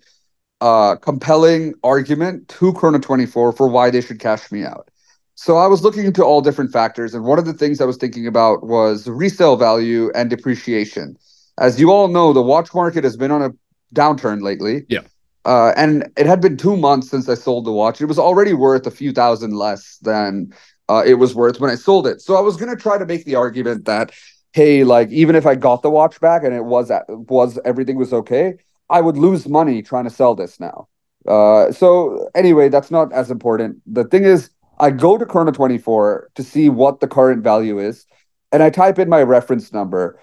uh, 0.61 0.95
compelling 0.95 1.73
argument 1.83 2.47
to 2.49 2.73
Chrono 2.73 2.99
24 2.99 3.53
for 3.53 3.67
why 3.67 3.89
they 3.89 4.01
should 4.01 4.19
cash 4.19 4.51
me 4.51 4.63
out. 4.63 4.89
So 5.39 5.57
I 5.57 5.67
was 5.67 5.83
looking 5.83 6.03
into 6.03 6.23
all 6.23 6.41
different 6.41 6.71
factors, 6.71 7.13
and 7.13 7.23
one 7.23 7.37
of 7.37 7.45
the 7.45 7.53
things 7.53 7.79
I 7.79 7.85
was 7.85 7.97
thinking 7.97 8.25
about 8.25 8.63
was 8.65 9.07
resale 9.07 9.55
value 9.55 10.11
and 10.15 10.31
depreciation. 10.31 11.15
As 11.59 11.79
you 11.79 11.91
all 11.91 12.07
know, 12.07 12.33
the 12.33 12.41
watch 12.41 12.73
market 12.73 13.03
has 13.03 13.15
been 13.15 13.29
on 13.29 13.43
a 13.43 13.51
downturn 13.93 14.41
lately. 14.41 14.85
Yeah. 14.89 15.01
Uh, 15.45 15.73
and 15.77 16.11
it 16.17 16.25
had 16.25 16.41
been 16.41 16.57
two 16.57 16.75
months 16.75 17.11
since 17.11 17.29
I 17.29 17.35
sold 17.35 17.65
the 17.65 17.71
watch. 17.71 18.01
It 18.01 18.05
was 18.05 18.17
already 18.17 18.53
worth 18.53 18.87
a 18.87 18.91
few 18.91 19.11
thousand 19.11 19.51
less 19.53 19.99
than 20.01 20.51
uh, 20.89 21.03
it 21.05 21.15
was 21.15 21.35
worth 21.35 21.59
when 21.59 21.69
I 21.69 21.75
sold 21.75 22.07
it. 22.07 22.19
So 22.19 22.35
I 22.35 22.41
was 22.41 22.57
gonna 22.57 22.75
try 22.75 22.97
to 22.97 23.05
make 23.05 23.25
the 23.25 23.35
argument 23.35 23.85
that, 23.85 24.13
hey, 24.53 24.83
like 24.83 25.11
even 25.11 25.35
if 25.35 25.45
I 25.45 25.53
got 25.53 25.83
the 25.83 25.91
watch 25.91 26.19
back 26.19 26.43
and 26.43 26.53
it 26.55 26.65
was 26.65 26.89
at, 26.89 27.05
was 27.07 27.59
everything 27.63 27.97
was 27.97 28.11
okay, 28.11 28.55
I 28.89 29.01
would 29.01 29.17
lose 29.17 29.47
money 29.47 29.83
trying 29.83 30.05
to 30.05 30.09
sell 30.09 30.33
this 30.33 30.59
now. 30.59 30.87
Uh, 31.27 31.71
so 31.71 32.27
anyway, 32.33 32.69
that's 32.69 32.89
not 32.89 33.13
as 33.13 33.29
important. 33.29 33.81
The 33.85 34.05
thing 34.05 34.23
is, 34.23 34.49
I 34.79 34.91
go 34.91 35.17
to 35.17 35.25
Chrono 35.25 35.51
24 35.51 36.29
to 36.35 36.43
see 36.43 36.69
what 36.69 36.99
the 36.99 37.07
current 37.07 37.43
value 37.43 37.79
is, 37.79 38.05
and 38.51 38.61
I 38.61 38.69
type 38.69 38.99
in 38.99 39.09
my 39.09 39.23
reference 39.23 39.73
number, 39.73 40.19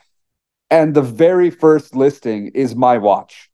and 0.70 0.94
the 0.94 1.02
very 1.02 1.50
first 1.50 1.94
listing 1.94 2.48
is 2.54 2.74
my 2.74 2.98
watch. 2.98 3.50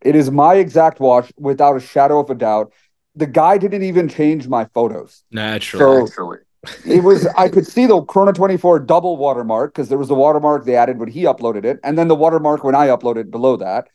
It 0.00 0.14
is 0.16 0.30
my 0.30 0.54
exact 0.54 1.00
watch 1.00 1.32
without 1.36 1.76
a 1.76 1.80
shadow 1.80 2.20
of 2.20 2.30
a 2.30 2.34
doubt. 2.34 2.72
The 3.14 3.26
guy 3.26 3.58
didn't 3.58 3.82
even 3.82 4.08
change 4.08 4.48
my 4.48 4.66
photos. 4.66 5.24
Naturally. 5.30 6.06
So 6.08 6.38
it 6.86 7.02
was 7.02 7.26
I 7.36 7.48
could 7.48 7.66
see 7.66 7.86
the 7.86 8.02
Chrono 8.02 8.32
24 8.32 8.80
double 8.80 9.16
watermark 9.16 9.74
because 9.74 9.88
there 9.88 9.98
was 9.98 10.10
a 10.10 10.14
watermark 10.14 10.64
they 10.64 10.76
added 10.76 10.98
when 10.98 11.08
he 11.08 11.22
uploaded 11.22 11.64
it, 11.64 11.78
and 11.82 11.98
then 11.98 12.08
the 12.08 12.14
watermark 12.14 12.64
when 12.64 12.74
I 12.74 12.88
uploaded 12.88 13.30
below 13.30 13.56
that. 13.56 13.88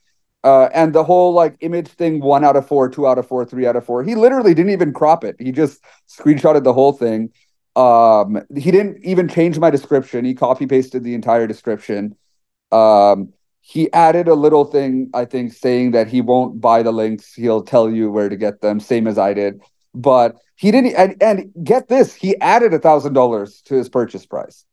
Uh, 0.44 0.70
and 0.74 0.94
the 0.94 1.04
whole 1.04 1.34
like 1.34 1.56
image 1.62 1.88
thing, 1.88 2.20
one 2.20 2.44
out 2.44 2.56
of 2.56 2.68
four, 2.68 2.90
two 2.90 3.08
out 3.08 3.18
of 3.18 3.28
four, 3.28 3.46
three 3.46 3.68
out 3.68 3.76
of 3.76 3.86
four. 3.86 4.04
He 4.04 4.16
literally 4.16 4.54
didn't 4.54 4.72
even 4.72 4.92
crop 4.92 5.24
it. 5.24 5.36
He 5.40 5.52
just 5.52 5.84
screenshotted 6.10 6.64
the 6.64 6.74
whole 6.74 6.94
thing. 6.94 7.30
Um, 7.76 8.42
he 8.56 8.72
didn't 8.72 9.04
even 9.04 9.28
change 9.28 9.60
my 9.60 9.70
description. 9.70 10.26
He 10.26 10.34
copy 10.34 10.66
pasted 10.66 11.04
the 11.04 11.14
entire 11.14 11.46
description. 11.46 12.16
Um, 12.72 13.34
he 13.62 13.92
added 13.94 14.28
a 14.28 14.34
little 14.34 14.66
thing, 14.66 15.12
I 15.14 15.26
think, 15.26 15.54
saying 15.54 15.92
that 15.92 16.08
he 16.08 16.22
won't 16.22 16.60
buy 16.60 16.82
the 16.82 16.92
links. 16.92 17.34
He'll 17.34 17.62
tell 17.62 17.90
you 17.90 18.12
where 18.12 18.28
to 18.28 18.36
get 18.36 18.62
them, 18.62 18.80
same 18.80 19.08
as 19.08 19.20
I 19.20 19.34
did. 19.34 19.62
But 19.94 20.38
he 20.56 20.72
didn't. 20.72 20.96
And, 20.96 21.22
and 21.22 21.52
get 21.64 21.88
this, 21.88 22.16
he 22.16 22.36
added 22.42 22.74
a 22.74 22.80
thousand 22.80 23.14
dollars 23.14 23.62
to 23.66 23.76
his 23.76 23.90
purchase 23.90 24.26
price. 24.26 24.66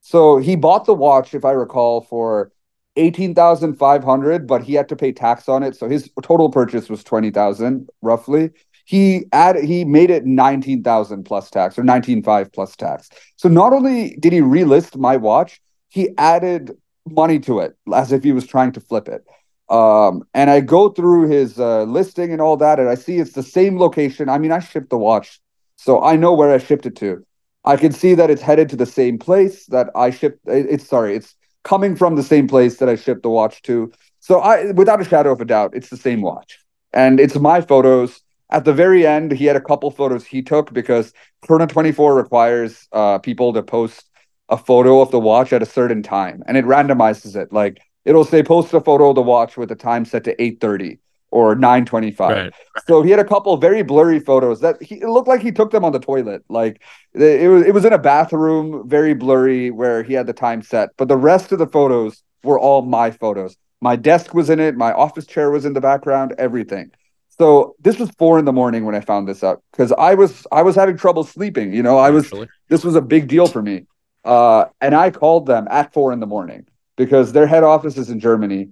So 0.00 0.38
he 0.38 0.56
bought 0.56 0.84
the 0.84 0.94
watch, 0.94 1.32
if 1.32 1.44
I 1.44 1.52
recall, 1.52 2.00
for 2.00 2.50
eighteen 2.96 3.34
thousand 3.34 3.74
five 3.74 4.04
hundred, 4.04 4.46
but 4.46 4.62
he 4.62 4.74
had 4.74 4.88
to 4.88 4.96
pay 4.96 5.12
tax 5.12 5.48
on 5.48 5.62
it. 5.62 5.76
So 5.76 5.88
his 5.88 6.10
total 6.22 6.50
purchase 6.50 6.88
was 6.88 7.02
twenty 7.04 7.30
thousand 7.30 7.88
roughly. 8.00 8.50
He 8.84 9.26
added 9.32 9.64
he 9.64 9.84
made 9.84 10.10
it 10.10 10.26
nineteen 10.26 10.82
thousand 10.82 11.24
plus 11.24 11.50
tax 11.50 11.78
or 11.78 11.84
nineteen 11.84 12.22
five 12.22 12.52
plus 12.52 12.76
tax. 12.76 13.08
So 13.36 13.48
not 13.48 13.72
only 13.72 14.16
did 14.16 14.32
he 14.32 14.40
relist 14.40 14.96
my 14.96 15.16
watch, 15.16 15.60
he 15.88 16.10
added 16.18 16.76
money 17.08 17.38
to 17.40 17.60
it 17.60 17.76
as 17.94 18.12
if 18.12 18.22
he 18.22 18.32
was 18.32 18.46
trying 18.46 18.72
to 18.72 18.80
flip 18.80 19.08
it. 19.08 19.24
Um, 19.68 20.24
and 20.34 20.50
I 20.50 20.60
go 20.60 20.90
through 20.90 21.28
his 21.28 21.58
uh, 21.58 21.84
listing 21.84 22.32
and 22.32 22.42
all 22.42 22.56
that, 22.58 22.78
and 22.78 22.88
I 22.88 22.94
see 22.94 23.18
it's 23.18 23.32
the 23.32 23.42
same 23.42 23.78
location. 23.78 24.28
I 24.28 24.38
mean, 24.38 24.52
I 24.52 24.58
shipped 24.58 24.90
the 24.90 24.98
watch, 24.98 25.40
so 25.76 26.02
I 26.02 26.16
know 26.16 26.34
where 26.34 26.52
I 26.52 26.58
shipped 26.58 26.84
it 26.84 26.96
to. 26.96 27.24
I 27.64 27.76
can 27.76 27.92
see 27.92 28.14
that 28.14 28.28
it's 28.28 28.42
headed 28.42 28.68
to 28.70 28.76
the 28.76 28.86
same 28.86 29.18
place 29.18 29.66
that 29.66 29.88
I 29.94 30.10
shipped. 30.10 30.40
It's 30.46 30.86
sorry, 30.86 31.16
it's 31.16 31.34
coming 31.64 31.96
from 31.96 32.16
the 32.16 32.22
same 32.22 32.48
place 32.48 32.78
that 32.78 32.88
I 32.88 32.96
shipped 32.96 33.22
the 33.22 33.30
watch 33.30 33.62
to. 33.62 33.92
So 34.20 34.40
I, 34.40 34.72
without 34.72 35.00
a 35.00 35.04
shadow 35.04 35.32
of 35.32 35.40
a 35.40 35.44
doubt, 35.44 35.72
it's 35.74 35.88
the 35.88 35.96
same 35.96 36.22
watch, 36.22 36.58
and 36.92 37.20
it's 37.20 37.36
my 37.36 37.60
photos. 37.60 38.20
At 38.50 38.64
the 38.64 38.74
very 38.74 39.06
end, 39.06 39.32
he 39.32 39.46
had 39.46 39.56
a 39.56 39.60
couple 39.60 39.90
photos 39.90 40.26
he 40.26 40.42
took 40.42 40.72
because 40.72 41.12
Chrono 41.40 41.66
24 41.66 42.14
requires 42.14 42.86
uh, 42.92 43.18
people 43.18 43.52
to 43.54 43.62
post 43.62 44.10
a 44.48 44.58
photo 44.58 45.00
of 45.00 45.10
the 45.10 45.18
watch 45.18 45.52
at 45.52 45.62
a 45.62 45.66
certain 45.66 46.02
time, 46.02 46.42
and 46.46 46.56
it 46.56 46.64
randomizes 46.66 47.34
it. 47.34 47.52
Like 47.52 47.80
it'll 48.04 48.24
say 48.24 48.42
post 48.42 48.74
a 48.74 48.80
photo 48.80 49.10
of 49.10 49.14
the 49.14 49.22
watch 49.22 49.56
with 49.56 49.70
a 49.70 49.76
time 49.76 50.04
set 50.04 50.24
to 50.24 50.36
8:30 50.36 50.98
or 51.32 51.56
9:25. 51.56 52.20
Right. 52.20 52.52
So 52.86 53.02
he 53.02 53.10
had 53.10 53.18
a 53.18 53.24
couple 53.24 53.56
very 53.56 53.82
blurry 53.82 54.20
photos 54.20 54.60
that 54.60 54.80
he 54.80 54.96
it 54.96 55.08
looked 55.08 55.26
like 55.26 55.40
he 55.40 55.50
took 55.50 55.72
them 55.72 55.84
on 55.84 55.92
the 55.92 55.98
toilet. 55.98 56.44
Like 56.48 56.80
it 57.14 57.50
was 57.50 57.64
it 57.66 57.74
was 57.74 57.84
in 57.84 57.92
a 57.92 57.98
bathroom, 57.98 58.88
very 58.88 59.14
blurry 59.14 59.70
where 59.70 60.02
he 60.02 60.12
had 60.12 60.26
the 60.26 60.32
time 60.32 60.62
set, 60.62 60.90
but 60.96 61.08
the 61.08 61.16
rest 61.16 61.50
of 61.50 61.58
the 61.58 61.66
photos 61.66 62.22
were 62.44 62.60
all 62.60 62.82
my 62.82 63.10
photos. 63.10 63.56
My 63.80 63.96
desk 63.96 64.32
was 64.34 64.48
in 64.48 64.60
it, 64.60 64.76
my 64.76 64.92
office 64.92 65.26
chair 65.26 65.50
was 65.50 65.64
in 65.64 65.72
the 65.72 65.80
background, 65.80 66.34
everything. 66.38 66.92
So 67.38 67.74
this 67.80 67.98
was 67.98 68.10
four 68.18 68.38
in 68.38 68.44
the 68.44 68.52
morning 68.52 68.84
when 68.84 68.94
I 68.94 69.00
found 69.00 69.26
this 69.26 69.42
out 69.42 69.62
because 69.72 69.90
I 69.92 70.14
was 70.14 70.46
I 70.52 70.62
was 70.62 70.76
having 70.76 70.96
trouble 70.96 71.24
sleeping. 71.24 71.72
You 71.72 71.82
know, 71.82 71.98
I 71.98 72.10
was 72.10 72.26
Actually. 72.26 72.48
this 72.68 72.84
was 72.84 72.94
a 72.94 73.02
big 73.02 73.26
deal 73.26 73.48
for 73.48 73.62
me. 73.62 73.86
Uh, 74.24 74.66
and 74.80 74.94
I 74.94 75.10
called 75.10 75.46
them 75.46 75.66
at 75.70 75.92
four 75.92 76.12
in 76.12 76.20
the 76.20 76.26
morning 76.26 76.66
because 76.96 77.32
their 77.32 77.46
head 77.46 77.64
office 77.64 77.96
is 77.96 78.10
in 78.10 78.20
Germany 78.20 78.68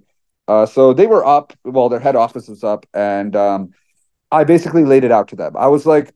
uh, 0.47 0.65
so 0.65 0.93
they 0.93 1.07
were 1.07 1.25
up, 1.25 1.53
well, 1.63 1.89
their 1.89 1.99
head 1.99 2.15
office 2.15 2.47
was 2.47 2.63
up, 2.63 2.85
and 2.93 3.35
um, 3.35 3.71
I 4.31 4.43
basically 4.43 4.85
laid 4.85 5.03
it 5.03 5.11
out 5.11 5.27
to 5.29 5.35
them. 5.35 5.55
I 5.57 5.67
was 5.67 5.85
like, 5.85 6.13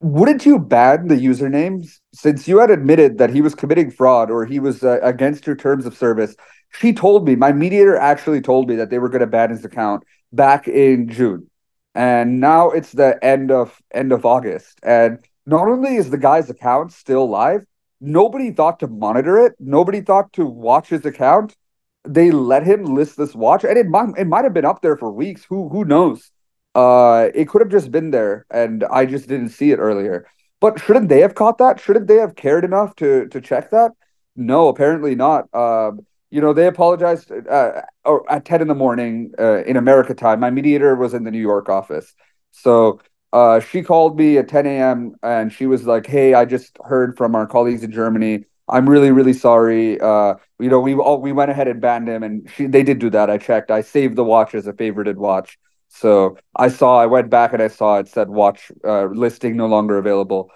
wouldn't 0.00 0.46
you 0.46 0.58
ban 0.58 1.08
the 1.08 1.16
usernames 1.16 1.98
since 2.14 2.46
you 2.46 2.60
had 2.60 2.70
admitted 2.70 3.18
that 3.18 3.30
he 3.30 3.40
was 3.40 3.54
committing 3.54 3.90
fraud 3.90 4.30
or 4.30 4.44
he 4.44 4.60
was 4.60 4.84
uh, 4.84 5.00
against 5.02 5.46
your 5.46 5.56
terms 5.56 5.86
of 5.86 5.96
service? 5.96 6.36
She 6.70 6.92
told 6.92 7.26
me, 7.26 7.34
my 7.34 7.52
mediator 7.52 7.96
actually 7.96 8.40
told 8.40 8.68
me 8.68 8.76
that 8.76 8.90
they 8.90 8.98
were 8.98 9.08
going 9.08 9.20
to 9.20 9.26
ban 9.26 9.50
his 9.50 9.64
account 9.64 10.04
back 10.32 10.68
in 10.68 11.08
June. 11.08 11.50
And 11.94 12.38
now 12.40 12.70
it's 12.70 12.92
the 12.92 13.18
end 13.24 13.50
of 13.50 13.76
end 13.92 14.12
of 14.12 14.24
August. 14.24 14.78
And 14.84 15.18
not 15.46 15.66
only 15.66 15.96
is 15.96 16.10
the 16.10 16.18
guy's 16.18 16.48
account 16.48 16.92
still 16.92 17.28
live, 17.28 17.64
nobody 18.00 18.52
thought 18.52 18.78
to 18.80 18.86
monitor 18.86 19.38
it. 19.38 19.54
Nobody 19.58 20.00
thought 20.00 20.32
to 20.34 20.46
watch 20.46 20.88
his 20.88 21.04
account 21.04 21.56
they 22.04 22.30
let 22.30 22.62
him 22.64 22.84
list 22.84 23.16
this 23.16 23.34
watch, 23.34 23.64
and 23.64 23.76
it 23.78 23.86
might 23.88 24.10
it 24.16 24.26
might 24.26 24.44
have 24.44 24.54
been 24.54 24.64
up 24.64 24.82
there 24.82 24.96
for 24.96 25.10
weeks. 25.10 25.44
Who 25.44 25.68
who 25.68 25.84
knows? 25.84 26.30
Uh, 26.74 27.28
it 27.34 27.48
could 27.48 27.60
have 27.60 27.70
just 27.70 27.90
been 27.90 28.10
there, 28.10 28.46
and 28.50 28.84
I 28.84 29.06
just 29.06 29.28
didn't 29.28 29.50
see 29.50 29.72
it 29.72 29.78
earlier. 29.78 30.26
But 30.60 30.80
shouldn't 30.80 31.08
they 31.08 31.20
have 31.20 31.34
caught 31.34 31.58
that? 31.58 31.80
Shouldn't 31.80 32.06
they 32.06 32.16
have 32.16 32.36
cared 32.36 32.64
enough 32.64 32.94
to 32.96 33.28
to 33.28 33.40
check 33.40 33.70
that? 33.70 33.92
No, 34.36 34.68
apparently 34.68 35.14
not. 35.14 35.52
Um, 35.54 36.06
you 36.30 36.40
know, 36.40 36.52
they 36.52 36.66
apologized 36.66 37.32
uh, 37.32 37.82
at 38.28 38.44
ten 38.44 38.60
in 38.62 38.68
the 38.68 38.74
morning 38.74 39.32
uh, 39.38 39.62
in 39.64 39.76
America 39.76 40.14
time. 40.14 40.40
My 40.40 40.50
mediator 40.50 40.94
was 40.94 41.14
in 41.14 41.24
the 41.24 41.30
New 41.30 41.40
York 41.40 41.68
office, 41.68 42.14
so 42.50 43.00
uh, 43.32 43.60
she 43.60 43.82
called 43.82 44.18
me 44.18 44.38
at 44.38 44.48
10 44.48 44.66
a.m. 44.66 45.14
and 45.22 45.52
she 45.52 45.66
was 45.66 45.86
like, 45.86 46.06
"Hey, 46.06 46.34
I 46.34 46.44
just 46.44 46.76
heard 46.84 47.16
from 47.16 47.34
our 47.34 47.46
colleagues 47.46 47.82
in 47.82 47.92
Germany. 47.92 48.44
I'm 48.68 48.88
really, 48.88 49.10
really 49.10 49.32
sorry. 49.32 50.00
Uh, 50.00 50.34
you 50.58 50.68
know, 50.68 50.80
we 50.80 50.94
all 50.94 51.20
we 51.20 51.32
went 51.32 51.50
ahead 51.50 51.68
and 51.68 51.80
banned 51.80 52.08
him, 52.08 52.22
and 52.22 52.48
she 52.50 52.66
they 52.66 52.82
did 52.82 52.98
do 52.98 53.10
that. 53.10 53.30
I 53.30 53.38
checked. 53.38 53.70
I 53.70 53.80
saved 53.82 54.16
the 54.16 54.24
watch 54.24 54.54
as 54.54 54.66
a 54.66 54.72
favorited 54.72 55.16
watch. 55.16 55.58
So 55.88 56.36
I 56.54 56.68
saw. 56.68 57.00
I 57.00 57.06
went 57.06 57.30
back 57.30 57.52
and 57.52 57.62
I 57.62 57.68
saw 57.68 57.98
it 57.98 58.08
said 58.08 58.28
watch 58.28 58.70
uh, 58.84 59.06
listing 59.06 59.56
no 59.56 59.66
longer 59.66 59.98
available. 59.98 60.50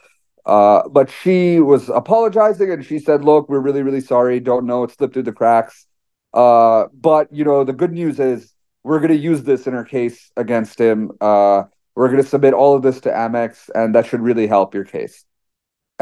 Uh, 0.44 0.88
but 0.88 1.08
she 1.10 1.60
was 1.60 1.88
apologizing 1.88 2.70
and 2.70 2.84
she 2.84 2.98
said, 2.98 3.24
"Look, 3.24 3.48
we're 3.48 3.60
really, 3.60 3.82
really 3.82 4.00
sorry. 4.00 4.40
Don't 4.40 4.66
know. 4.66 4.84
It 4.84 4.90
slipped 4.92 5.14
through 5.14 5.22
the 5.24 5.32
cracks. 5.32 5.86
Uh, 6.34 6.86
but 6.92 7.32
you 7.32 7.44
know, 7.44 7.64
the 7.64 7.72
good 7.72 7.92
news 7.92 8.20
is 8.20 8.52
we're 8.82 8.98
going 8.98 9.10
to 9.12 9.16
use 9.16 9.42
this 9.44 9.66
in 9.66 9.74
our 9.74 9.84
case 9.84 10.30
against 10.36 10.78
him. 10.80 11.12
Uh, 11.20 11.64
we're 11.94 12.08
going 12.08 12.22
to 12.22 12.28
submit 12.28 12.54
all 12.54 12.74
of 12.74 12.82
this 12.82 13.00
to 13.02 13.10
Amex, 13.10 13.70
and 13.74 13.94
that 13.94 14.06
should 14.06 14.20
really 14.20 14.46
help 14.46 14.74
your 14.74 14.84
case." 14.84 15.24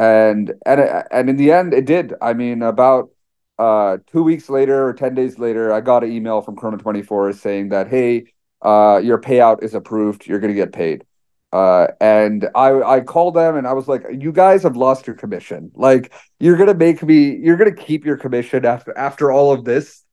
And 0.00 0.54
and 0.64 1.04
and 1.10 1.28
in 1.28 1.36
the 1.36 1.52
end, 1.52 1.74
it 1.74 1.84
did. 1.84 2.14
I 2.22 2.32
mean, 2.32 2.62
about 2.62 3.10
uh, 3.58 3.98
two 4.06 4.22
weeks 4.22 4.48
later 4.48 4.86
or 4.86 4.94
ten 4.94 5.14
days 5.14 5.38
later, 5.38 5.72
I 5.72 5.82
got 5.82 6.02
an 6.04 6.10
email 6.10 6.40
from 6.40 6.56
Chrono 6.56 6.78
Twenty 6.78 7.02
Four 7.02 7.32
saying 7.34 7.68
that 7.68 7.88
hey, 7.88 8.24
uh, 8.62 9.00
your 9.04 9.20
payout 9.20 9.62
is 9.62 9.74
approved. 9.74 10.26
You're 10.26 10.40
gonna 10.40 10.54
get 10.54 10.72
paid. 10.72 11.04
Uh, 11.52 11.88
and 12.00 12.48
I 12.54 12.80
I 12.82 13.00
called 13.00 13.34
them 13.34 13.56
and 13.56 13.66
I 13.66 13.74
was 13.74 13.88
like, 13.88 14.04
you 14.10 14.32
guys 14.32 14.62
have 14.62 14.76
lost 14.76 15.06
your 15.06 15.16
commission. 15.16 15.70
Like 15.74 16.12
you're 16.38 16.56
gonna 16.56 16.74
make 16.74 17.02
me, 17.02 17.36
you're 17.36 17.56
gonna 17.56 17.74
keep 17.74 18.06
your 18.06 18.16
commission 18.16 18.64
after 18.64 18.96
after 18.96 19.30
all 19.30 19.52
of 19.52 19.64
this. 19.64 20.04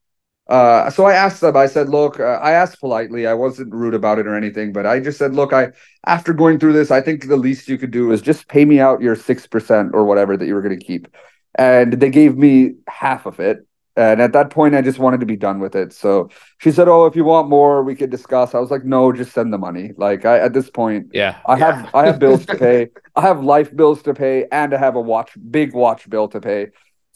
Uh, 0.50 0.90
so 0.90 1.06
I 1.06 1.14
asked 1.14 1.42
them. 1.42 1.58
I 1.58 1.66
said, 1.68 1.90
"Look, 1.90 2.20
uh, 2.20 2.40
I 2.42 2.52
asked 2.52 2.80
politely. 2.80 3.28
I 3.28 3.34
wasn't 3.34 3.74
rude 3.74 3.94
about 3.94 4.18
it 4.20 4.28
or 4.28 4.36
anything, 4.36 4.72
but 4.72 4.86
I 4.86 5.00
just 5.00 5.18
said, 5.18 5.36
look, 5.36 5.52
I 5.54 5.72
after 6.06 6.34
going 6.34 6.58
through 6.60 6.74
this, 6.74 6.90
I 6.92 7.02
think 7.02 7.28
the 7.28 7.38
least 7.38 7.68
you 7.68 7.78
could 7.78 7.92
do 7.92 8.12
is 8.12 8.22
just 8.22 8.48
pay 8.48 8.64
me 8.64 8.80
out 8.80 9.02
your 9.02 9.16
six 9.16 9.46
percent 9.46 9.92
or 9.94 10.06
whatever 10.06 10.38
that 10.38 10.46
you 10.46 10.54
were 10.54 10.62
going 10.62 10.80
to 10.80 10.86
keep." 10.86 11.08
And 11.56 11.94
they 11.94 12.10
gave 12.10 12.38
me 12.38 12.76
half 12.88 13.26
of 13.26 13.40
it. 13.40 13.66
And 13.98 14.22
at 14.22 14.32
that 14.34 14.52
point, 14.52 14.76
I 14.76 14.82
just 14.82 15.00
wanted 15.00 15.22
to 15.22 15.26
be 15.26 15.36
done 15.36 15.60
with 15.60 15.76
it. 15.76 15.92
So 15.92 16.30
she 16.60 16.72
said, 16.72 16.88
"Oh, 16.88 17.08
if 17.08 17.16
you 17.16 17.26
want 17.26 17.50
more, 17.50 17.84
we 17.84 17.96
could 17.96 18.12
discuss." 18.12 18.54
I 18.54 18.60
was 18.60 18.70
like, 18.70 18.86
"No, 18.86 19.12
just 19.12 19.34
send 19.34 19.52
the 19.52 19.58
money." 19.58 19.94
Like 19.98 20.24
I, 20.24 20.40
at 20.40 20.54
this 20.54 20.70
point, 20.70 21.08
yeah, 21.14 21.40
I 21.48 21.58
yeah. 21.58 21.66
have 21.66 21.96
I 21.96 22.06
have 22.06 22.20
bills 22.20 22.46
to 22.46 22.56
pay. 22.56 22.90
I 23.16 23.22
have 23.22 23.44
life 23.44 23.76
bills 23.76 24.04
to 24.04 24.14
pay, 24.14 24.46
and 24.52 24.74
I 24.74 24.78
have 24.78 24.96
a 24.96 25.02
watch, 25.02 25.32
big 25.50 25.74
watch 25.74 26.08
bill 26.10 26.28
to 26.30 26.40
pay. 26.40 26.68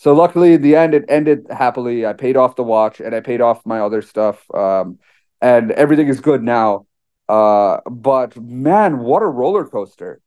So 0.02 0.16
luckily, 0.16 0.54
in 0.54 0.64
the 0.64 0.76
end, 0.76 0.96
it 0.96 1.06
ended 1.10 1.46
happily. 1.52 2.08
I 2.08 2.14
paid 2.14 2.36
off 2.36 2.56
the 2.56 2.64
watch 2.64 3.02
and 3.02 3.14
I 3.14 3.20
paid 3.20 3.40
off 3.40 3.64
my 3.68 3.82
other 3.82 4.02
stuff. 4.02 4.44
Um, 4.52 4.98
and 5.40 5.70
everything 5.70 6.08
is 6.08 6.20
good 6.20 6.42
now. 6.42 6.88
Uh, 7.30 7.82
but 7.88 8.36
man, 8.36 8.98
what 8.98 9.22
a 9.22 9.28
roller 9.28 9.64
coaster! 9.64 10.20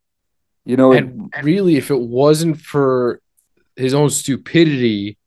You 0.65 0.77
know, 0.77 0.93
and 0.93 1.29
it, 1.35 1.43
really, 1.43 1.75
if 1.75 1.91
it 1.91 1.99
wasn't 1.99 2.61
for 2.61 3.21
his 3.75 3.95
own 3.95 4.11
stupidity 4.11 5.19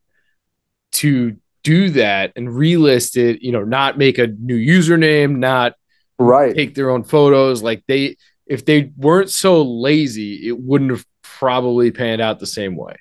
to 0.93 1.35
do 1.63 1.89
that 1.89 2.31
and 2.37 2.47
relist 2.47 3.17
it, 3.17 3.41
you 3.41 3.51
know, 3.51 3.65
not 3.65 3.97
make 3.97 4.17
a 4.17 4.27
new 4.27 4.57
username, 4.57 5.39
not 5.39 5.73
right 6.19 6.55
take 6.55 6.73
their 6.73 6.89
own 6.89 7.03
photos, 7.03 7.61
like 7.61 7.83
they 7.89 8.15
if 8.45 8.63
they 8.63 8.93
weren't 8.95 9.29
so 9.29 9.61
lazy, 9.61 10.47
it 10.47 10.57
wouldn't 10.57 10.91
have 10.91 11.05
probably 11.21 11.91
panned 11.91 12.21
out 12.21 12.39
the 12.39 12.47
same 12.47 12.77
way. 12.77 12.95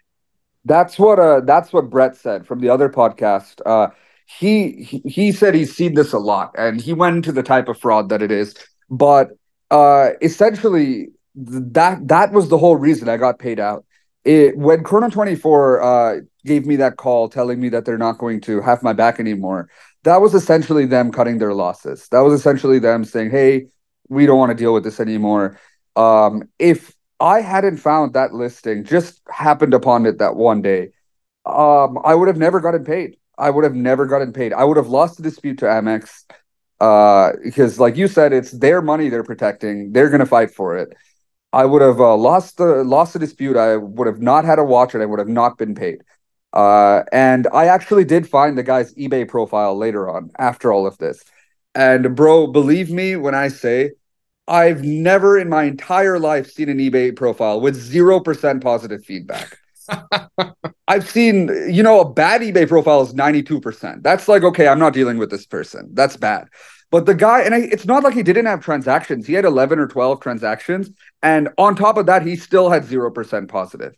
That's 0.67 0.99
what 0.99 1.19
uh 1.19 1.41
that's 1.41 1.73
what 1.73 1.91
Brett 1.91 2.17
said 2.17 2.47
from 2.47 2.61
the 2.61 2.69
other 2.69 2.89
podcast. 2.89 3.61
Uh 3.64 3.89
he 4.27 4.83
he, 5.07 5.31
said 5.31 5.55
he's 5.55 5.75
seen 5.77 5.95
this 5.95 6.12
a 6.12 6.19
lot 6.19 6.53
and 6.59 6.81
he 6.81 6.93
went 6.93 7.14
into 7.14 7.31
the 7.31 7.45
type 7.45 7.69
of 7.69 7.79
fraud 7.79 8.09
that 8.09 8.23
it 8.23 8.33
is. 8.33 8.57
But 8.91 9.31
uh 9.71 10.11
essentially 10.21 11.09
that 11.37 12.09
that 12.09 12.33
was 12.33 12.49
the 12.49 12.59
whole 12.59 12.77
reason 12.77 13.09
I 13.09 13.17
got 13.17 13.39
paid 13.39 13.61
out. 13.61 13.85
It 14.25 14.59
when 14.59 14.83
Chrono 14.83 15.09
24 15.09 15.83
uh 15.83 16.21
gave 16.45 16.67
me 16.67 16.75
that 16.77 16.97
call 16.97 17.29
telling 17.29 17.61
me 17.61 17.69
that 17.69 17.85
they're 17.85 17.97
not 17.97 18.19
going 18.19 18.41
to 18.43 18.61
have 18.61 18.83
my 18.83 18.93
back 18.93 19.21
anymore, 19.21 19.69
that 20.03 20.21
was 20.21 20.35
essentially 20.35 20.87
them 20.87 21.12
cutting 21.12 21.39
their 21.39 21.55
losses. 21.55 22.09
That 22.09 22.21
was 22.21 22.33
essentially 22.33 22.81
them 22.81 23.05
saying, 23.05 23.31
"Hey, 23.31 23.67
we 24.09 24.27
don't 24.27 24.39
want 24.39 24.51
to 24.51 24.57
deal 24.57 24.75
with 24.75 24.83
this 24.83 24.99
anymore." 24.99 25.61
Um, 25.95 26.49
if 26.59 26.95
I 27.21 27.41
hadn't 27.41 27.79
found 27.79 28.12
that 28.14 28.35
listing, 28.35 28.85
just 28.85 29.21
happened 29.29 29.75
upon 29.75 30.07
it 30.07 30.19
that 30.19 30.37
one 30.37 30.62
day, 30.62 30.91
um, 31.45 31.99
I 32.05 32.14
would 32.14 32.29
have 32.29 32.37
never 32.37 32.61
gotten 32.61 32.85
paid. 32.85 33.17
I 33.39 33.51
would 33.51 33.64
have 33.64 33.75
never 33.75 34.07
gotten 34.07 34.33
paid. 34.33 34.53
I 34.53 34.64
would 34.64 34.77
have 34.77 34.89
lost 34.89 35.17
the 35.17 35.23
dispute 35.23 35.59
to 35.59 35.67
Amex 35.67 36.25
uh, 36.81 37.33
because, 37.43 37.79
like 37.79 37.97
you 37.97 38.09
said, 38.09 38.33
it's 38.33 38.51
their 38.51 38.83
money 38.83 39.09
they're 39.09 39.25
protecting. 39.25 39.93
They're 39.93 40.09
going 40.09 40.21
to 40.21 40.27
fight 40.27 40.51
for 40.51 40.77
it. 40.77 40.95
I 41.53 41.64
would 41.64 41.83
have 41.83 42.01
uh, 42.01 42.17
lost 42.17 42.59
the 42.59 42.85
lost 42.85 43.12
the 43.12 43.19
dispute. 43.19 43.57
I 43.57 43.77
would 43.77 44.07
have 44.07 44.21
not 44.21 44.45
had 44.45 44.59
a 44.59 44.64
watch, 44.64 44.95
and 44.95 45.03
I 45.03 45.07
would 45.07 45.19
have 45.19 45.29
not 45.29 45.57
been 45.57 45.75
paid. 45.75 46.03
Uh, 46.53 47.03
and 47.12 47.47
I 47.53 47.67
actually 47.67 48.05
did 48.05 48.29
find 48.29 48.57
the 48.57 48.62
guy's 48.62 48.95
eBay 48.95 49.29
profile 49.29 49.77
later 49.77 50.09
on 50.09 50.31
after 50.39 50.73
all 50.73 50.87
of 50.87 50.99
this. 50.99 51.23
And 51.75 52.17
bro, 52.17 52.47
believe 52.47 52.91
me 52.91 53.17
when 53.17 53.35
I 53.35 53.49
say 53.49 53.93
I've 54.49 54.84
never 54.84 55.38
in 55.38 55.49
my 55.49 55.64
entire 55.64 56.18
life 56.18 56.51
seen 56.51 56.68
an 56.68 56.78
eBay 56.78 57.14
profile 57.14 57.61
with 57.61 57.76
0% 57.76 58.62
positive 58.62 59.05
feedback. 59.05 59.59
I've 60.88 61.09
seen, 61.09 61.49
you 61.72 61.82
know, 61.82 62.01
a 62.01 62.09
bad 62.09 62.42
eBay 62.42 62.68
profile 62.68 63.03
is 63.03 63.12
92%. 63.12 64.03
That's 64.03 64.28
like, 64.28 64.42
okay, 64.42 64.68
I'm 64.68 64.78
not 64.78 64.92
dealing 64.92 65.18
with 65.18 65.30
this 65.30 65.47
person. 65.47 65.90
That's 65.92 66.16
bad. 66.16 66.49
But 66.90 67.07
the 67.07 67.14
guy, 67.14 67.42
and 67.42 67.55
I, 67.55 67.59
it's 67.59 67.86
not 67.86 68.05
like 68.05 68.14
he 68.14 68.22
didn't 68.22 68.47
have 68.47 68.64
transactions. 68.64 69.26
He 69.26 69.32
had 69.32 69.44
11 69.44 69.78
or 69.78 69.88
12 69.88 70.20
transactions. 70.20 70.90
And 71.22 71.49
on 71.59 71.74
top 71.74 71.97
of 71.97 72.07
that, 72.07 72.24
he 72.24 72.36
still 72.36 72.70
had 72.70 72.84
0% 72.84 73.49
positive, 73.49 73.94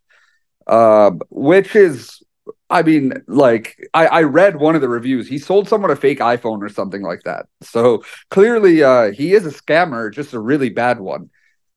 uh, 0.67 1.11
which 1.29 1.77
is 1.77 2.23
I 2.71 2.83
mean, 2.83 3.13
like 3.27 3.89
I, 3.95 4.07
I 4.07 4.23
read 4.23 4.57
one 4.57 4.75
of 4.75 4.81
the 4.81 4.89
reviews. 4.89 5.27
He 5.27 5.39
sold 5.39 5.69
someone 5.69 5.91
a 5.91 5.97
fake 5.97 6.19
iPhone 6.19 6.63
or 6.63 6.69
something 6.69 7.03
like 7.03 7.23
that. 7.25 7.47
So 7.63 8.03
clearly, 8.31 8.83
uh, 8.83 9.13
he 9.13 9.33
is 9.33 9.47
a 9.47 9.51
scammer, 9.51 10.13
just 10.13 10.35
a 10.35 10.41
really 10.41 10.69
bad 10.69 11.01
one. 11.01 11.31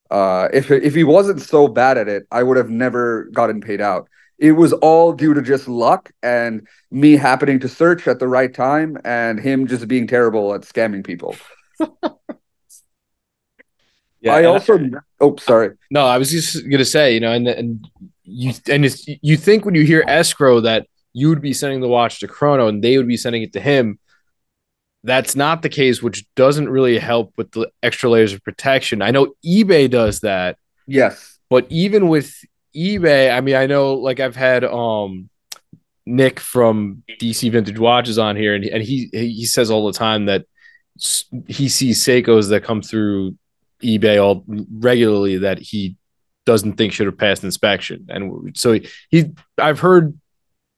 Uh, 0.10 0.50
if 0.52 0.70
if 0.70 0.94
he 0.94 1.06
wasn't 1.06 1.42
so 1.42 1.68
bad 1.70 1.98
at 1.98 2.10
it, 2.10 2.28
I 2.32 2.44
would 2.44 2.58
have 2.58 2.70
never 2.70 3.26
gotten 3.32 3.62
paid 3.62 3.80
out. 3.80 4.10
It 4.38 4.52
was 4.54 4.74
all 4.74 5.14
due 5.14 5.34
to 5.34 5.42
just 5.42 5.68
luck 5.68 6.12
and 6.22 6.68
me 6.90 7.16
happening 7.16 7.60
to 7.60 7.70
search 7.70 8.08
at 8.08 8.20
the 8.20 8.28
right 8.28 8.54
time, 8.54 8.98
and 9.06 9.40
him 9.40 9.68
just 9.68 9.88
being 9.88 10.08
terrible 10.08 10.54
at 10.54 10.62
scamming 10.62 11.06
people. 11.06 11.38
yeah, 14.20 14.34
I 14.34 14.44
also. 14.44 14.78
I, 14.78 14.90
oh, 15.22 15.38
sorry. 15.38 15.78
No, 15.90 16.06
I 16.06 16.18
was 16.18 16.32
just 16.32 16.70
gonna 16.70 16.84
say, 16.84 17.14
you 17.14 17.22
know, 17.22 17.32
and 17.32 17.48
and 17.48 17.88
you 18.24 18.54
and 18.70 18.86
it's, 18.86 19.06
you 19.08 19.38
think 19.38 19.66
when 19.66 19.76
you 19.76 19.84
hear 19.84 20.04
escrow 20.08 20.62
that 20.62 20.88
you 21.14 21.30
would 21.30 21.42
be 21.42 21.54
sending 21.54 21.82
the 21.82 21.88
watch 21.88 22.20
to 22.20 22.28
Chrono 22.28 22.68
and 22.68 22.84
they 22.84 22.98
would 22.98 23.08
be 23.08 23.18
sending 23.18 23.44
it 23.44 23.54
to 23.54 23.60
him. 23.60 24.00
That's 25.04 25.36
not 25.36 25.62
the 25.62 25.70
case, 25.70 26.02
which 26.02 26.26
doesn't 26.36 26.70
really 26.70 27.00
help 27.00 27.34
with 27.36 27.52
the 27.52 27.72
extra 27.82 28.10
layers 28.10 28.34
of 28.34 28.44
protection. 28.44 29.02
I 29.02 29.12
know 29.12 29.34
eBay 29.44 29.90
does 29.90 30.20
that. 30.20 30.58
Yes. 30.86 31.40
But 31.50 31.66
even 31.70 32.08
with 32.08 32.34
eBay, 32.76 33.36
I 33.36 33.42
mean, 33.42 33.56
I 33.56 33.66
know 33.66 33.96
like 33.96 34.20
I've 34.20 34.36
had 34.36 34.64
um 34.64 35.30
Nick 36.06 36.40
from 36.40 37.04
DC 37.20 37.52
Vintage 37.52 37.80
Watches 37.80 38.20
on 38.20 38.36
here, 38.36 38.56
and, 38.56 38.64
and 38.66 38.84
he 38.84 39.10
he 39.12 39.46
says 39.46 39.72
all 39.72 39.88
the 39.88 39.98
time 39.98 40.26
that 40.26 40.46
he 41.48 41.68
sees 41.68 42.04
Seikos 42.04 42.50
that 42.50 42.64
come 42.64 42.82
through 42.82 43.38
eBay 43.82 44.24
all 44.24 44.44
regularly 44.48 45.40
that 45.40 45.58
he 45.58 45.96
doesn't 46.46 46.74
think 46.74 46.94
should 46.94 47.06
have 47.06 47.18
passed 47.18 47.44
inspection. 47.44 48.08
And 48.10 48.58
so 48.58 48.74
he, 48.74 48.88
he 49.10 49.32
I've 49.58 49.80
heard 49.80 50.18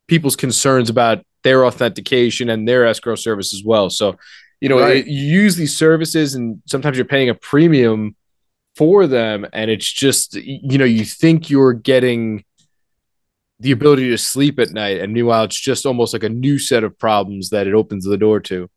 people's 0.07 0.35
concerns 0.35 0.89
about 0.89 1.25
their 1.43 1.65
authentication 1.65 2.49
and 2.49 2.67
their 2.67 2.85
escrow 2.85 3.15
service 3.15 3.53
as 3.53 3.63
well. 3.63 3.89
So, 3.89 4.17
you 4.59 4.69
know, 4.69 4.79
right. 4.79 4.97
it, 4.97 5.07
you 5.07 5.25
use 5.25 5.55
these 5.55 5.75
services 5.75 6.35
and 6.35 6.61
sometimes 6.65 6.97
you're 6.97 7.05
paying 7.05 7.29
a 7.29 7.35
premium 7.35 8.15
for 8.75 9.07
them 9.07 9.45
and 9.53 9.69
it's 9.69 9.91
just 9.91 10.35
you 10.35 10.77
know, 10.77 10.85
you 10.85 11.05
think 11.05 11.49
you're 11.49 11.73
getting 11.73 12.43
the 13.59 13.71
ability 13.71 14.09
to 14.09 14.17
sleep 14.17 14.59
at 14.59 14.71
night 14.71 14.99
and 14.99 15.13
meanwhile 15.13 15.43
it's 15.43 15.59
just 15.59 15.85
almost 15.85 16.11
like 16.11 16.23
a 16.23 16.29
new 16.29 16.59
set 16.59 16.83
of 16.83 16.97
problems 16.97 17.51
that 17.51 17.67
it 17.67 17.73
opens 17.73 18.03
the 18.03 18.17
door 18.17 18.39
to. 18.39 18.69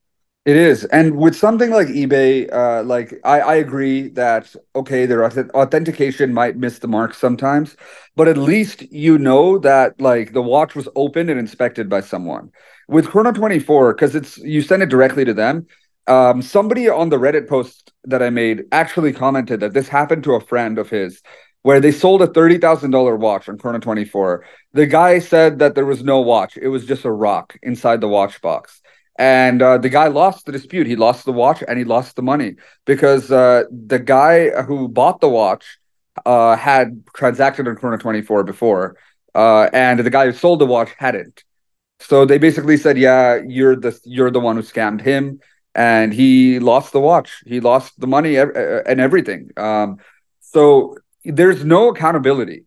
It 0.46 0.56
is, 0.56 0.84
and 0.84 1.16
with 1.16 1.34
something 1.34 1.70
like 1.70 1.88
eBay, 1.88 2.48
uh, 2.52 2.84
like 2.84 3.14
I, 3.24 3.40
I 3.40 3.54
agree 3.56 4.10
that 4.10 4.54
okay, 4.76 5.04
their 5.04 5.24
authentication 5.24 6.32
might 6.32 6.56
miss 6.56 6.78
the 6.78 6.86
mark 6.86 7.14
sometimes, 7.14 7.76
but 8.14 8.28
at 8.28 8.38
least 8.38 8.82
you 8.92 9.18
know 9.18 9.58
that 9.58 10.00
like 10.00 10.32
the 10.34 10.42
watch 10.42 10.76
was 10.76 10.88
opened 10.94 11.30
and 11.30 11.40
inspected 11.40 11.88
by 11.88 12.00
someone. 12.00 12.52
With 12.86 13.08
Chrono 13.08 13.32
Twenty 13.32 13.58
Four, 13.58 13.92
because 13.92 14.14
it's 14.14 14.38
you 14.38 14.62
send 14.62 14.84
it 14.84 14.88
directly 14.88 15.24
to 15.24 15.34
them. 15.34 15.66
Um, 16.06 16.40
somebody 16.42 16.88
on 16.88 17.08
the 17.08 17.18
Reddit 17.18 17.48
post 17.48 17.92
that 18.04 18.22
I 18.22 18.30
made 18.30 18.66
actually 18.70 19.12
commented 19.12 19.58
that 19.60 19.74
this 19.74 19.88
happened 19.88 20.22
to 20.24 20.34
a 20.34 20.40
friend 20.40 20.78
of 20.78 20.88
his, 20.88 21.22
where 21.62 21.80
they 21.80 21.90
sold 21.90 22.22
a 22.22 22.28
thirty 22.28 22.58
thousand 22.58 22.92
dollar 22.92 23.16
watch 23.16 23.48
on 23.48 23.58
Chrono 23.58 23.80
Twenty 23.80 24.04
Four. 24.04 24.44
The 24.74 24.86
guy 24.86 25.18
said 25.18 25.58
that 25.58 25.74
there 25.74 25.86
was 25.86 26.04
no 26.04 26.20
watch; 26.20 26.56
it 26.56 26.68
was 26.68 26.86
just 26.86 27.04
a 27.04 27.10
rock 27.10 27.58
inside 27.64 28.00
the 28.00 28.06
watch 28.06 28.40
box 28.40 28.80
and 29.18 29.62
uh, 29.62 29.78
the 29.78 29.88
guy 29.88 30.08
lost 30.08 30.46
the 30.46 30.52
dispute. 30.52 30.86
He 30.86 30.96
lost 30.96 31.24
the 31.24 31.32
watch 31.32 31.62
and 31.66 31.78
he 31.78 31.84
lost 31.84 32.16
the 32.16 32.22
money 32.22 32.56
because 32.84 33.30
uh, 33.30 33.64
the 33.70 33.98
guy 33.98 34.50
who 34.62 34.88
bought 34.88 35.20
the 35.20 35.28
watch 35.28 35.78
uh, 36.24 36.56
had 36.56 37.02
transacted 37.14 37.68
on 37.68 37.76
Chrono 37.76 37.96
24 37.96 38.44
before, 38.44 38.96
uh, 39.34 39.68
and 39.72 40.00
the 40.00 40.10
guy 40.10 40.26
who 40.26 40.32
sold 40.32 40.60
the 40.60 40.66
watch 40.66 40.90
hadn't. 40.96 41.44
So 42.00 42.24
they 42.24 42.38
basically 42.38 42.76
said, 42.76 42.98
"Yeah, 42.98 43.40
you're 43.46 43.76
the 43.76 43.98
you're 44.04 44.30
the 44.30 44.40
one 44.40 44.56
who 44.56 44.62
scammed 44.62 45.00
him," 45.00 45.40
and 45.74 46.12
he 46.12 46.58
lost 46.58 46.92
the 46.92 47.00
watch. 47.00 47.42
He 47.46 47.60
lost 47.60 47.98
the 47.98 48.06
money 48.06 48.36
and 48.36 49.00
everything. 49.00 49.50
Um, 49.56 49.98
so 50.40 50.96
there's 51.24 51.64
no 51.64 51.88
accountability. 51.88 52.64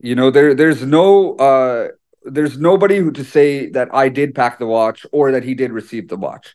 You 0.00 0.14
know, 0.14 0.30
there 0.30 0.54
there's 0.54 0.82
no 0.82 1.34
uh, 1.36 1.88
there's 2.30 2.58
nobody 2.58 2.98
who 2.98 3.10
to 3.12 3.24
say 3.24 3.70
that 3.70 3.94
I 3.94 4.08
did 4.08 4.34
pack 4.34 4.58
the 4.58 4.66
watch 4.66 5.06
or 5.12 5.32
that 5.32 5.44
he 5.44 5.54
did 5.54 5.72
receive 5.72 6.08
the 6.08 6.16
watch. 6.16 6.54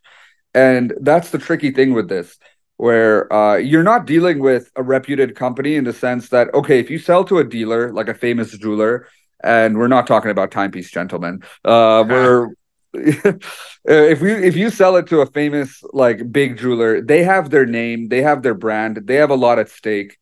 And 0.54 0.94
that's 1.02 1.32
the 1.32 1.38
tricky 1.38 1.72
thing 1.72 1.94
with 1.94 2.10
this, 2.10 2.38
where 2.78 3.32
uh, 3.34 3.58
you're 3.58 3.84
not 3.84 4.06
dealing 4.06 4.40
with 4.40 4.72
a 4.76 4.84
reputed 4.84 5.36
company 5.36 5.76
in 5.76 5.84
the 5.84 5.94
sense 5.94 6.30
that, 6.30 6.54
okay, 6.54 6.80
if 6.80 6.90
you 6.90 7.00
sell 7.00 7.24
to 7.26 7.40
a 7.40 7.44
dealer, 7.44 7.92
like 7.92 8.08
a 8.08 8.14
famous 8.14 8.56
jeweler, 8.58 9.08
and 9.44 9.78
we're 9.78 9.88
not 9.88 10.08
talking 10.08 10.32
about 10.32 10.52
Timepiece 10.52 10.92
Gentleman, 10.92 11.42
uh, 11.66 12.06
we're 12.08 12.50
if 12.94 14.22
you 14.22 14.36
if 14.36 14.56
you 14.56 14.70
sell 14.70 14.96
it 14.98 15.08
to 15.08 15.22
a 15.22 15.26
famous 15.26 15.84
like 15.94 16.32
big 16.32 16.60
jeweler, 16.60 17.02
they 17.02 17.24
have 17.24 17.50
their 17.50 17.66
name, 17.66 18.08
they 18.10 18.22
have 18.22 18.44
their 18.44 18.54
brand, 18.54 19.02
they 19.06 19.16
have 19.16 19.32
a 19.32 19.36
lot 19.36 19.58
at 19.58 19.70
stake. 19.70 20.18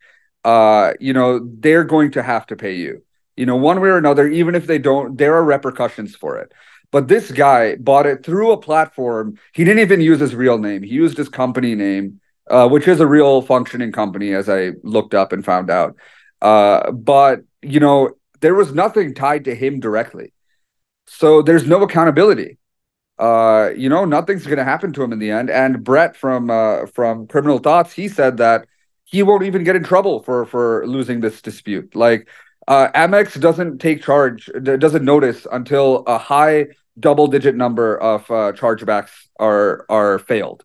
Uh, 0.46 0.94
you 1.00 1.12
know, 1.12 1.46
they're 1.60 1.84
going 1.84 2.12
to 2.12 2.24
have 2.24 2.46
to 2.48 2.56
pay 2.56 2.74
you 2.76 3.04
you 3.36 3.46
know, 3.46 3.56
one 3.56 3.80
way 3.82 3.90
or 3.90 3.98
another, 3.98 4.28
even 4.28 4.56
if 4.56 4.68
they 4.68 4.78
don't, 4.78 5.18
there 5.18 5.36
are 5.36 5.44
repercussions 5.44 6.16
for 6.16 6.38
it. 6.38 6.52
But 6.92 7.08
this 7.08 7.32
guy 7.32 7.76
bought 7.76 8.06
it 8.06 8.26
through 8.26 8.52
a 8.52 8.58
platform. 8.58 9.38
He 9.54 9.64
didn't 9.64 9.80
even 9.80 10.02
use 10.02 10.20
his 10.20 10.36
real 10.36 10.58
name. 10.58 10.84
He 10.84 10.94
used 10.94 11.18
his 11.18 11.30
company 11.30 11.74
name, 11.74 12.20
uh, 12.50 12.68
which 12.68 12.88
is 12.88 13.00
a 13.00 13.08
real 13.08 13.42
functioning 13.42 13.92
company, 13.92 14.34
as 14.34 14.50
I 14.50 14.72
looked 14.84 15.14
up 15.14 15.32
and 15.32 15.46
found 15.46 15.70
out. 15.70 15.96
Uh, 16.42 16.92
but, 16.92 17.44
you 17.62 17.80
know, 17.80 18.12
there 18.42 18.56
was 18.56 18.74
nothing 18.74 19.14
tied 19.14 19.46
to 19.46 19.56
him 19.56 19.80
directly. 19.80 20.34
So 21.08 21.42
there's 21.42 21.66
no 21.66 21.82
accountability. 21.84 22.58
Uh, 23.18 23.70
you 23.76 23.88
know, 23.88 24.04
nothing's 24.04 24.46
going 24.46 24.58
to 24.58 24.64
happen 24.64 24.92
to 24.94 25.04
him 25.04 25.14
in 25.14 25.20
the 25.20 25.30
end. 25.30 25.50
And 25.50 25.84
Brett 25.84 26.18
from 26.18 26.50
uh, 26.50 26.88
from 26.88 27.28
Criminal 27.28 27.60
Thoughts, 27.60 27.94
he 27.94 28.08
said 28.08 28.38
that 28.38 28.66
he 29.04 29.22
won't 29.22 29.44
even 29.44 29.64
get 29.64 29.76
in 29.76 29.84
trouble 29.84 30.24
for 30.24 30.46
for 30.46 30.88
losing 30.88 31.22
this 31.22 31.42
dispute. 31.42 31.96
Like 31.96 32.28
uh, 32.68 32.90
Amex 32.94 33.40
doesn't 33.40 33.80
take 33.80 34.04
charge, 34.04 34.50
doesn't 34.64 35.04
notice 35.04 35.48
until 35.52 36.04
a 36.08 36.18
high 36.18 36.68
double 37.00 37.28
digit 37.28 37.56
number 37.56 37.98
of 37.98 38.30
uh, 38.30 38.52
chargebacks 38.54 39.12
are 39.40 39.86
are 39.90 40.20
failed. 40.20 40.64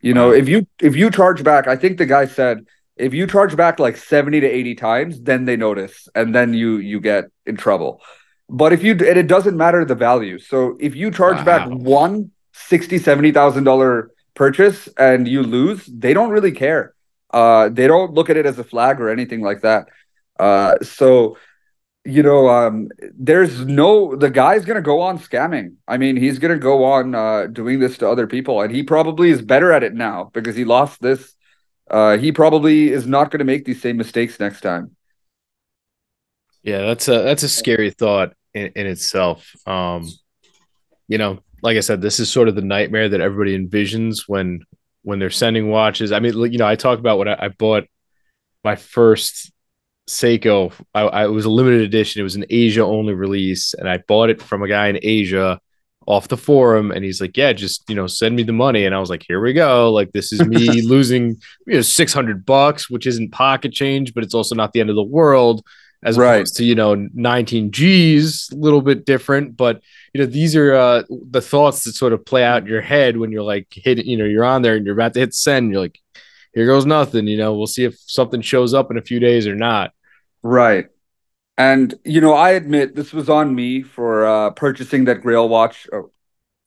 You 0.00 0.14
know, 0.14 0.30
if 0.32 0.48
you 0.48 0.66
if 0.80 0.96
you 0.96 1.10
charge 1.10 1.44
back, 1.44 1.66
I 1.68 1.76
think 1.76 1.98
the 1.98 2.06
guy 2.06 2.26
said 2.26 2.66
if 2.96 3.14
you 3.14 3.26
charge 3.26 3.56
back 3.56 3.78
like 3.78 3.96
70 3.96 4.40
to 4.40 4.46
80 4.46 4.74
times, 4.74 5.20
then 5.20 5.44
they 5.44 5.56
notice 5.56 6.08
and 6.14 6.34
then 6.34 6.54
you 6.54 6.76
you 6.76 7.00
get 7.00 7.24
in 7.46 7.56
trouble. 7.56 8.00
But 8.48 8.72
if 8.72 8.82
you 8.82 8.92
and 8.92 9.18
it 9.18 9.26
doesn't 9.26 9.56
matter 9.56 9.84
the 9.84 9.94
value. 9.94 10.38
So 10.38 10.76
if 10.80 10.94
you 10.96 11.10
charge 11.10 11.38
wow. 11.38 11.44
back 11.44 11.68
one 11.68 12.30
60 12.52 12.98
70,000 12.98 13.64
dollar 13.64 14.10
purchase 14.34 14.88
and 14.98 15.28
you 15.28 15.42
lose, 15.42 15.84
they 15.86 16.14
don't 16.14 16.30
really 16.30 16.52
care. 16.52 16.94
Uh 17.30 17.68
they 17.68 17.86
don't 17.86 18.12
look 18.12 18.30
at 18.30 18.36
it 18.36 18.46
as 18.46 18.58
a 18.58 18.64
flag 18.64 19.00
or 19.00 19.10
anything 19.10 19.42
like 19.42 19.60
that. 19.62 19.88
Uh 20.40 20.74
so 20.82 21.36
you 22.04 22.22
know, 22.22 22.48
um, 22.48 22.88
there's 23.18 23.64
no 23.66 24.16
the 24.16 24.30
guy's 24.30 24.64
gonna 24.64 24.80
go 24.80 25.00
on 25.00 25.18
scamming. 25.18 25.74
I 25.86 25.98
mean, 25.98 26.16
he's 26.16 26.38
gonna 26.38 26.58
go 26.58 26.84
on 26.84 27.14
uh, 27.14 27.46
doing 27.46 27.78
this 27.78 27.98
to 27.98 28.08
other 28.08 28.26
people, 28.26 28.62
and 28.62 28.74
he 28.74 28.82
probably 28.82 29.30
is 29.30 29.42
better 29.42 29.72
at 29.72 29.82
it 29.82 29.94
now 29.94 30.30
because 30.32 30.56
he 30.56 30.64
lost 30.64 31.00
this. 31.02 31.34
Uh, 31.90 32.16
he 32.16 32.32
probably 32.32 32.90
is 32.90 33.06
not 33.06 33.30
gonna 33.30 33.44
make 33.44 33.64
these 33.64 33.82
same 33.82 33.96
mistakes 33.98 34.40
next 34.40 34.62
time. 34.62 34.96
Yeah, 36.62 36.78
that's 36.78 37.08
a 37.08 37.22
that's 37.22 37.42
a 37.42 37.48
scary 37.48 37.90
thought 37.90 38.32
in, 38.54 38.72
in 38.76 38.86
itself. 38.86 39.52
Um, 39.66 40.08
you 41.06 41.18
know, 41.18 41.40
like 41.62 41.76
I 41.76 41.80
said, 41.80 42.00
this 42.00 42.18
is 42.18 42.32
sort 42.32 42.48
of 42.48 42.54
the 42.54 42.62
nightmare 42.62 43.10
that 43.10 43.20
everybody 43.20 43.58
envisions 43.58 44.24
when 44.26 44.60
when 45.02 45.18
they're 45.18 45.28
sending 45.28 45.68
watches. 45.68 46.12
I 46.12 46.20
mean, 46.20 46.34
you 46.50 46.58
know, 46.58 46.66
I 46.66 46.76
talk 46.76 46.98
about 46.98 47.18
when 47.18 47.28
I, 47.28 47.36
I 47.38 47.48
bought 47.48 47.84
my 48.64 48.76
first 48.76 49.52
Seiko. 50.10 50.72
I, 50.94 51.02
I, 51.02 51.24
it 51.24 51.30
was 51.30 51.44
a 51.44 51.50
limited 51.50 51.82
edition. 51.82 52.20
It 52.20 52.24
was 52.24 52.36
an 52.36 52.44
Asia 52.50 52.84
only 52.84 53.14
release, 53.14 53.74
and 53.74 53.88
I 53.88 53.98
bought 53.98 54.30
it 54.30 54.42
from 54.42 54.62
a 54.62 54.68
guy 54.68 54.88
in 54.88 54.98
Asia 55.02 55.60
off 56.06 56.28
the 56.28 56.36
forum. 56.36 56.90
And 56.90 57.04
he's 57.04 57.20
like, 57.20 57.36
"Yeah, 57.36 57.52
just 57.52 57.88
you 57.88 57.94
know, 57.94 58.06
send 58.06 58.36
me 58.36 58.42
the 58.42 58.52
money." 58.52 58.84
And 58.84 58.94
I 58.94 59.00
was 59.00 59.10
like, 59.10 59.24
"Here 59.26 59.40
we 59.40 59.52
go. 59.52 59.92
Like 59.92 60.12
this 60.12 60.32
is 60.32 60.44
me 60.44 60.82
losing 60.82 61.36
you 61.66 61.74
know 61.74 61.82
six 61.82 62.12
hundred 62.12 62.44
bucks, 62.44 62.90
which 62.90 63.06
isn't 63.06 63.32
pocket 63.32 63.72
change, 63.72 64.14
but 64.14 64.24
it's 64.24 64.34
also 64.34 64.54
not 64.54 64.72
the 64.72 64.80
end 64.80 64.90
of 64.90 64.96
the 64.96 65.02
world." 65.02 65.64
As 66.02 66.16
right. 66.16 66.36
opposed 66.36 66.56
to 66.56 66.64
you 66.64 66.74
know 66.74 66.94
19 66.94 67.72
G's, 67.72 68.48
a 68.52 68.56
little 68.56 68.80
bit 68.80 69.04
different, 69.04 69.54
but 69.56 69.82
you 70.14 70.20
know 70.20 70.26
these 70.26 70.56
are 70.56 70.74
uh, 70.74 71.02
the 71.10 71.42
thoughts 71.42 71.84
that 71.84 71.92
sort 71.92 72.14
of 72.14 72.24
play 72.24 72.42
out 72.42 72.62
in 72.62 72.68
your 72.68 72.80
head 72.80 73.18
when 73.18 73.30
you're 73.30 73.42
like 73.42 73.66
hitting, 73.70 74.06
you 74.06 74.16
know, 74.16 74.24
you're 74.24 74.44
on 74.44 74.62
there 74.62 74.76
and 74.76 74.86
you're 74.86 74.94
about 74.94 75.12
to 75.12 75.20
hit 75.20 75.34
send. 75.34 75.70
You're 75.70 75.82
like, 75.82 76.00
here 76.54 76.66
goes 76.66 76.86
nothing. 76.86 77.26
You 77.26 77.36
know, 77.36 77.54
we'll 77.54 77.66
see 77.66 77.84
if 77.84 77.98
something 78.06 78.40
shows 78.40 78.74
up 78.74 78.90
in 78.90 78.98
a 78.98 79.02
few 79.02 79.20
days 79.20 79.46
or 79.46 79.54
not. 79.54 79.92
Right. 80.42 80.86
And 81.58 81.94
you 82.04 82.20
know, 82.20 82.34
I 82.34 82.50
admit 82.52 82.94
this 82.94 83.12
was 83.12 83.28
on 83.28 83.54
me 83.54 83.82
for 83.82 84.26
uh, 84.26 84.50
purchasing 84.50 85.04
that 85.06 85.22
Grail 85.22 85.48
watch. 85.48 85.88
Oh, 85.92 86.10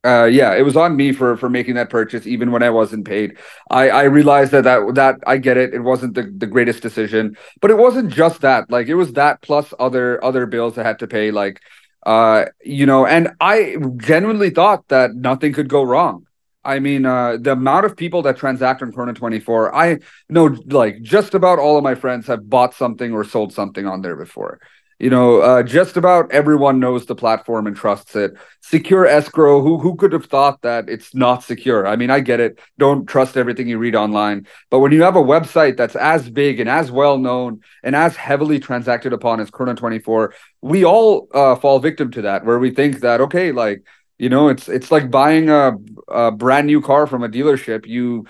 uh, 0.06 0.26
yeah, 0.26 0.56
it 0.56 0.64
was 0.64 0.78
on 0.78 0.96
me 0.98 1.14
for 1.14 1.38
for 1.38 1.50
making 1.50 1.76
that 1.76 1.90
purchase, 1.90 2.28
even 2.28 2.52
when 2.52 2.64
I 2.64 2.72
wasn't 2.72 3.08
paid. 3.08 3.38
I 3.70 3.90
I 3.90 4.04
realized 4.06 4.52
that 4.54 4.66
that 4.66 4.96
that 4.96 5.20
I 5.28 5.38
get 5.38 5.58
it. 5.58 5.74
It 5.74 5.82
wasn't 5.82 6.16
the, 6.16 6.24
the 6.38 6.48
greatest 6.48 6.82
decision, 6.84 7.38
but 7.62 7.72
it 7.72 7.78
wasn't 7.78 8.12
just 8.14 8.42
that. 8.42 8.72
Like 8.72 8.88
it 8.88 8.96
was 8.96 9.14
that 9.14 9.42
plus 9.42 9.74
other 9.80 10.24
other 10.24 10.46
bills 10.48 10.78
I 10.78 10.84
had 10.84 11.00
to 11.00 11.08
pay. 11.08 11.32
Like, 11.32 11.62
uh, 12.06 12.46
you 12.64 12.86
know, 12.86 13.06
and 13.08 13.32
I 13.42 13.78
genuinely 13.98 14.52
thought 14.52 14.88
that 14.90 15.16
nothing 15.16 15.54
could 15.54 15.70
go 15.70 15.84
wrong. 15.84 16.28
I 16.66 16.80
mean, 16.80 17.06
uh, 17.06 17.38
the 17.40 17.52
amount 17.52 17.86
of 17.86 17.98
people 17.98 18.22
that 18.24 18.38
transact 18.38 18.82
on 18.82 18.92
Chrono 18.92 19.14
24, 19.14 19.76
I 19.76 20.00
know 20.30 20.56
like 20.68 21.02
just 21.02 21.34
about 21.34 21.60
all 21.60 21.78
of 21.78 21.84
my 21.84 21.96
friends 21.96 22.28
have 22.28 22.50
bought 22.50 22.74
something 22.74 23.12
or 23.12 23.24
sold 23.24 23.54
something 23.54 23.86
on 23.86 24.02
there 24.02 24.16
before. 24.16 24.60
You 25.00 25.10
know, 25.10 25.42
uh, 25.42 25.64
just 25.64 25.98
about 25.98 26.32
everyone 26.32 26.80
knows 26.80 27.06
the 27.06 27.16
platform 27.16 27.68
and 27.68 27.76
trusts 27.76 28.16
it. 28.16 28.36
Secure 28.62 29.06
escrow, 29.06 29.62
who 29.62 29.78
who 29.78 29.98
could 29.98 30.14
have 30.14 30.28
thought 30.28 30.62
that 30.62 30.88
it's 30.88 31.14
not 31.14 31.44
secure? 31.44 31.86
I 31.86 31.98
mean, 31.98 32.10
I 32.10 32.22
get 32.22 32.40
it. 32.40 32.60
Don't 32.78 33.06
trust 33.06 33.36
everything 33.36 33.68
you 33.68 33.80
read 33.80 33.96
online. 33.96 34.48
But 34.70 34.80
when 34.80 34.94
you 34.94 35.02
have 35.02 35.18
a 35.18 35.22
website 35.22 35.76
that's 35.76 35.98
as 35.98 36.30
big 36.30 36.62
and 36.62 36.70
as 36.70 36.90
well 36.90 37.18
known 37.18 37.62
and 37.84 37.98
as 37.98 38.16
heavily 38.16 38.60
transacted 38.60 39.12
upon 39.12 39.42
as 39.42 39.50
Chrono 39.52 39.74
24, 39.74 40.34
we 40.62 40.86
all 40.86 41.28
uh, 41.34 41.56
fall 41.58 41.80
victim 41.80 42.10
to 42.12 42.22
that, 42.22 42.46
where 42.46 42.60
we 42.60 42.72
think 42.72 43.02
that, 43.02 43.20
okay, 43.20 43.52
like, 43.52 43.84
you 44.18 44.30
know, 44.30 44.50
it's 44.50 44.70
it's 44.70 44.92
like 44.92 45.12
buying 45.12 45.50
a, 45.50 45.74
a 46.08 46.32
brand 46.32 46.68
new 46.68 46.82
car 46.82 47.08
from 47.08 47.24
a 47.24 47.30
dealership. 47.30 47.86
You 47.86 48.26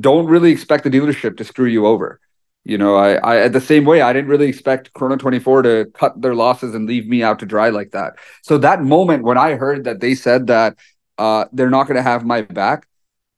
don't 0.00 0.26
really 0.26 0.50
expect 0.50 0.84
the 0.84 0.90
dealership 0.90 1.36
to 1.38 1.44
screw 1.44 1.66
you 1.66 1.86
over. 1.86 2.20
You 2.64 2.78
know, 2.78 2.96
I, 2.96 3.14
I 3.14 3.38
at 3.42 3.52
the 3.52 3.60
same 3.60 3.84
way 3.84 4.00
I 4.00 4.12
didn't 4.12 4.30
really 4.30 4.48
expect 4.48 4.92
Chrono 4.92 5.16
24 5.16 5.62
to 5.62 5.86
cut 5.94 6.20
their 6.20 6.34
losses 6.34 6.74
and 6.74 6.86
leave 6.86 7.06
me 7.06 7.22
out 7.22 7.38
to 7.40 7.46
dry 7.46 7.68
like 7.68 7.92
that. 7.92 8.14
So 8.42 8.58
that 8.58 8.82
moment 8.82 9.22
when 9.22 9.38
I 9.38 9.54
heard 9.54 9.84
that 9.84 10.00
they 10.00 10.14
said 10.14 10.48
that 10.48 10.76
uh, 11.18 11.44
they're 11.52 11.70
not 11.70 11.86
going 11.86 11.96
to 11.96 12.02
have 12.02 12.24
my 12.24 12.42
back, 12.42 12.88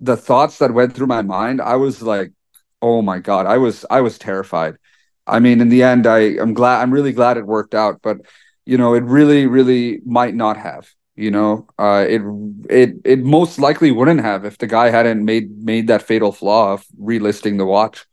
the 0.00 0.16
thoughts 0.16 0.58
that 0.58 0.72
went 0.72 0.94
through 0.94 1.08
my 1.08 1.22
mind, 1.22 1.60
I 1.60 1.76
was 1.76 2.00
like, 2.00 2.32
oh 2.80 3.02
my 3.02 3.18
god, 3.18 3.46
I 3.46 3.58
was 3.58 3.84
I 3.90 4.00
was 4.00 4.18
terrified. 4.18 4.76
I 5.26 5.40
mean, 5.40 5.60
in 5.60 5.68
the 5.68 5.82
end, 5.82 6.06
I 6.06 6.20
I'm 6.40 6.54
glad 6.54 6.80
I'm 6.80 6.92
really 6.92 7.12
glad 7.12 7.36
it 7.36 7.46
worked 7.46 7.74
out, 7.74 8.00
but 8.02 8.18
you 8.64 8.78
know, 8.78 8.94
it 8.94 9.04
really 9.04 9.46
really 9.46 10.00
might 10.06 10.34
not 10.34 10.56
have 10.56 10.88
you 11.18 11.32
know 11.32 11.66
uh, 11.78 12.06
it 12.08 12.22
it 12.70 12.90
it 13.04 13.18
most 13.18 13.58
likely 13.58 13.90
wouldn't 13.90 14.20
have 14.20 14.44
if 14.44 14.56
the 14.58 14.68
guy 14.68 14.88
hadn't 14.88 15.24
made 15.24 15.50
made 15.64 15.88
that 15.88 16.02
fatal 16.02 16.30
flaw 16.30 16.74
of 16.74 16.86
relisting 17.00 17.58
the 17.58 17.66
watch. 17.66 18.06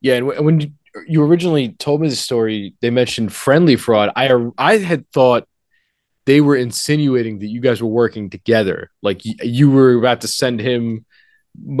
Yeah 0.00 0.16
and 0.16 0.26
when 0.26 0.74
you 1.08 1.24
originally 1.24 1.70
told 1.70 2.00
me 2.02 2.08
the 2.08 2.16
story 2.16 2.74
they 2.80 2.90
mentioned 2.90 3.32
friendly 3.32 3.76
fraud. 3.76 4.10
I 4.14 4.30
i 4.58 4.76
had 4.76 5.10
thought 5.10 5.48
they 6.26 6.40
were 6.40 6.56
insinuating 6.56 7.38
that 7.38 7.46
you 7.46 7.60
guys 7.60 7.82
were 7.82 7.88
working 7.88 8.30
together. 8.30 8.90
Like 9.02 9.22
you 9.24 9.70
were 9.70 9.94
about 9.98 10.20
to 10.20 10.28
send 10.28 10.60
him 10.60 11.06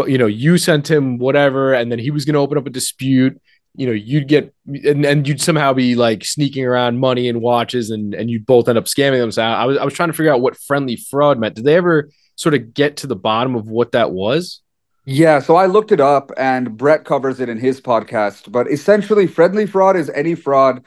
you 0.06 0.18
know 0.18 0.26
you 0.26 0.56
sent 0.56 0.90
him 0.90 1.18
whatever 1.18 1.74
and 1.74 1.90
then 1.90 1.98
he 1.98 2.10
was 2.10 2.24
going 2.24 2.34
to 2.34 2.40
open 2.40 2.56
up 2.56 2.66
a 2.66 2.70
dispute 2.70 3.40
you 3.74 3.86
know 3.86 3.92
you'd 3.92 4.28
get 4.28 4.54
and, 4.66 5.04
and 5.04 5.26
you'd 5.26 5.40
somehow 5.40 5.72
be 5.72 5.94
like 5.94 6.24
sneaking 6.24 6.64
around 6.64 6.98
money 6.98 7.28
and 7.28 7.40
watches 7.40 7.90
and 7.90 8.14
and 8.14 8.30
you'd 8.30 8.46
both 8.46 8.68
end 8.68 8.78
up 8.78 8.84
scamming 8.84 9.20
them. 9.20 9.32
So 9.32 9.42
I 9.42 9.64
was 9.64 9.78
I 9.78 9.84
was 9.84 9.94
trying 9.94 10.08
to 10.08 10.12
figure 10.12 10.32
out 10.32 10.40
what 10.40 10.56
friendly 10.56 10.96
fraud 10.96 11.38
meant. 11.38 11.56
Did 11.56 11.64
they 11.64 11.74
ever 11.74 12.10
sort 12.36 12.54
of 12.54 12.74
get 12.74 12.96
to 12.98 13.06
the 13.06 13.16
bottom 13.16 13.54
of 13.54 13.66
what 13.66 13.92
that 13.92 14.12
was? 14.12 14.60
Yeah 15.06 15.40
so 15.40 15.56
I 15.56 15.66
looked 15.66 15.92
it 15.92 16.00
up 16.00 16.30
and 16.36 16.76
Brett 16.76 17.04
covers 17.04 17.40
it 17.40 17.48
in 17.48 17.58
his 17.58 17.80
podcast 17.80 18.50
but 18.50 18.70
essentially 18.70 19.26
friendly 19.26 19.66
fraud 19.66 19.96
is 19.96 20.10
any 20.10 20.34
fraud. 20.34 20.84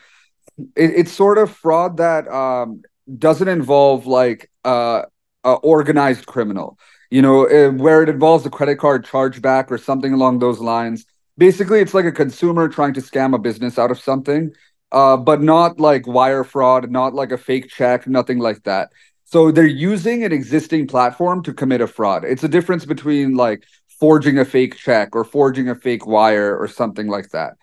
It, 0.75 0.91
it's 0.95 1.11
sort 1.11 1.37
of 1.37 1.51
fraud 1.51 1.97
that 1.97 2.27
um 2.29 2.81
doesn't 3.17 3.47
involve 3.47 4.05
like 4.05 4.49
uh, 4.65 5.03
a 5.43 5.53
organized 5.53 6.25
criminal 6.25 6.77
you 7.09 7.21
know 7.21 7.45
eh, 7.45 7.67
where 7.67 8.03
it 8.03 8.09
involves 8.09 8.45
a 8.45 8.49
credit 8.49 8.77
card 8.77 9.05
chargeback 9.05 9.71
or 9.71 9.77
something 9.77 10.13
along 10.13 10.39
those 10.39 10.59
lines 10.59 11.05
basically 11.37 11.79
it's 11.79 11.93
like 11.93 12.05
a 12.05 12.11
consumer 12.11 12.67
trying 12.67 12.93
to 12.93 13.01
scam 13.01 13.33
a 13.35 13.37
business 13.37 13.77
out 13.77 13.91
of 13.91 13.99
something 13.99 14.51
uh, 14.91 15.17
but 15.17 15.41
not 15.41 15.79
like 15.79 16.07
wire 16.07 16.43
fraud 16.43 16.89
not 16.91 17.13
like 17.13 17.31
a 17.31 17.37
fake 17.37 17.69
check 17.69 18.07
nothing 18.07 18.39
like 18.39 18.63
that. 18.63 18.89
So 19.25 19.51
they're 19.51 19.65
using 19.65 20.23
an 20.23 20.31
existing 20.31 20.87
platform 20.87 21.43
to 21.43 21.53
commit 21.53 21.81
a 21.81 21.87
fraud. 21.87 22.23
It's 22.23 22.43
a 22.45 22.47
difference 22.47 22.85
between 22.85 23.35
like 23.35 23.65
forging 23.99 24.39
a 24.39 24.45
fake 24.45 24.75
check 24.77 25.15
or 25.15 25.25
forging 25.25 25.67
a 25.69 25.75
fake 25.75 26.07
wire 26.07 26.57
or 26.57 26.67
something 26.67 27.07
like 27.07 27.29
that. 27.31 27.53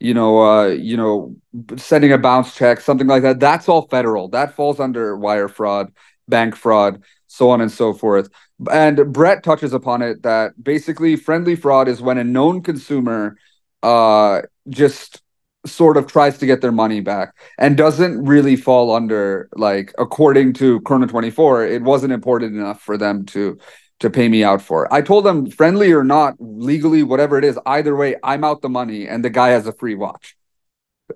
You 0.00 0.14
know 0.14 0.40
uh 0.42 0.66
you 0.68 0.96
know 0.96 1.36
sending 1.76 2.12
a 2.12 2.18
bounce 2.18 2.54
check 2.56 2.80
something 2.80 3.06
like 3.06 3.22
that. 3.22 3.38
That's 3.40 3.68
all 3.68 3.86
federal. 3.88 4.28
That 4.28 4.54
falls 4.56 4.80
under 4.80 5.16
wire 5.16 5.48
fraud 5.48 5.92
bank 6.28 6.56
fraud 6.56 7.02
so 7.26 7.50
on 7.50 7.60
and 7.60 7.70
so 7.72 7.92
forth 7.92 8.28
and 8.70 9.12
Brett 9.12 9.42
touches 9.42 9.72
upon 9.72 10.02
it 10.02 10.22
that 10.22 10.62
basically 10.62 11.16
friendly 11.16 11.56
fraud 11.56 11.88
is 11.88 12.00
when 12.00 12.18
a 12.18 12.24
known 12.24 12.62
consumer 12.62 13.36
uh 13.82 14.42
just 14.68 15.22
sort 15.64 15.96
of 15.96 16.06
tries 16.06 16.38
to 16.38 16.46
get 16.46 16.60
their 16.60 16.72
money 16.72 17.00
back 17.00 17.34
and 17.58 17.76
doesn't 17.76 18.24
really 18.24 18.56
fall 18.56 18.94
under 18.94 19.48
like 19.54 19.92
according 19.98 20.52
to 20.54 20.80
Chrono 20.82 21.06
24 21.06 21.64
it 21.66 21.82
wasn't 21.82 22.12
important 22.12 22.54
enough 22.56 22.80
for 22.82 22.96
them 22.98 23.24
to 23.26 23.58
to 24.00 24.10
pay 24.10 24.28
me 24.28 24.42
out 24.42 24.60
for. 24.60 24.92
I 24.92 25.00
told 25.00 25.24
them 25.24 25.48
friendly 25.48 25.92
or 25.92 26.02
not 26.02 26.34
legally 26.40 27.04
whatever 27.04 27.38
it 27.38 27.44
is 27.44 27.56
either 27.66 27.94
way 27.94 28.16
I'm 28.24 28.42
out 28.42 28.60
the 28.60 28.68
money 28.68 29.06
and 29.06 29.24
the 29.24 29.30
guy 29.30 29.50
has 29.50 29.66
a 29.68 29.72
free 29.72 29.94
watch. 29.94 30.36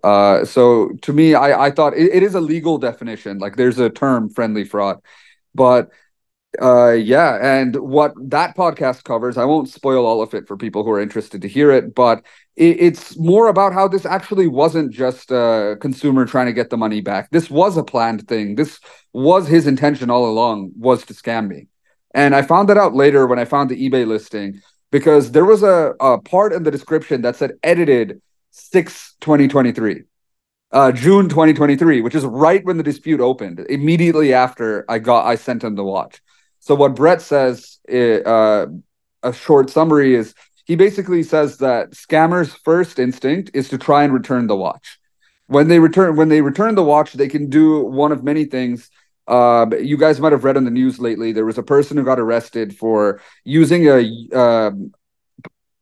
Uh 0.03 0.45
so 0.45 0.91
to 1.03 1.13
me 1.13 1.35
I 1.35 1.67
I 1.67 1.71
thought 1.71 1.95
it, 1.95 2.15
it 2.15 2.23
is 2.23 2.35
a 2.35 2.41
legal 2.41 2.79
definition 2.79 3.39
like 3.39 3.57
there's 3.57 3.79
a 3.79 3.91
term 3.91 4.29
friendly 4.29 4.65
fraud 4.65 4.99
but 5.55 5.91
uh 6.61 6.91
yeah 6.91 7.39
and 7.43 7.77
what 7.77 8.13
that 8.17 8.57
podcast 8.57 9.05
covers 9.05 9.37
i 9.37 9.45
won't 9.45 9.69
spoil 9.69 10.07
all 10.07 10.23
of 10.23 10.35
it 10.35 10.47
for 10.47 10.57
people 10.57 10.85
who 10.85 10.91
are 10.91 11.01
interested 11.01 11.43
to 11.43 11.49
hear 11.49 11.71
it 11.71 11.95
but 11.95 12.25
it, 12.57 12.81
it's 12.81 13.19
more 13.19 13.49
about 13.49 13.73
how 13.73 13.87
this 13.87 14.07
actually 14.07 14.47
wasn't 14.47 14.93
just 14.93 15.31
a 15.31 15.77
consumer 15.81 16.25
trying 16.25 16.47
to 16.47 16.53
get 16.53 16.71
the 16.71 16.77
money 16.77 17.01
back 17.01 17.31
this 17.31 17.51
was 17.51 17.77
a 17.77 17.83
planned 17.83 18.27
thing 18.29 18.55
this 18.55 18.81
was 19.13 19.47
his 19.47 19.67
intention 19.67 20.11
all 20.11 20.29
along 20.29 20.71
was 20.77 21.05
to 21.05 21.15
scam 21.15 21.49
me 21.49 21.67
and 22.15 22.35
i 22.35 22.43
found 22.43 22.69
that 22.69 22.79
out 22.79 22.95
later 22.95 23.27
when 23.27 23.39
i 23.39 23.45
found 23.45 23.71
the 23.71 23.89
ebay 23.89 24.07
listing 24.07 24.61
because 24.91 25.33
there 25.33 25.45
was 25.45 25.63
a, 25.63 25.95
a 26.01 26.19
part 26.21 26.53
in 26.53 26.63
the 26.63 26.71
description 26.71 27.23
that 27.23 27.37
said 27.37 27.53
edited 27.63 28.21
6 28.51 29.17
2023 29.21 30.03
uh, 30.73 30.93
June 30.93 31.29
2023, 31.29 32.01
which 32.01 32.15
is 32.15 32.25
right 32.25 32.65
when 32.65 32.77
the 32.77 32.83
dispute 32.83 33.21
opened. 33.21 33.61
Immediately 33.69 34.35
after 34.35 34.85
I 34.91 34.99
got, 34.99 35.25
I 35.27 35.37
sent 35.37 35.65
him 35.65 35.77
the 35.77 35.85
watch. 35.85 36.21
So 36.67 36.75
what 36.75 36.97
Brett 36.97 37.23
says, 37.23 37.79
uh, 37.89 38.67
a 39.23 39.33
short 39.33 39.71
summary 39.71 40.17
is 40.17 40.35
he 40.65 40.75
basically 40.75 41.23
says 41.23 41.59
that 41.59 41.93
scammers' 41.93 42.59
first 42.65 42.99
instinct 42.99 43.53
is 43.55 43.69
to 43.69 43.79
try 43.79 44.03
and 44.03 44.13
return 44.13 44.49
the 44.49 44.57
watch. 44.57 44.99
When 45.47 45.69
they 45.69 45.79
return 45.79 46.17
when 46.17 46.29
they 46.29 46.41
return 46.41 46.75
the 46.75 46.83
watch, 46.83 47.13
they 47.13 47.29
can 47.29 47.49
do 47.51 47.85
one 47.85 48.11
of 48.11 48.25
many 48.25 48.47
things. 48.47 48.91
Uh, 49.29 49.67
you 49.81 49.97
guys 49.97 50.19
might 50.19 50.33
have 50.33 50.43
read 50.43 50.57
on 50.57 50.65
the 50.65 50.73
news 50.73 50.99
lately. 50.99 51.31
There 51.31 51.47
was 51.47 51.57
a 51.57 51.63
person 51.63 51.97
who 51.97 52.03
got 52.03 52.19
arrested 52.19 52.77
for 52.77 53.21
using 53.45 53.87
a 53.87 54.73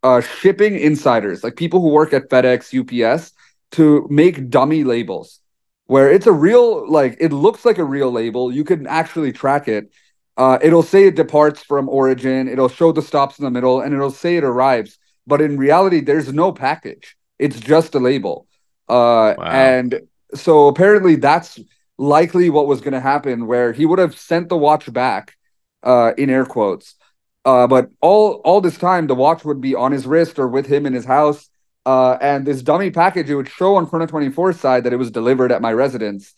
uh, 0.02 0.20
shipping 0.20 0.78
insiders, 0.78 1.42
like 1.42 1.56
people 1.56 1.80
who 1.80 1.88
work 1.88 2.12
at 2.12 2.28
FedEx, 2.28 2.60
UPS, 2.78 3.32
to 3.70 4.06
make 4.10 4.50
dummy 4.50 4.84
labels 4.84 5.40
where 5.86 6.10
it's 6.10 6.26
a 6.26 6.32
real 6.32 6.90
like 6.90 7.16
it 7.20 7.32
looks 7.32 7.64
like 7.64 7.78
a 7.78 7.84
real 7.84 8.10
label 8.10 8.52
you 8.52 8.64
can 8.64 8.86
actually 8.86 9.32
track 9.32 9.68
it 9.68 9.90
uh, 10.36 10.58
it'll 10.62 10.82
say 10.82 11.06
it 11.06 11.16
departs 11.16 11.62
from 11.62 11.88
origin 11.88 12.48
it'll 12.48 12.68
show 12.68 12.92
the 12.92 13.02
stops 13.02 13.38
in 13.38 13.44
the 13.44 13.50
middle 13.50 13.80
and 13.80 13.94
it'll 13.94 14.10
say 14.10 14.36
it 14.36 14.44
arrives. 14.44 14.98
But 15.26 15.40
in 15.40 15.56
reality 15.56 16.00
there's 16.00 16.32
no 16.32 16.52
package. 16.52 17.16
It's 17.38 17.58
just 17.58 17.94
a 17.94 17.98
label. 17.98 18.46
Uh, 18.88 19.34
wow. 19.38 19.44
and 19.44 20.00
so 20.34 20.68
apparently 20.68 21.16
that's 21.16 21.58
likely 21.96 22.50
what 22.50 22.66
was 22.66 22.80
going 22.80 22.92
to 22.92 23.00
happen 23.00 23.46
where 23.46 23.72
he 23.72 23.86
would 23.86 23.98
have 23.98 24.18
sent 24.18 24.48
the 24.48 24.56
watch 24.56 24.92
back 24.92 25.34
uh, 25.82 26.12
in 26.18 26.28
air 26.28 26.44
quotes. 26.44 26.96
Uh, 27.44 27.66
but 27.66 27.90
all 28.00 28.40
all 28.44 28.60
this 28.60 28.78
time 28.78 29.06
the 29.06 29.14
watch 29.14 29.44
would 29.44 29.60
be 29.60 29.74
on 29.74 29.92
his 29.92 30.06
wrist 30.06 30.38
or 30.38 30.48
with 30.48 30.66
him 30.66 30.86
in 30.86 30.92
his 30.92 31.04
house. 31.04 31.48
Uh, 31.86 32.16
and 32.20 32.46
this 32.46 32.62
dummy 32.62 32.90
package, 32.90 33.28
it 33.28 33.34
would 33.34 33.48
show 33.48 33.76
on 33.76 33.86
Chrono 33.86 34.06
24's 34.06 34.58
side 34.58 34.84
that 34.84 34.92
it 34.92 34.96
was 34.96 35.10
delivered 35.10 35.52
at 35.52 35.60
my 35.60 35.72
residence. 35.72 36.34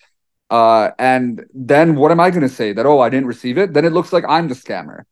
Uh, 0.49 0.90
and 0.99 1.44
then 1.53 1.97
what 1.97 2.12
am 2.12 2.20
I 2.20 2.30
going 2.30 2.42
to 2.42 2.49
say? 2.49 2.72
That, 2.72 2.86
oh, 2.86 3.01
I 3.01 3.09
didn't 3.09 3.26
receive 3.26 3.59
it? 3.59 3.72
Then 3.72 3.84
it 3.84 3.92
looks 3.92 4.12
like 4.12 4.24
I'm 4.28 4.49
the 4.49 4.55
scammer. 4.55 5.05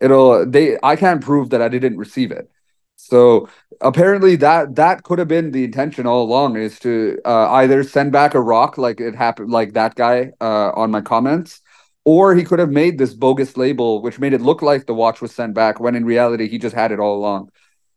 It'll, 0.00 0.46
they, 0.46 0.78
I 0.82 0.96
can't 0.96 1.22
prove 1.22 1.50
that 1.50 1.60
I 1.60 1.68
didn't 1.68 1.98
receive 1.98 2.30
it. 2.30 2.50
So 2.96 3.48
apparently 3.80 4.36
that 4.36 4.74
that 4.74 5.04
could 5.04 5.18
have 5.18 5.28
been 5.28 5.52
the 5.52 5.64
intention 5.64 6.06
all 6.06 6.22
along 6.22 6.56
is 6.56 6.78
to 6.80 7.18
uh, 7.24 7.50
either 7.52 7.82
send 7.82 8.12
back 8.12 8.34
a 8.34 8.40
rock 8.40 8.76
like 8.76 9.00
it 9.00 9.14
happened 9.14 9.50
like 9.50 9.72
that 9.72 9.94
guy 9.94 10.32
uh, 10.40 10.70
on 10.72 10.90
my 10.90 11.00
comments, 11.00 11.62
or 12.04 12.34
he 12.34 12.44
could 12.44 12.58
have 12.58 12.70
made 12.70 12.98
this 12.98 13.14
bogus 13.14 13.56
label 13.56 14.02
which 14.02 14.18
made 14.18 14.34
it 14.34 14.42
look 14.42 14.60
like 14.60 14.84
the 14.84 14.94
watch 14.94 15.22
was 15.22 15.34
sent 15.34 15.54
back 15.54 15.80
when 15.80 15.94
in 15.94 16.04
reality 16.04 16.46
he 16.46 16.58
just 16.58 16.74
had 16.74 16.92
it 16.92 17.00
all 17.00 17.16
along. 17.16 17.50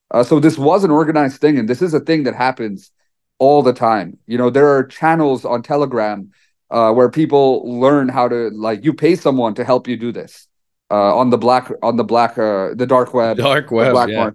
Uh, 0.09 0.23
so 0.23 0.39
this 0.39 0.57
was 0.57 0.86
an 0.86 0.91
organized 0.91 1.41
thing, 1.41 1.57
and 1.57 1.67
this 1.67 1.81
is 1.81 1.93
a 1.93 1.99
thing 1.99 2.23
that 2.23 2.36
happens 2.36 2.91
all 3.39 3.61
the 3.61 3.73
time. 3.73 4.17
You 4.25 4.38
know, 4.38 4.49
there 4.49 4.69
are 4.69 4.86
channels 4.86 5.43
on 5.43 5.63
Telegram 5.63 6.31
uh, 6.74 6.91
where 6.91 7.09
people 7.09 7.80
learn 7.80 8.09
how 8.09 8.28
to 8.28 8.49
like 8.49 8.84
you 8.84 8.93
pay 8.93 9.15
someone 9.15 9.53
to 9.53 9.63
help 9.63 9.88
you 9.88 9.95
do 9.95 10.11
this 10.11 10.47
uh, 10.91 11.15
on 11.15 11.30
the 11.30 11.38
black 11.38 11.71
on 11.82 11.95
the 11.95 12.03
black 12.03 12.38
uh, 12.38 12.74
the 12.74 12.86
dark 12.86 13.13
web, 13.13 13.38
dark 13.38 13.71
web, 13.71 13.93
black 13.93 14.09
yeah. 14.09 14.32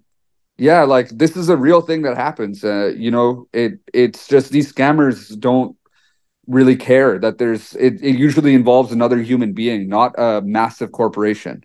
Yeah, 0.60 0.82
like 0.82 1.10
this 1.10 1.36
is 1.36 1.50
a 1.50 1.56
real 1.56 1.80
thing 1.82 2.02
that 2.02 2.16
happens. 2.16 2.64
Uh, 2.64 2.92
you 2.96 3.10
know, 3.10 3.46
it 3.52 3.78
it's 3.92 4.26
just 4.26 4.50
these 4.50 4.72
scammers 4.72 5.38
don't 5.38 5.76
really 6.46 6.76
care 6.76 7.18
that 7.18 7.38
there's 7.38 7.74
it, 7.76 8.02
it 8.02 8.16
usually 8.16 8.54
involves 8.54 8.90
another 8.90 9.18
human 9.18 9.52
being, 9.52 9.88
not 9.88 10.14
a 10.18 10.40
massive 10.42 10.90
corporation 10.92 11.62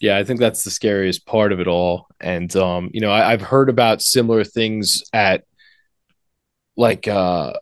yeah, 0.00 0.18
I 0.18 0.24
think 0.24 0.40
that's 0.40 0.62
the 0.62 0.70
scariest 0.70 1.26
part 1.26 1.52
of 1.52 1.60
it 1.60 1.66
all. 1.66 2.06
And 2.20 2.54
um, 2.54 2.90
you 2.92 3.00
know, 3.00 3.10
I, 3.10 3.30
have 3.30 3.40
heard 3.40 3.70
about 3.70 4.02
similar 4.02 4.44
things 4.44 5.02
at 5.12 5.44
like 6.76 7.08
uh 7.08 7.54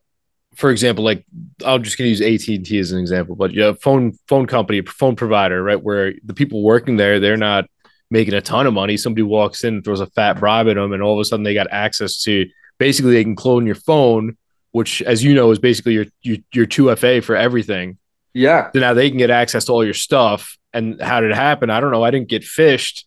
for 0.56 0.70
example, 0.70 1.04
like 1.04 1.24
I'm 1.64 1.82
just 1.82 1.98
gonna 1.98 2.08
use 2.08 2.20
AT&T 2.20 2.78
as 2.78 2.92
an 2.92 2.98
example, 2.98 3.36
but 3.36 3.52
yeah, 3.52 3.72
phone 3.80 4.12
phone 4.28 4.46
company, 4.46 4.82
phone 4.82 5.16
provider, 5.16 5.62
right? 5.62 5.80
Where 5.82 6.14
the 6.24 6.34
people 6.34 6.62
working 6.62 6.96
there, 6.96 7.20
they're 7.20 7.36
not 7.36 7.66
making 8.10 8.34
a 8.34 8.40
ton 8.40 8.66
of 8.66 8.74
money. 8.74 8.96
Somebody 8.96 9.22
walks 9.22 9.64
in, 9.64 9.82
throws 9.82 10.00
a 10.00 10.06
fat 10.06 10.38
bribe 10.38 10.68
at 10.68 10.74
them, 10.74 10.92
and 10.92 11.02
all 11.02 11.14
of 11.14 11.20
a 11.20 11.24
sudden 11.24 11.44
they 11.44 11.54
got 11.54 11.70
access 11.70 12.22
to 12.22 12.46
basically 12.78 13.12
they 13.12 13.24
can 13.24 13.36
clone 13.36 13.66
your 13.66 13.74
phone, 13.74 14.36
which 14.72 15.02
as 15.02 15.22
you 15.24 15.34
know 15.34 15.50
is 15.50 15.58
basically 15.58 15.94
your 15.94 16.06
your, 16.22 16.38
your 16.52 16.66
2FA 16.66 17.22
for 17.22 17.36
everything. 17.36 17.98
Yeah. 18.32 18.70
So 18.72 18.80
now 18.80 18.94
they 18.94 19.08
can 19.08 19.18
get 19.18 19.30
access 19.30 19.66
to 19.66 19.72
all 19.72 19.84
your 19.84 19.94
stuff 19.94 20.58
and 20.74 21.00
how 21.00 21.20
did 21.20 21.30
it 21.30 21.36
happen? 21.36 21.70
I 21.70 21.80
don't 21.80 21.92
know. 21.92 22.02
I 22.02 22.10
didn't 22.10 22.28
get 22.28 22.42
phished. 22.42 23.04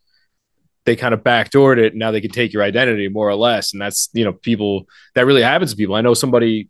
They 0.85 0.95
kind 0.95 1.13
of 1.13 1.19
backdoored 1.19 1.77
it. 1.77 1.91
And 1.91 1.99
now 1.99 2.11
they 2.11 2.21
can 2.21 2.31
take 2.31 2.53
your 2.53 2.63
identity 2.63 3.09
more 3.09 3.27
or 3.27 3.35
less. 3.35 3.73
And 3.73 3.81
that's, 3.81 4.09
you 4.13 4.23
know, 4.23 4.31
people 4.31 4.87
that 5.13 5.25
really 5.25 5.43
happens 5.43 5.71
to 5.71 5.77
people. 5.77 5.95
I 5.95 6.01
know 6.01 6.13
somebody, 6.13 6.69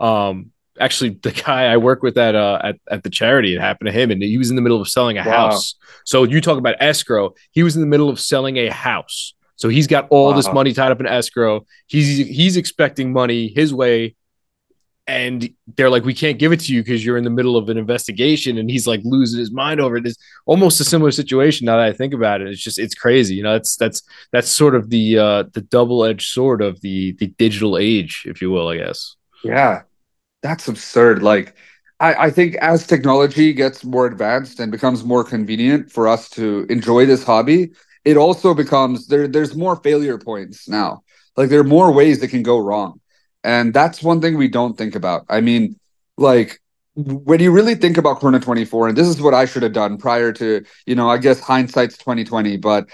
um, 0.00 0.50
actually 0.78 1.10
the 1.22 1.32
guy 1.32 1.66
I 1.66 1.76
work 1.76 2.02
with 2.02 2.16
at, 2.18 2.34
uh, 2.34 2.60
at, 2.62 2.76
at 2.90 3.02
the 3.02 3.10
charity, 3.10 3.54
it 3.54 3.60
happened 3.60 3.86
to 3.86 3.92
him 3.92 4.10
and 4.10 4.22
he 4.22 4.38
was 4.38 4.50
in 4.50 4.56
the 4.56 4.62
middle 4.62 4.80
of 4.80 4.88
selling 4.88 5.18
a 5.18 5.24
wow. 5.24 5.50
house. 5.50 5.74
So 6.04 6.24
you 6.24 6.40
talk 6.40 6.58
about 6.58 6.76
escrow. 6.80 7.34
He 7.52 7.62
was 7.62 7.76
in 7.76 7.82
the 7.82 7.88
middle 7.88 8.08
of 8.08 8.18
selling 8.18 8.56
a 8.56 8.68
house. 8.68 9.34
So 9.56 9.68
he's 9.68 9.86
got 9.86 10.08
all 10.08 10.30
wow. 10.30 10.36
this 10.36 10.50
money 10.52 10.72
tied 10.72 10.90
up 10.90 11.00
in 11.00 11.06
escrow. 11.06 11.66
He's, 11.86 12.26
he's 12.26 12.56
expecting 12.56 13.12
money 13.12 13.52
his 13.54 13.74
way 13.74 14.16
and 15.10 15.50
they're 15.76 15.90
like, 15.90 16.04
we 16.04 16.14
can't 16.14 16.38
give 16.38 16.52
it 16.52 16.60
to 16.60 16.72
you 16.72 16.82
because 16.82 17.04
you're 17.04 17.16
in 17.16 17.24
the 17.24 17.30
middle 17.30 17.56
of 17.56 17.68
an 17.68 17.76
investigation. 17.76 18.58
And 18.58 18.70
he's 18.70 18.86
like 18.86 19.00
losing 19.02 19.40
his 19.40 19.50
mind 19.50 19.80
over 19.80 19.96
it. 19.96 20.06
It's 20.06 20.16
almost 20.46 20.80
a 20.80 20.84
similar 20.84 21.10
situation 21.10 21.64
now 21.64 21.78
that 21.78 21.86
I 21.86 21.92
think 21.92 22.14
about 22.14 22.40
it. 22.40 22.48
It's 22.48 22.62
just 22.62 22.78
it's 22.78 22.94
crazy. 22.94 23.34
You 23.34 23.42
know, 23.42 23.52
that's 23.52 23.74
that's 23.74 24.02
that's 24.30 24.48
sort 24.48 24.76
of 24.76 24.88
the 24.88 25.18
uh 25.18 25.44
the 25.52 25.62
double-edged 25.62 26.30
sword 26.30 26.62
of 26.62 26.80
the 26.82 27.12
the 27.18 27.26
digital 27.26 27.76
age, 27.76 28.22
if 28.26 28.40
you 28.40 28.50
will, 28.52 28.68
I 28.68 28.76
guess. 28.76 29.16
Yeah. 29.42 29.82
That's 30.42 30.68
absurd. 30.68 31.22
Like 31.22 31.54
I, 31.98 32.26
I 32.26 32.30
think 32.30 32.54
as 32.56 32.86
technology 32.86 33.52
gets 33.52 33.84
more 33.84 34.06
advanced 34.06 34.60
and 34.60 34.72
becomes 34.72 35.04
more 35.04 35.24
convenient 35.24 35.90
for 35.92 36.08
us 36.08 36.28
to 36.30 36.66
enjoy 36.70 37.06
this 37.06 37.24
hobby, 37.24 37.72
it 38.04 38.16
also 38.16 38.54
becomes 38.54 39.06
there 39.08 39.28
there's 39.28 39.54
more 39.54 39.76
failure 39.76 40.18
points 40.18 40.68
now. 40.68 41.02
Like 41.36 41.48
there 41.50 41.60
are 41.60 41.64
more 41.64 41.92
ways 41.92 42.20
that 42.20 42.28
can 42.28 42.42
go 42.42 42.58
wrong 42.58 43.00
and 43.44 43.72
that's 43.72 44.02
one 44.02 44.20
thing 44.20 44.36
we 44.36 44.48
don't 44.48 44.76
think 44.76 44.94
about. 44.94 45.24
I 45.28 45.40
mean, 45.40 45.76
like 46.16 46.60
when 46.94 47.40
you 47.40 47.50
really 47.52 47.74
think 47.74 47.96
about 47.98 48.18
Chrono 48.20 48.38
24, 48.38 48.88
and 48.88 48.96
this 48.96 49.06
is 49.08 49.20
what 49.20 49.34
I 49.34 49.44
should 49.44 49.62
have 49.62 49.72
done 49.72 49.96
prior 49.98 50.32
to, 50.34 50.64
you 50.86 50.94
know, 50.94 51.08
I 51.08 51.18
guess 51.18 51.40
hindsight's 51.40 51.96
2020, 51.98 52.56
but 52.56 52.86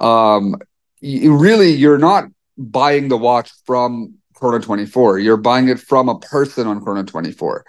um 0.00 0.56
you 1.00 1.36
really 1.36 1.70
you're 1.72 1.98
not 1.98 2.24
buying 2.56 3.08
the 3.08 3.16
watch 3.16 3.52
from 3.66 4.14
Chrono 4.34 4.58
24. 4.58 5.18
You're 5.18 5.36
buying 5.36 5.68
it 5.68 5.80
from 5.80 6.08
a 6.08 6.18
person 6.18 6.66
on 6.66 6.82
Chrono 6.82 7.02
24. 7.02 7.64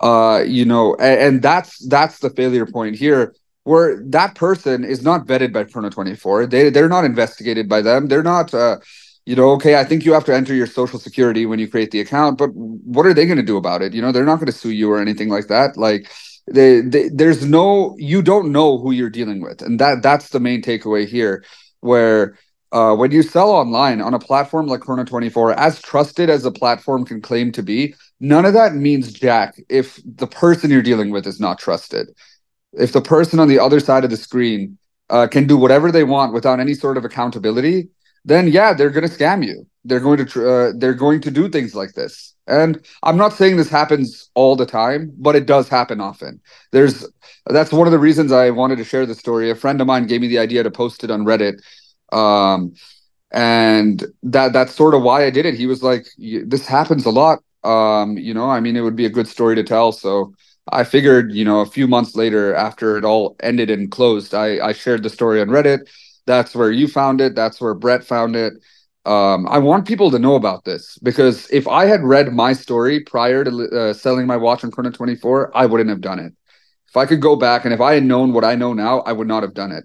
Uh, 0.00 0.44
you 0.46 0.64
know, 0.64 0.94
and, 0.96 1.20
and 1.20 1.42
that's 1.42 1.86
that's 1.88 2.18
the 2.18 2.30
failure 2.30 2.66
point 2.66 2.96
here 2.96 3.34
where 3.64 4.02
that 4.06 4.34
person 4.34 4.84
is 4.84 5.02
not 5.02 5.26
vetted 5.26 5.52
by 5.52 5.64
Chrono 5.64 5.90
24. 5.90 6.46
They 6.46 6.70
they're 6.70 6.88
not 6.88 7.04
investigated 7.04 7.68
by 7.68 7.82
them. 7.82 8.08
They're 8.08 8.22
not 8.22 8.52
uh 8.52 8.78
you 9.24 9.36
know, 9.36 9.50
okay, 9.52 9.78
I 9.78 9.84
think 9.84 10.04
you 10.04 10.12
have 10.14 10.24
to 10.24 10.34
enter 10.34 10.54
your 10.54 10.66
social 10.66 10.98
security 10.98 11.46
when 11.46 11.58
you 11.58 11.68
create 11.68 11.92
the 11.92 12.00
account, 12.00 12.38
but 12.38 12.50
what 12.54 13.06
are 13.06 13.14
they 13.14 13.24
going 13.26 13.36
to 13.36 13.44
do 13.44 13.56
about 13.56 13.80
it? 13.82 13.94
You 13.94 14.02
know, 14.02 14.10
they're 14.10 14.24
not 14.24 14.36
going 14.36 14.46
to 14.46 14.52
sue 14.52 14.72
you 14.72 14.90
or 14.90 15.00
anything 15.00 15.28
like 15.28 15.46
that. 15.46 15.76
Like, 15.76 16.10
they, 16.50 16.80
they, 16.80 17.08
there's 17.08 17.44
no, 17.46 17.94
you 17.98 18.20
don't 18.20 18.50
know 18.50 18.78
who 18.78 18.90
you're 18.90 19.10
dealing 19.10 19.40
with, 19.40 19.62
and 19.62 19.78
that 19.78 20.02
that's 20.02 20.30
the 20.30 20.40
main 20.40 20.60
takeaway 20.60 21.06
here. 21.06 21.44
Where 21.80 22.36
uh, 22.72 22.94
when 22.94 23.10
you 23.10 23.22
sell 23.22 23.50
online 23.50 24.00
on 24.00 24.14
a 24.14 24.18
platform 24.18 24.66
like 24.66 24.80
Chrono 24.80 25.04
24, 25.04 25.52
as 25.52 25.80
trusted 25.82 26.30
as 26.30 26.42
the 26.42 26.50
platform 26.50 27.04
can 27.04 27.20
claim 27.20 27.52
to 27.52 27.62
be, 27.62 27.94
none 28.18 28.46
of 28.46 28.54
that 28.54 28.74
means 28.74 29.12
jack 29.12 29.60
if 29.68 30.00
the 30.04 30.26
person 30.26 30.70
you're 30.70 30.82
dealing 30.82 31.10
with 31.10 31.26
is 31.26 31.38
not 31.38 31.58
trusted. 31.58 32.08
If 32.72 32.92
the 32.92 33.02
person 33.02 33.38
on 33.38 33.48
the 33.48 33.58
other 33.58 33.78
side 33.78 34.04
of 34.04 34.10
the 34.10 34.16
screen 34.16 34.78
uh, 35.10 35.26
can 35.26 35.46
do 35.46 35.58
whatever 35.58 35.92
they 35.92 36.04
want 36.04 36.32
without 36.32 36.60
any 36.60 36.72
sort 36.72 36.96
of 36.96 37.04
accountability, 37.04 37.90
then 38.24 38.48
yeah, 38.48 38.72
they're 38.72 38.90
going 38.90 39.06
to 39.06 39.14
scam 39.14 39.44
you. 39.44 39.66
They're 39.84 40.00
going 40.00 40.24
to 40.24 40.48
uh, 40.48 40.72
they're 40.76 40.94
going 40.94 41.20
to 41.22 41.30
do 41.30 41.48
things 41.48 41.74
like 41.74 41.92
this. 41.92 42.34
And 42.46 42.84
I'm 43.02 43.16
not 43.16 43.32
saying 43.32 43.56
this 43.56 43.68
happens 43.68 44.30
all 44.34 44.56
the 44.56 44.66
time, 44.66 45.12
but 45.18 45.36
it 45.36 45.46
does 45.46 45.68
happen 45.68 46.00
often. 46.00 46.40
There's 46.70 47.06
that's 47.46 47.72
one 47.72 47.86
of 47.86 47.92
the 47.92 47.98
reasons 47.98 48.32
I 48.32 48.50
wanted 48.50 48.76
to 48.76 48.84
share 48.84 49.06
the 49.06 49.14
story. 49.14 49.50
A 49.50 49.54
friend 49.56 49.80
of 49.80 49.86
mine 49.86 50.06
gave 50.06 50.20
me 50.20 50.28
the 50.28 50.38
idea 50.38 50.62
to 50.62 50.70
post 50.70 51.04
it 51.04 51.10
on 51.10 51.24
Reddit. 51.24 51.60
Um, 52.12 52.74
and 53.32 54.04
that 54.24 54.52
that's 54.52 54.74
sort 54.74 54.94
of 54.94 55.02
why 55.02 55.24
I 55.24 55.30
did 55.30 55.46
it. 55.46 55.54
He 55.54 55.66
was 55.66 55.82
like, 55.82 56.06
"This 56.18 56.66
happens 56.66 57.06
a 57.06 57.10
lot." 57.10 57.40
Um, 57.64 58.18
you 58.18 58.34
know, 58.34 58.50
I 58.50 58.60
mean, 58.60 58.76
it 58.76 58.80
would 58.82 58.96
be 58.96 59.06
a 59.06 59.10
good 59.10 59.28
story 59.28 59.54
to 59.56 59.62
tell. 59.64 59.92
So 59.92 60.34
I 60.70 60.84
figured, 60.84 61.32
you 61.32 61.44
know, 61.44 61.60
a 61.60 61.66
few 61.66 61.86
months 61.88 62.14
later, 62.16 62.54
after 62.54 62.96
it 62.98 63.04
all 63.04 63.36
ended 63.42 63.70
and 63.70 63.90
closed, 63.90 64.34
I 64.34 64.58
I 64.64 64.72
shared 64.72 65.02
the 65.02 65.10
story 65.10 65.40
on 65.40 65.48
Reddit. 65.48 65.80
That's 66.26 66.54
where 66.54 66.70
you 66.70 66.88
found 66.88 67.20
it. 67.20 67.34
That's 67.34 67.60
where 67.60 67.74
Brett 67.74 68.04
found 68.04 68.36
it. 68.36 68.54
Um, 69.04 69.48
I 69.48 69.58
want 69.58 69.86
people 69.88 70.10
to 70.12 70.18
know 70.18 70.36
about 70.36 70.64
this 70.64 70.96
because 71.02 71.50
if 71.50 71.66
I 71.66 71.86
had 71.86 72.02
read 72.04 72.32
my 72.32 72.52
story 72.52 73.00
prior 73.00 73.42
to 73.44 73.68
uh, 73.70 73.94
selling 73.94 74.26
my 74.28 74.36
watch 74.36 74.62
on 74.62 74.70
Chrono 74.70 74.90
24, 74.90 75.56
I 75.56 75.66
wouldn't 75.66 75.90
have 75.90 76.00
done 76.00 76.20
it. 76.20 76.32
If 76.88 76.96
I 76.96 77.06
could 77.06 77.20
go 77.20 77.34
back 77.36 77.64
and 77.64 77.74
if 77.74 77.80
I 77.80 77.94
had 77.94 78.04
known 78.04 78.32
what 78.32 78.44
I 78.44 78.54
know 78.54 78.74
now, 78.74 79.00
I 79.00 79.12
would 79.12 79.26
not 79.26 79.42
have 79.42 79.54
done 79.54 79.72
it. 79.72 79.84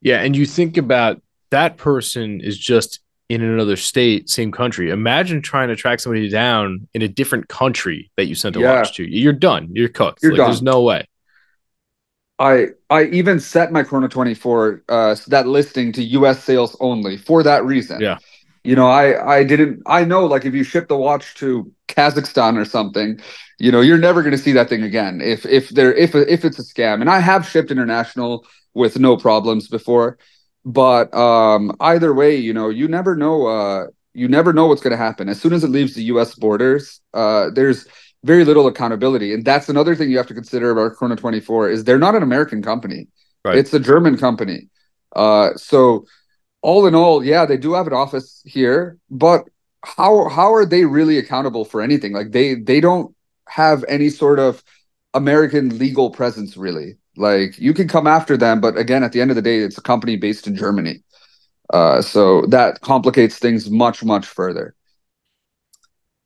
Yeah. 0.00 0.20
And 0.20 0.36
you 0.36 0.46
think 0.46 0.76
about 0.76 1.20
that 1.50 1.76
person 1.76 2.40
is 2.40 2.58
just 2.58 3.00
in 3.28 3.42
another 3.42 3.76
state, 3.76 4.28
same 4.30 4.50
country. 4.50 4.90
Imagine 4.90 5.42
trying 5.42 5.68
to 5.68 5.76
track 5.76 6.00
somebody 6.00 6.28
down 6.28 6.88
in 6.94 7.02
a 7.02 7.08
different 7.08 7.48
country 7.48 8.10
that 8.16 8.26
you 8.26 8.34
sent 8.34 8.56
a 8.56 8.60
yeah. 8.60 8.74
watch 8.74 8.96
to. 8.96 9.04
You're 9.04 9.32
done. 9.32 9.68
You're 9.72 9.88
cooked. 9.88 10.22
You're 10.22 10.32
like, 10.32 10.38
done. 10.38 10.46
There's 10.50 10.62
no 10.62 10.82
way. 10.82 11.06
I 12.38 12.68
I 12.88 13.04
even 13.04 13.40
set 13.40 13.72
my 13.72 13.82
Chrono 13.82 14.06
24 14.06 14.84
uh 14.88 15.16
that 15.26 15.46
listing 15.48 15.92
to 15.92 16.02
US 16.02 16.42
sales 16.42 16.76
only 16.80 17.16
for 17.16 17.42
that 17.42 17.64
reason. 17.64 18.00
Yeah. 18.00 18.18
You 18.68 18.76
know, 18.76 18.88
I 19.02 19.04
I 19.36 19.44
didn't 19.44 19.82
I 19.86 20.04
know 20.04 20.26
like 20.26 20.44
if 20.44 20.54
you 20.54 20.62
ship 20.62 20.88
the 20.88 20.96
watch 21.06 21.26
to 21.36 21.72
Kazakhstan 21.88 22.54
or 22.62 22.66
something, 22.66 23.18
you 23.58 23.72
know, 23.72 23.80
you're 23.80 24.04
never 24.08 24.20
going 24.22 24.36
to 24.38 24.44
see 24.46 24.52
that 24.52 24.68
thing 24.68 24.82
again 24.82 25.22
if 25.22 25.46
if 25.46 25.70
there 25.70 25.92
if 25.94 26.14
if 26.14 26.44
it's 26.44 26.58
a 26.58 26.62
scam. 26.62 27.00
And 27.00 27.08
I 27.08 27.20
have 27.20 27.48
shipped 27.48 27.70
international 27.70 28.46
with 28.74 28.98
no 28.98 29.16
problems 29.16 29.68
before, 29.68 30.18
but 30.66 31.06
um 31.14 31.62
either 31.80 32.12
way, 32.12 32.36
you 32.36 32.52
know, 32.52 32.68
you 32.68 32.88
never 32.88 33.16
know 33.16 33.46
uh 33.46 33.86
you 34.12 34.28
never 34.28 34.52
know 34.52 34.66
what's 34.66 34.82
going 34.82 34.96
to 34.98 35.04
happen. 35.08 35.30
As 35.30 35.40
soon 35.40 35.54
as 35.54 35.64
it 35.64 35.70
leaves 35.70 35.94
the 35.94 36.04
US 36.14 36.34
borders, 36.34 37.00
uh 37.14 37.44
there's 37.56 37.86
very 38.24 38.44
little 38.44 38.66
accountability. 38.66 39.32
And 39.32 39.46
that's 39.46 39.70
another 39.70 39.94
thing 39.96 40.10
you 40.10 40.18
have 40.18 40.32
to 40.32 40.34
consider 40.42 40.70
about 40.72 40.94
Chrono 40.96 41.16
24 41.16 41.70
is 41.70 41.84
they're 41.84 42.04
not 42.06 42.14
an 42.14 42.22
American 42.22 42.60
company. 42.60 43.08
Right. 43.46 43.56
It's 43.56 43.72
a 43.72 43.80
German 43.80 44.18
company. 44.18 44.68
Uh, 45.16 45.54
so 45.56 46.04
all 46.68 46.86
in 46.86 46.94
all, 46.94 47.24
yeah, 47.24 47.46
they 47.46 47.56
do 47.56 47.72
have 47.72 47.86
an 47.86 47.94
office 47.94 48.42
here, 48.44 48.98
but 49.10 49.44
how 49.82 50.28
how 50.28 50.52
are 50.52 50.66
they 50.66 50.84
really 50.84 51.16
accountable 51.16 51.64
for 51.64 51.80
anything? 51.80 52.12
Like 52.12 52.32
they 52.32 52.56
they 52.56 52.78
don't 52.78 53.14
have 53.48 53.86
any 53.88 54.10
sort 54.10 54.38
of 54.38 54.62
American 55.14 55.78
legal 55.78 56.10
presence 56.10 56.58
really. 56.58 56.98
Like 57.16 57.58
you 57.58 57.72
can 57.72 57.88
come 57.88 58.06
after 58.06 58.36
them, 58.36 58.60
but 58.60 58.76
again, 58.76 59.02
at 59.02 59.12
the 59.12 59.20
end 59.22 59.30
of 59.30 59.36
the 59.36 59.42
day, 59.50 59.60
it's 59.60 59.78
a 59.78 59.82
company 59.92 60.16
based 60.16 60.46
in 60.46 60.54
Germany. 60.56 61.02
Uh, 61.72 62.02
so 62.02 62.42
that 62.48 62.82
complicates 62.82 63.38
things 63.38 63.70
much 63.70 64.04
much 64.04 64.26
further. 64.26 64.74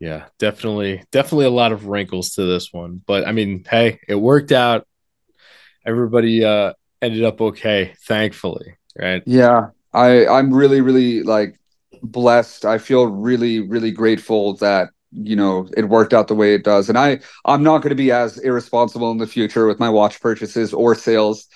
Yeah, 0.01 0.25
definitely, 0.41 1.05
definitely 1.13 1.47
a 1.47 1.51
lot 1.63 1.71
of 1.71 1.87
wrinkles 1.87 2.31
to 2.33 2.43
this 2.43 2.73
one. 2.73 3.01
But 3.07 3.29
I 3.29 3.31
mean, 3.31 3.65
hey, 3.71 4.01
it 4.09 4.17
worked 4.17 4.51
out. 4.51 4.89
Everybody 5.87 6.45
uh 6.45 6.73
ended 7.01 7.23
up 7.23 7.41
okay, 7.41 7.95
thankfully, 8.09 8.75
right? 8.99 9.23
Yeah, 9.25 9.71
I 9.93 10.27
I'm 10.27 10.53
really 10.53 10.81
really 10.81 11.23
like 11.23 11.59
blessed. 12.03 12.65
I 12.65 12.79
feel 12.79 13.07
really 13.07 13.61
really 13.61 13.91
grateful 13.91 14.57
that 14.57 14.91
you 15.13 15.37
know 15.37 15.69
it 15.77 15.89
worked 15.89 16.15
out 16.15 16.29
the 16.29 16.35
way 16.35 16.55
it 16.55 16.65
does, 16.65 16.89
and 16.89 16.99
I 16.99 17.21
I'm 17.45 17.63
not 17.63 17.79
going 17.79 17.91
to 17.91 17.95
be 17.97 18.13
as 18.13 18.39
irresponsible 18.39 19.11
in 19.11 19.19
the 19.19 19.27
future 19.27 19.67
with 19.67 19.79
my 19.81 19.91
watch 19.91 20.21
purchases 20.21 20.73
or 20.73 20.95
sales. 20.95 21.49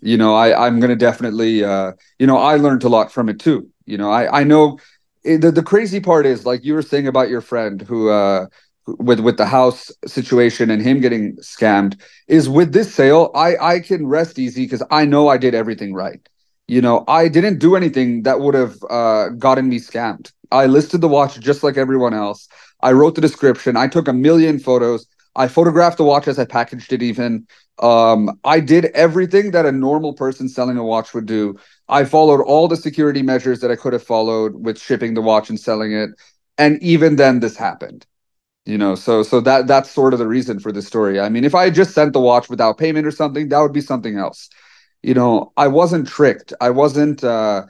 You 0.00 0.16
know, 0.16 0.34
I 0.34 0.66
I'm 0.66 0.80
going 0.80 0.90
to 0.90 0.96
definitely 0.96 1.64
uh 1.64 1.92
you 2.18 2.26
know 2.26 2.38
I 2.38 2.56
learned 2.56 2.84
a 2.84 2.88
lot 2.88 3.12
from 3.12 3.28
it 3.28 3.38
too. 3.40 3.68
You 3.86 3.98
know, 3.98 4.10
I 4.10 4.40
I 4.40 4.44
know 4.44 4.78
it, 5.24 5.40
the 5.40 5.50
the 5.52 5.62
crazy 5.62 6.00
part 6.00 6.26
is 6.26 6.44
like 6.46 6.64
you 6.64 6.74
were 6.74 6.82
saying 6.82 7.06
about 7.06 7.28
your 7.30 7.40
friend 7.40 7.80
who 7.82 8.10
uh 8.10 8.46
with 8.86 9.20
with 9.20 9.38
the 9.38 9.46
house 9.46 9.90
situation 10.06 10.70
and 10.70 10.82
him 10.82 11.00
getting 11.00 11.36
scammed 11.36 11.98
is 12.28 12.48
with 12.48 12.72
this 12.72 12.94
sale 12.94 13.30
I 13.34 13.56
I 13.56 13.80
can 13.80 14.06
rest 14.06 14.38
easy 14.38 14.64
because 14.64 14.82
I 14.90 15.06
know 15.06 15.28
I 15.28 15.38
did 15.38 15.54
everything 15.54 15.94
right. 15.94 16.20
You 16.66 16.80
know, 16.80 17.04
I 17.08 17.28
didn't 17.28 17.58
do 17.58 17.76
anything 17.76 18.22
that 18.22 18.40
would 18.40 18.54
have 18.54 18.76
uh, 18.88 19.28
gotten 19.30 19.68
me 19.68 19.78
scammed. 19.78 20.32
I 20.50 20.66
listed 20.66 21.00
the 21.00 21.08
watch 21.08 21.38
just 21.40 21.62
like 21.62 21.76
everyone 21.76 22.14
else. 22.14 22.48
I 22.80 22.92
wrote 22.92 23.14
the 23.14 23.20
description. 23.20 23.76
I 23.76 23.86
took 23.88 24.08
a 24.08 24.12
million 24.12 24.58
photos. 24.58 25.06
I 25.36 25.48
photographed 25.48 25.98
the 25.98 26.04
watch 26.04 26.26
as 26.26 26.38
I 26.38 26.44
packaged 26.46 26.92
it. 26.92 27.02
Even 27.02 27.46
um, 27.80 28.30
I 28.44 28.60
did 28.60 28.86
everything 28.86 29.50
that 29.50 29.66
a 29.66 29.72
normal 29.72 30.14
person 30.14 30.48
selling 30.48 30.78
a 30.78 30.84
watch 30.84 31.12
would 31.12 31.26
do. 31.26 31.56
I 31.88 32.04
followed 32.04 32.40
all 32.40 32.66
the 32.68 32.76
security 32.76 33.22
measures 33.22 33.60
that 33.60 33.70
I 33.70 33.76
could 33.76 33.92
have 33.92 34.02
followed 34.02 34.54
with 34.54 34.78
shipping 34.80 35.14
the 35.14 35.22
watch 35.22 35.50
and 35.50 35.60
selling 35.60 35.92
it. 35.92 36.10
And 36.56 36.82
even 36.82 37.16
then, 37.16 37.40
this 37.40 37.56
happened. 37.56 38.06
You 38.66 38.78
know, 38.78 38.94
so 38.94 39.22
so 39.22 39.40
that 39.42 39.66
that's 39.66 39.90
sort 39.90 40.14
of 40.14 40.18
the 40.18 40.26
reason 40.26 40.58
for 40.58 40.72
this 40.72 40.86
story. 40.86 41.20
I 41.20 41.28
mean, 41.28 41.44
if 41.44 41.54
I 41.54 41.64
had 41.64 41.74
just 41.74 41.94
sent 41.94 42.14
the 42.14 42.20
watch 42.20 42.48
without 42.48 42.78
payment 42.78 43.06
or 43.06 43.10
something, 43.10 43.48
that 43.50 43.60
would 43.60 43.74
be 43.74 43.82
something 43.82 44.16
else. 44.16 44.48
You 45.04 45.14
know, 45.14 45.52
I 45.56 45.68
wasn't 45.68 46.08
tricked. 46.08 46.52
I 46.60 46.70
wasn't. 46.70 47.22
Uh, 47.22 47.64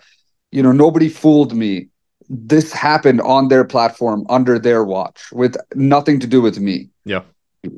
you 0.52 0.62
know, 0.62 0.72
nobody 0.72 1.08
fooled 1.08 1.54
me. 1.54 1.88
This 2.28 2.72
happened 2.72 3.20
on 3.20 3.48
their 3.48 3.64
platform 3.64 4.24
under 4.28 4.58
their 4.58 4.84
watch 4.84 5.20
with 5.32 5.56
nothing 5.74 6.20
to 6.20 6.26
do 6.26 6.40
with 6.40 6.58
me. 6.58 6.90
Yeah 7.04 7.22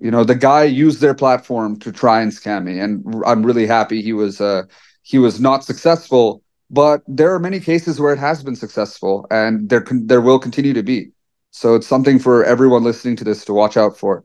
you 0.00 0.10
know 0.10 0.24
the 0.24 0.34
guy 0.34 0.64
used 0.64 1.00
their 1.00 1.14
platform 1.14 1.78
to 1.78 1.92
try 1.92 2.20
and 2.20 2.32
scam 2.32 2.64
me 2.64 2.78
and 2.78 3.04
i'm 3.26 3.44
really 3.44 3.66
happy 3.66 4.02
he 4.02 4.12
was 4.12 4.40
uh 4.40 4.62
he 5.02 5.18
was 5.18 5.40
not 5.40 5.64
successful 5.64 6.42
but 6.70 7.02
there 7.06 7.32
are 7.32 7.38
many 7.38 7.60
cases 7.60 8.00
where 8.00 8.12
it 8.12 8.18
has 8.18 8.42
been 8.42 8.56
successful 8.56 9.26
and 9.30 9.68
there 9.68 9.80
can 9.80 10.06
there 10.06 10.20
will 10.20 10.38
continue 10.38 10.72
to 10.72 10.82
be 10.82 11.10
so 11.50 11.74
it's 11.74 11.86
something 11.86 12.18
for 12.18 12.44
everyone 12.44 12.82
listening 12.82 13.16
to 13.16 13.24
this 13.24 13.44
to 13.44 13.52
watch 13.52 13.76
out 13.76 13.96
for 13.96 14.24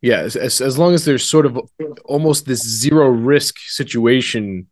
yeah 0.00 0.20
as, 0.20 0.60
as, 0.60 0.78
long 0.78 0.94
as 0.94 1.04
there's 1.04 1.28
sort 1.28 1.46
of 1.46 1.58
almost 2.04 2.46
this 2.46 2.62
zero 2.62 3.08
risk 3.08 3.58
situation 3.58 4.66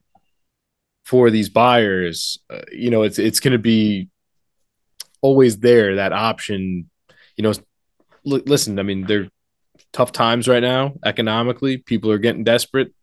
for 1.04 1.30
these 1.30 1.48
buyers 1.48 2.38
uh, 2.50 2.60
you 2.72 2.90
know 2.90 3.02
it's 3.02 3.18
it's 3.18 3.40
going 3.40 3.52
to 3.52 3.58
be 3.58 4.08
always 5.20 5.58
there 5.58 5.96
that 5.96 6.12
option 6.12 6.88
you 7.36 7.42
know 7.42 7.52
l- 8.26 8.42
listen 8.46 8.78
i 8.78 8.82
mean 8.82 9.06
they're 9.06 9.28
tough 9.92 10.12
times 10.12 10.48
right 10.48 10.62
now 10.62 10.94
economically. 11.04 11.78
People 11.78 12.10
are 12.10 12.18
getting 12.18 12.44
desperate. 12.44 12.94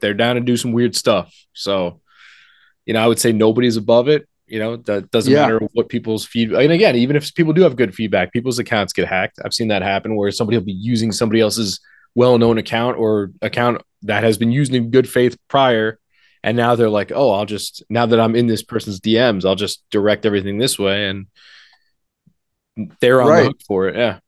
They're 0.00 0.14
down 0.14 0.36
to 0.36 0.40
do 0.40 0.56
some 0.56 0.72
weird 0.72 0.96
stuff. 0.96 1.32
So, 1.52 2.00
you 2.86 2.94
know, 2.94 3.00
I 3.02 3.06
would 3.06 3.20
say 3.20 3.32
nobody's 3.32 3.76
above 3.76 4.08
it. 4.08 4.28
You 4.52 4.58
know, 4.58 4.76
that 4.76 5.10
doesn't 5.10 5.32
yeah. 5.32 5.42
matter 5.42 5.60
what 5.72 5.88
people's 5.88 6.24
feedback. 6.26 6.62
And 6.62 6.72
again, 6.72 6.94
even 6.96 7.16
if 7.16 7.34
people 7.34 7.52
do 7.52 7.62
have 7.62 7.74
good 7.74 7.94
feedback, 7.94 8.32
people's 8.32 8.58
accounts 8.58 8.92
get 8.92 9.08
hacked. 9.08 9.40
I've 9.44 9.54
seen 9.54 9.68
that 9.68 9.82
happen 9.82 10.14
where 10.14 10.30
somebody 10.30 10.58
will 10.58 10.64
be 10.64 10.72
using 10.72 11.10
somebody 11.10 11.40
else's 11.40 11.80
well-known 12.14 12.58
account 12.58 12.98
or 12.98 13.32
account 13.40 13.80
that 14.02 14.22
has 14.22 14.36
been 14.36 14.52
used 14.52 14.74
in 14.74 14.90
good 14.90 15.08
faith 15.08 15.38
prior 15.48 15.98
and 16.42 16.58
now 16.58 16.74
they're 16.74 16.90
like 16.90 17.10
oh 17.10 17.30
i'll 17.30 17.46
just 17.46 17.82
now 17.88 18.04
that 18.04 18.20
i'm 18.20 18.36
in 18.36 18.46
this 18.46 18.62
person's 18.62 19.00
dms 19.00 19.46
i'll 19.46 19.54
just 19.54 19.82
direct 19.88 20.26
everything 20.26 20.58
this 20.58 20.78
way 20.78 21.08
and 21.08 21.26
they're 23.00 23.22
on 23.22 23.28
right. 23.28 23.40
the 23.40 23.46
hook 23.46 23.60
for 23.66 23.88
it 23.88 23.96
yeah 23.96 24.18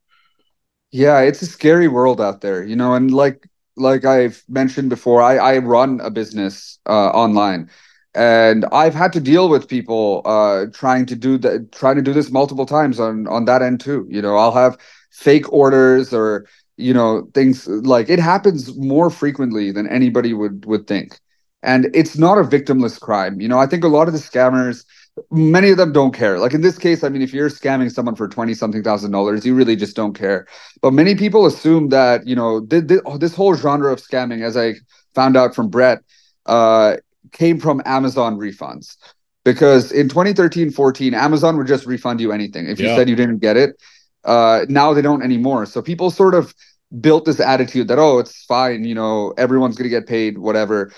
yeah, 0.95 1.23
it's 1.23 1.43
a 1.43 1.47
scary 1.47 1.89
world 1.89 2.21
out 2.21 2.41
there, 2.41 2.63
you 2.63 2.77
know, 2.77 2.95
and 2.95 3.13
like 3.13 3.49
like 3.77 4.05
I've 4.05 4.45
mentioned 4.49 4.91
before, 4.91 5.21
I 5.23 5.39
I 5.39 5.59
run 5.59 6.01
a 6.01 6.09
business 6.09 6.79
uh, 6.87 7.09
online, 7.09 7.69
and 8.15 8.65
I've 8.73 8.95
had 8.95 9.13
to 9.15 9.21
deal 9.21 9.49
with 9.49 9.69
people 9.69 10.23
uh, 10.25 10.67
trying 10.73 11.07
to 11.07 11.17
do 11.17 11.39
that, 11.39 11.73
trying 11.73 11.97
to 11.97 12.03
do 12.03 12.13
this 12.13 12.31
multiple 12.31 12.67
times 12.67 13.01
on 13.01 13.27
on 13.29 13.45
that 13.47 13.63
end 13.63 13.81
too. 13.81 14.07
You 14.11 14.23
know, 14.23 14.37
I'll 14.37 14.53
have 14.53 14.79
fake 15.11 15.53
orders 15.53 16.13
or 16.13 16.47
you 16.77 16.95
know 16.95 17.29
things 17.35 17.67
like 17.67 18.09
it 18.09 18.19
happens 18.19 18.77
more 18.77 19.11
frequently 19.11 19.71
than 19.73 19.89
anybody 19.89 20.33
would 20.35 20.65
would 20.67 20.87
think, 20.87 21.19
and 21.63 21.89
it's 21.95 22.17
not 22.17 22.39
a 22.39 22.43
victimless 22.43 23.01
crime. 23.01 23.41
You 23.41 23.49
know, 23.49 23.59
I 23.59 23.67
think 23.67 23.85
a 23.85 23.89
lot 23.89 24.09
of 24.09 24.15
the 24.15 24.21
scammers 24.21 24.85
many 25.31 25.71
of 25.71 25.77
them 25.77 25.93
don't 25.93 26.13
care. 26.13 26.39
Like 26.39 26.55
in 26.55 26.61
this 26.61 26.79
case, 26.79 27.05
I 27.05 27.09
mean, 27.09 27.23
if 27.23 27.33
you're 27.33 27.49
scamming 27.49 27.91
someone 27.93 28.17
for 28.17 28.29
20 28.29 28.55
something 28.55 28.83
thousand 28.83 29.13
dollars, 29.13 29.47
you 29.47 29.55
really 29.55 29.77
just 29.77 29.97
don't 29.97 30.15
care. 30.15 30.47
But 30.83 30.93
many 30.93 31.15
people 31.15 31.47
assume 31.47 31.89
that, 31.91 32.27
you 32.27 32.35
know, 32.35 32.65
th- 32.67 32.89
th- 32.89 33.01
this 33.19 33.35
whole 33.35 33.55
genre 33.55 33.93
of 33.93 34.01
scamming, 34.01 34.43
as 34.43 34.57
I 34.57 34.75
found 35.15 35.37
out 35.37 35.55
from 35.55 35.69
Brett, 35.69 36.01
uh, 36.47 36.97
came 37.35 37.61
from 37.61 37.83
Amazon 37.85 38.39
refunds. 38.39 38.97
Because 39.45 39.93
in 39.93 40.09
2013 40.09 40.71
14, 40.71 41.13
Amazon 41.13 41.59
would 41.59 41.67
just 41.67 41.85
refund 41.85 42.19
you 42.19 42.33
anything. 42.33 42.67
If 42.67 42.81
you 42.81 42.89
yeah. 42.89 42.97
said 42.97 43.11
you 43.11 43.17
didn't 43.17 43.41
get 43.41 43.59
it, 43.59 43.77
uh, 44.25 44.65
now 44.71 44.95
they 44.95 45.03
don't 45.03 45.23
anymore. 45.23 45.67
So 45.67 45.83
people 45.83 46.11
sort 46.11 46.35
of 46.35 46.55
built 47.01 47.27
this 47.27 47.41
attitude 47.41 47.89
that, 47.89 47.99
oh, 47.99 48.19
it's 48.19 48.45
fine, 48.47 48.85
you 48.85 48.95
know, 48.95 49.35
everyone's 49.37 49.77
going 49.77 49.91
to 49.91 49.91
get 49.91 50.09
paid, 50.09 50.39
whatever. 50.39 50.91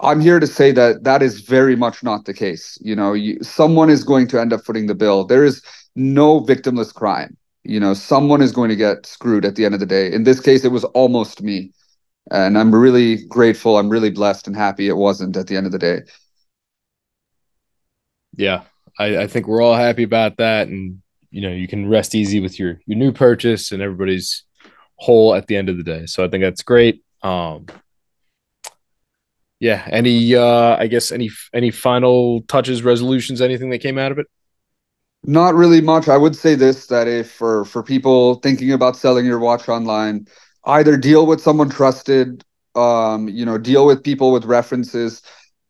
I'm 0.00 0.20
here 0.20 0.40
to 0.40 0.46
say 0.48 0.72
that 0.72 1.04
that 1.04 1.22
is 1.22 1.42
very 1.42 1.76
much 1.76 2.02
not 2.02 2.24
the 2.24 2.34
case. 2.34 2.76
You 2.80 2.96
know, 2.96 3.12
you, 3.12 3.40
someone 3.42 3.88
is 3.88 4.02
going 4.02 4.26
to 4.28 4.40
end 4.40 4.52
up 4.52 4.64
footing 4.64 4.86
the 4.86 4.96
bill. 4.96 5.24
There 5.24 5.44
is 5.44 5.62
no 5.94 6.40
victimless 6.40 6.92
crime. 6.92 7.36
You 7.62 7.78
know, 7.78 7.94
someone 7.94 8.42
is 8.42 8.50
going 8.50 8.70
to 8.70 8.76
get 8.76 9.06
screwed 9.06 9.44
at 9.44 9.54
the 9.54 9.64
end 9.64 9.74
of 9.74 9.80
the 9.80 9.86
day. 9.86 10.12
In 10.12 10.24
this 10.24 10.40
case, 10.40 10.64
it 10.64 10.72
was 10.72 10.82
almost 10.84 11.42
me. 11.42 11.70
And 12.30 12.56
I'm 12.56 12.74
really 12.74 13.24
grateful. 13.26 13.78
I'm 13.78 13.88
really 13.88 14.10
blessed 14.10 14.46
and 14.46 14.56
happy 14.56 14.88
it 14.88 14.96
wasn't 14.96 15.36
at 15.36 15.46
the 15.46 15.56
end 15.56 15.66
of 15.66 15.72
the 15.72 15.78
day. 15.78 16.00
Yeah, 18.36 18.62
I, 18.98 19.18
I 19.18 19.26
think 19.26 19.46
we're 19.46 19.62
all 19.62 19.74
happy 19.74 20.04
about 20.04 20.38
that. 20.38 20.68
And, 20.68 21.02
you 21.30 21.42
know, 21.42 21.50
you 21.50 21.68
can 21.68 21.88
rest 21.88 22.14
easy 22.14 22.40
with 22.40 22.58
your, 22.58 22.80
your 22.86 22.98
new 22.98 23.12
purchase 23.12 23.72
and 23.72 23.82
everybody's 23.82 24.44
whole 24.96 25.34
at 25.34 25.46
the 25.48 25.56
end 25.56 25.68
of 25.68 25.76
the 25.76 25.82
day. 25.82 26.06
So 26.06 26.24
I 26.24 26.28
think 26.28 26.42
that's 26.42 26.62
great. 26.62 27.02
Um, 27.22 27.66
yeah 29.62 29.86
any 29.92 30.34
uh 30.34 30.76
i 30.76 30.88
guess 30.88 31.12
any 31.12 31.30
any 31.54 31.70
final 31.70 32.42
touches 32.48 32.82
resolutions 32.82 33.40
anything 33.40 33.70
that 33.70 33.78
came 33.78 33.96
out 33.96 34.10
of 34.10 34.18
it 34.18 34.26
not 35.22 35.54
really 35.54 35.80
much 35.80 36.08
i 36.08 36.16
would 36.16 36.34
say 36.34 36.56
this 36.56 36.88
that 36.88 37.06
if 37.06 37.30
for 37.30 37.64
for 37.64 37.80
people 37.80 38.34
thinking 38.36 38.72
about 38.72 38.96
selling 38.96 39.24
your 39.24 39.38
watch 39.38 39.68
online 39.68 40.26
either 40.64 40.96
deal 40.96 41.26
with 41.26 41.40
someone 41.40 41.68
trusted 41.68 42.44
um 42.74 43.28
you 43.28 43.44
know 43.44 43.58
deal 43.58 43.86
with 43.86 44.02
people 44.02 44.32
with 44.32 44.44
references 44.44 45.22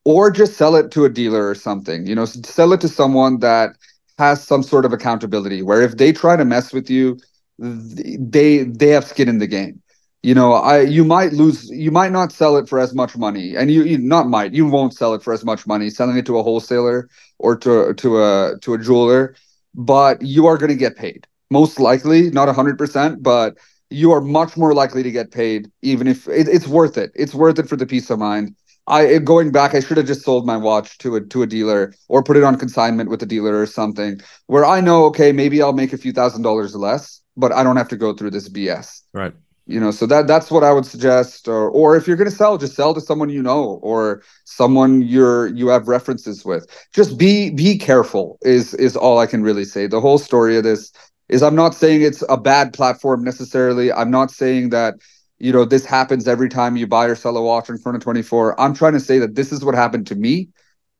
or 0.05 0.30
just 0.30 0.55
sell 0.57 0.74
it 0.76 0.90
to 0.90 1.05
a 1.05 1.09
dealer 1.09 1.49
or 1.49 1.55
something 1.55 2.07
you 2.07 2.14
know 2.14 2.24
sell 2.24 2.72
it 2.72 2.80
to 2.80 2.88
someone 2.88 3.38
that 3.40 3.70
has 4.18 4.43
some 4.43 4.62
sort 4.62 4.84
of 4.84 4.93
accountability 4.93 5.62
where 5.62 5.82
if 5.82 5.97
they 5.97 6.12
try 6.12 6.36
to 6.36 6.45
mess 6.45 6.72
with 6.72 6.88
you 6.90 7.18
they 7.59 8.64
they 8.64 8.88
have 8.88 9.05
skin 9.05 9.28
in 9.28 9.38
the 9.38 9.47
game. 9.47 9.80
You 10.22 10.34
know 10.34 10.53
i 10.53 10.80
you 10.80 11.05
might 11.05 11.32
lose 11.32 11.68
you 11.70 11.90
might 11.90 12.12
not 12.12 12.30
sell 12.30 12.57
it 12.57 12.68
for 12.68 12.78
as 12.78 12.95
much 12.95 13.16
money 13.16 13.57
and 13.57 13.72
you, 13.72 13.82
you 13.82 13.99
not 13.99 14.28
might 14.28 14.55
you 14.55 14.66
won't 14.66 14.95
sell 14.95 15.14
it 15.14 15.22
for 15.22 15.32
as 15.32 15.45
much 15.45 15.66
money 15.66 15.90
selling 15.90 16.16
it 16.16 16.26
to 16.26 16.38
a 16.38 16.43
wholesaler 16.45 17.09
or 17.40 17.57
to 17.57 17.93
to 17.95 18.22
a 18.22 18.55
to 18.61 18.74
a 18.74 18.78
jeweler 18.78 19.34
but 19.74 20.22
you 20.22 20.47
are 20.47 20.57
going 20.57 20.70
to 20.70 20.76
get 20.76 20.97
paid 20.97 21.26
most 21.51 21.80
likely 21.80 22.30
not 22.30 22.49
100% 22.49 23.20
but 23.20 23.59
you 23.93 24.12
are 24.12 24.20
much 24.20 24.57
more 24.57 24.74
likely 24.74 25.03
to 25.03 25.11
get 25.11 25.30
paid 25.30 25.70
even 25.82 26.07
if 26.07 26.26
it, 26.28 26.49
it's 26.49 26.66
worth 26.66 26.99
it. 26.99 27.12
It's 27.14 27.34
worth 27.34 27.59
it 27.59 27.68
for 27.68 27.76
the 27.76 27.86
peace 27.86 28.11
of 28.11 28.18
mind. 28.18 28.55
I 28.88 29.18
going 29.18 29.53
back 29.53 29.74
i 29.74 29.80
should 29.80 29.97
have 29.97 30.07
just 30.07 30.22
sold 30.22 30.45
my 30.45 30.57
watch 30.57 30.99
to 30.99 31.14
a 31.14 31.20
to 31.20 31.43
a 31.43 31.47
dealer 31.47 31.95
or 32.09 32.22
put 32.22 32.36
it 32.36 32.43
on 32.43 32.59
consignment 32.59 33.11
with 33.11 33.22
a 33.22 33.26
dealer 33.26 33.61
or 33.61 33.66
something 33.66 34.20
where 34.47 34.64
i 34.64 34.80
know 34.80 35.05
okay 35.05 35.30
maybe 35.30 35.62
i'll 35.62 35.72
make 35.72 35.93
a 35.93 35.99
few 35.99 36.12
thousand 36.12 36.43
dollars 36.43 36.74
less 36.74 37.20
but 37.36 37.53
i 37.53 37.62
don't 37.62 37.76
have 37.76 37.88
to 37.88 37.97
go 37.97 38.12
through 38.12 38.30
this 38.30 38.49
bs 38.49 39.03
right. 39.12 39.34
You 39.66 39.78
know 39.78 39.93
so 39.93 40.07
that 40.07 40.26
that's 40.26 40.51
what 40.51 40.64
i 40.64 40.72
would 40.72 40.84
suggest. 40.84 41.47
Or 41.47 41.70
or 41.70 41.97
if 41.97 42.09
you're 42.09 42.16
going 42.16 42.28
to 42.28 42.34
sell 42.34 42.59
just 42.59 42.74
sell 42.74 42.93
to 42.95 43.01
someone 43.01 43.28
you 43.28 43.43
know 43.43 43.78
or 43.82 44.22
someone 44.45 45.03
you're 45.03 45.47
you 45.47 45.68
have 45.68 45.86
references 45.86 46.45
with. 46.45 46.66
Just 46.93 47.16
be 47.16 47.51
be 47.51 47.78
careful 47.78 48.38
is 48.43 48.74
is 48.74 48.97
all 48.97 49.20
i 49.20 49.26
can 49.26 49.43
really 49.45 49.64
say. 49.64 49.86
The 49.86 50.01
whole 50.01 50.18
story 50.18 50.57
of 50.57 50.64
this 50.64 50.93
is 51.28 51.42
i'm 51.42 51.54
not 51.54 51.74
saying 51.74 52.02
it's 52.02 52.22
a 52.28 52.36
bad 52.36 52.72
platform 52.72 53.24
necessarily. 53.24 53.92
I'm 53.92 54.10
not 54.10 54.30
saying 54.30 54.70
that 54.70 54.94
you 55.38 55.52
know 55.52 55.64
this 55.64 55.84
happens 55.84 56.28
every 56.28 56.48
time 56.48 56.76
you 56.76 56.86
buy 56.86 57.06
or 57.06 57.14
sell 57.14 57.36
a 57.36 57.42
watch 57.42 57.68
in 57.68 57.78
front 57.78 57.96
of 57.96 58.02
24 58.02 58.60
i'm 58.60 58.74
trying 58.74 58.92
to 58.92 59.00
say 59.00 59.18
that 59.18 59.34
this 59.34 59.52
is 59.52 59.64
what 59.64 59.74
happened 59.74 60.06
to 60.08 60.14
me. 60.14 60.48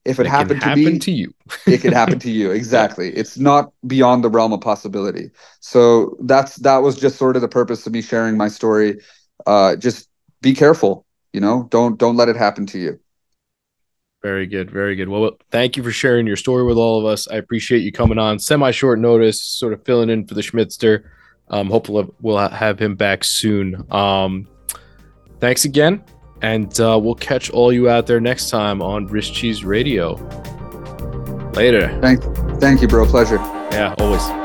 If 0.05 0.19
it, 0.19 0.25
it 0.25 0.29
happened 0.29 0.59
to 0.61 0.67
happen 0.67 0.83
me 0.83 0.99
to 0.99 1.11
you. 1.11 1.33
it 1.65 1.77
could 1.77 1.93
happen 1.93 2.19
to 2.19 2.29
you. 2.39 2.51
Exactly. 2.51 3.07
Yeah. 3.07 3.19
it's 3.19 3.37
not 3.37 3.71
beyond 3.87 4.21
the 4.21 4.29
realm 4.29 4.51
of 4.51 4.59
possibility. 4.59 5.31
So 5.61 6.17
that's 6.21 6.57
that 6.57 6.79
was 6.79 6.97
just 6.97 7.17
sort 7.17 7.37
of 7.37 7.41
the 7.41 7.47
purpose 7.47 7.87
of 7.87 7.93
me 7.93 8.01
sharing 8.01 8.35
my 8.35 8.49
story. 8.49 8.99
Uh 9.45 9.77
just 9.77 10.09
be 10.41 10.53
careful 10.53 11.05
you 11.31 11.41
know 11.41 11.67
don't 11.69 11.97
don't 11.97 12.15
let 12.15 12.29
it 12.29 12.35
happen 12.35 12.65
to 12.67 12.79
you 12.79 12.99
very 14.23 14.47
good 14.47 14.71
very 14.71 14.95
good 14.95 15.09
well 15.09 15.31
thank 15.51 15.75
you 15.75 15.83
for 15.83 15.91
sharing 15.91 16.25
your 16.25 16.37
story 16.37 16.63
with 16.63 16.77
all 16.77 16.97
of 16.97 17.05
us 17.05 17.27
i 17.27 17.35
appreciate 17.35 17.79
you 17.79 17.91
coming 17.91 18.17
on 18.17 18.39
semi 18.39 18.71
short 18.71 18.97
notice 18.97 19.41
sort 19.41 19.73
of 19.73 19.83
filling 19.83 20.09
in 20.09 20.25
for 20.25 20.33
the 20.33 20.41
schmidtster 20.41 21.03
um 21.49 21.69
hopefully 21.69 22.07
we'll 22.21 22.37
have 22.37 22.79
him 22.79 22.95
back 22.95 23.23
soon 23.23 23.85
um 23.91 24.47
thanks 25.39 25.65
again 25.65 26.01
and 26.43 26.77
uh, 26.81 26.99
we'll 27.01 27.15
catch 27.15 27.49
all 27.49 27.71
you 27.71 27.89
out 27.89 28.05
there 28.05 28.19
next 28.19 28.49
time 28.49 28.81
on 28.81 29.07
Wrist 29.07 29.33
Cheese 29.33 29.63
Radio. 29.63 30.15
Later. 31.53 31.97
Thank, 32.01 32.21
thank 32.59 32.81
you, 32.81 32.87
bro. 32.87 33.05
Pleasure. 33.05 33.37
Yeah, 33.71 33.95
always. 33.97 34.42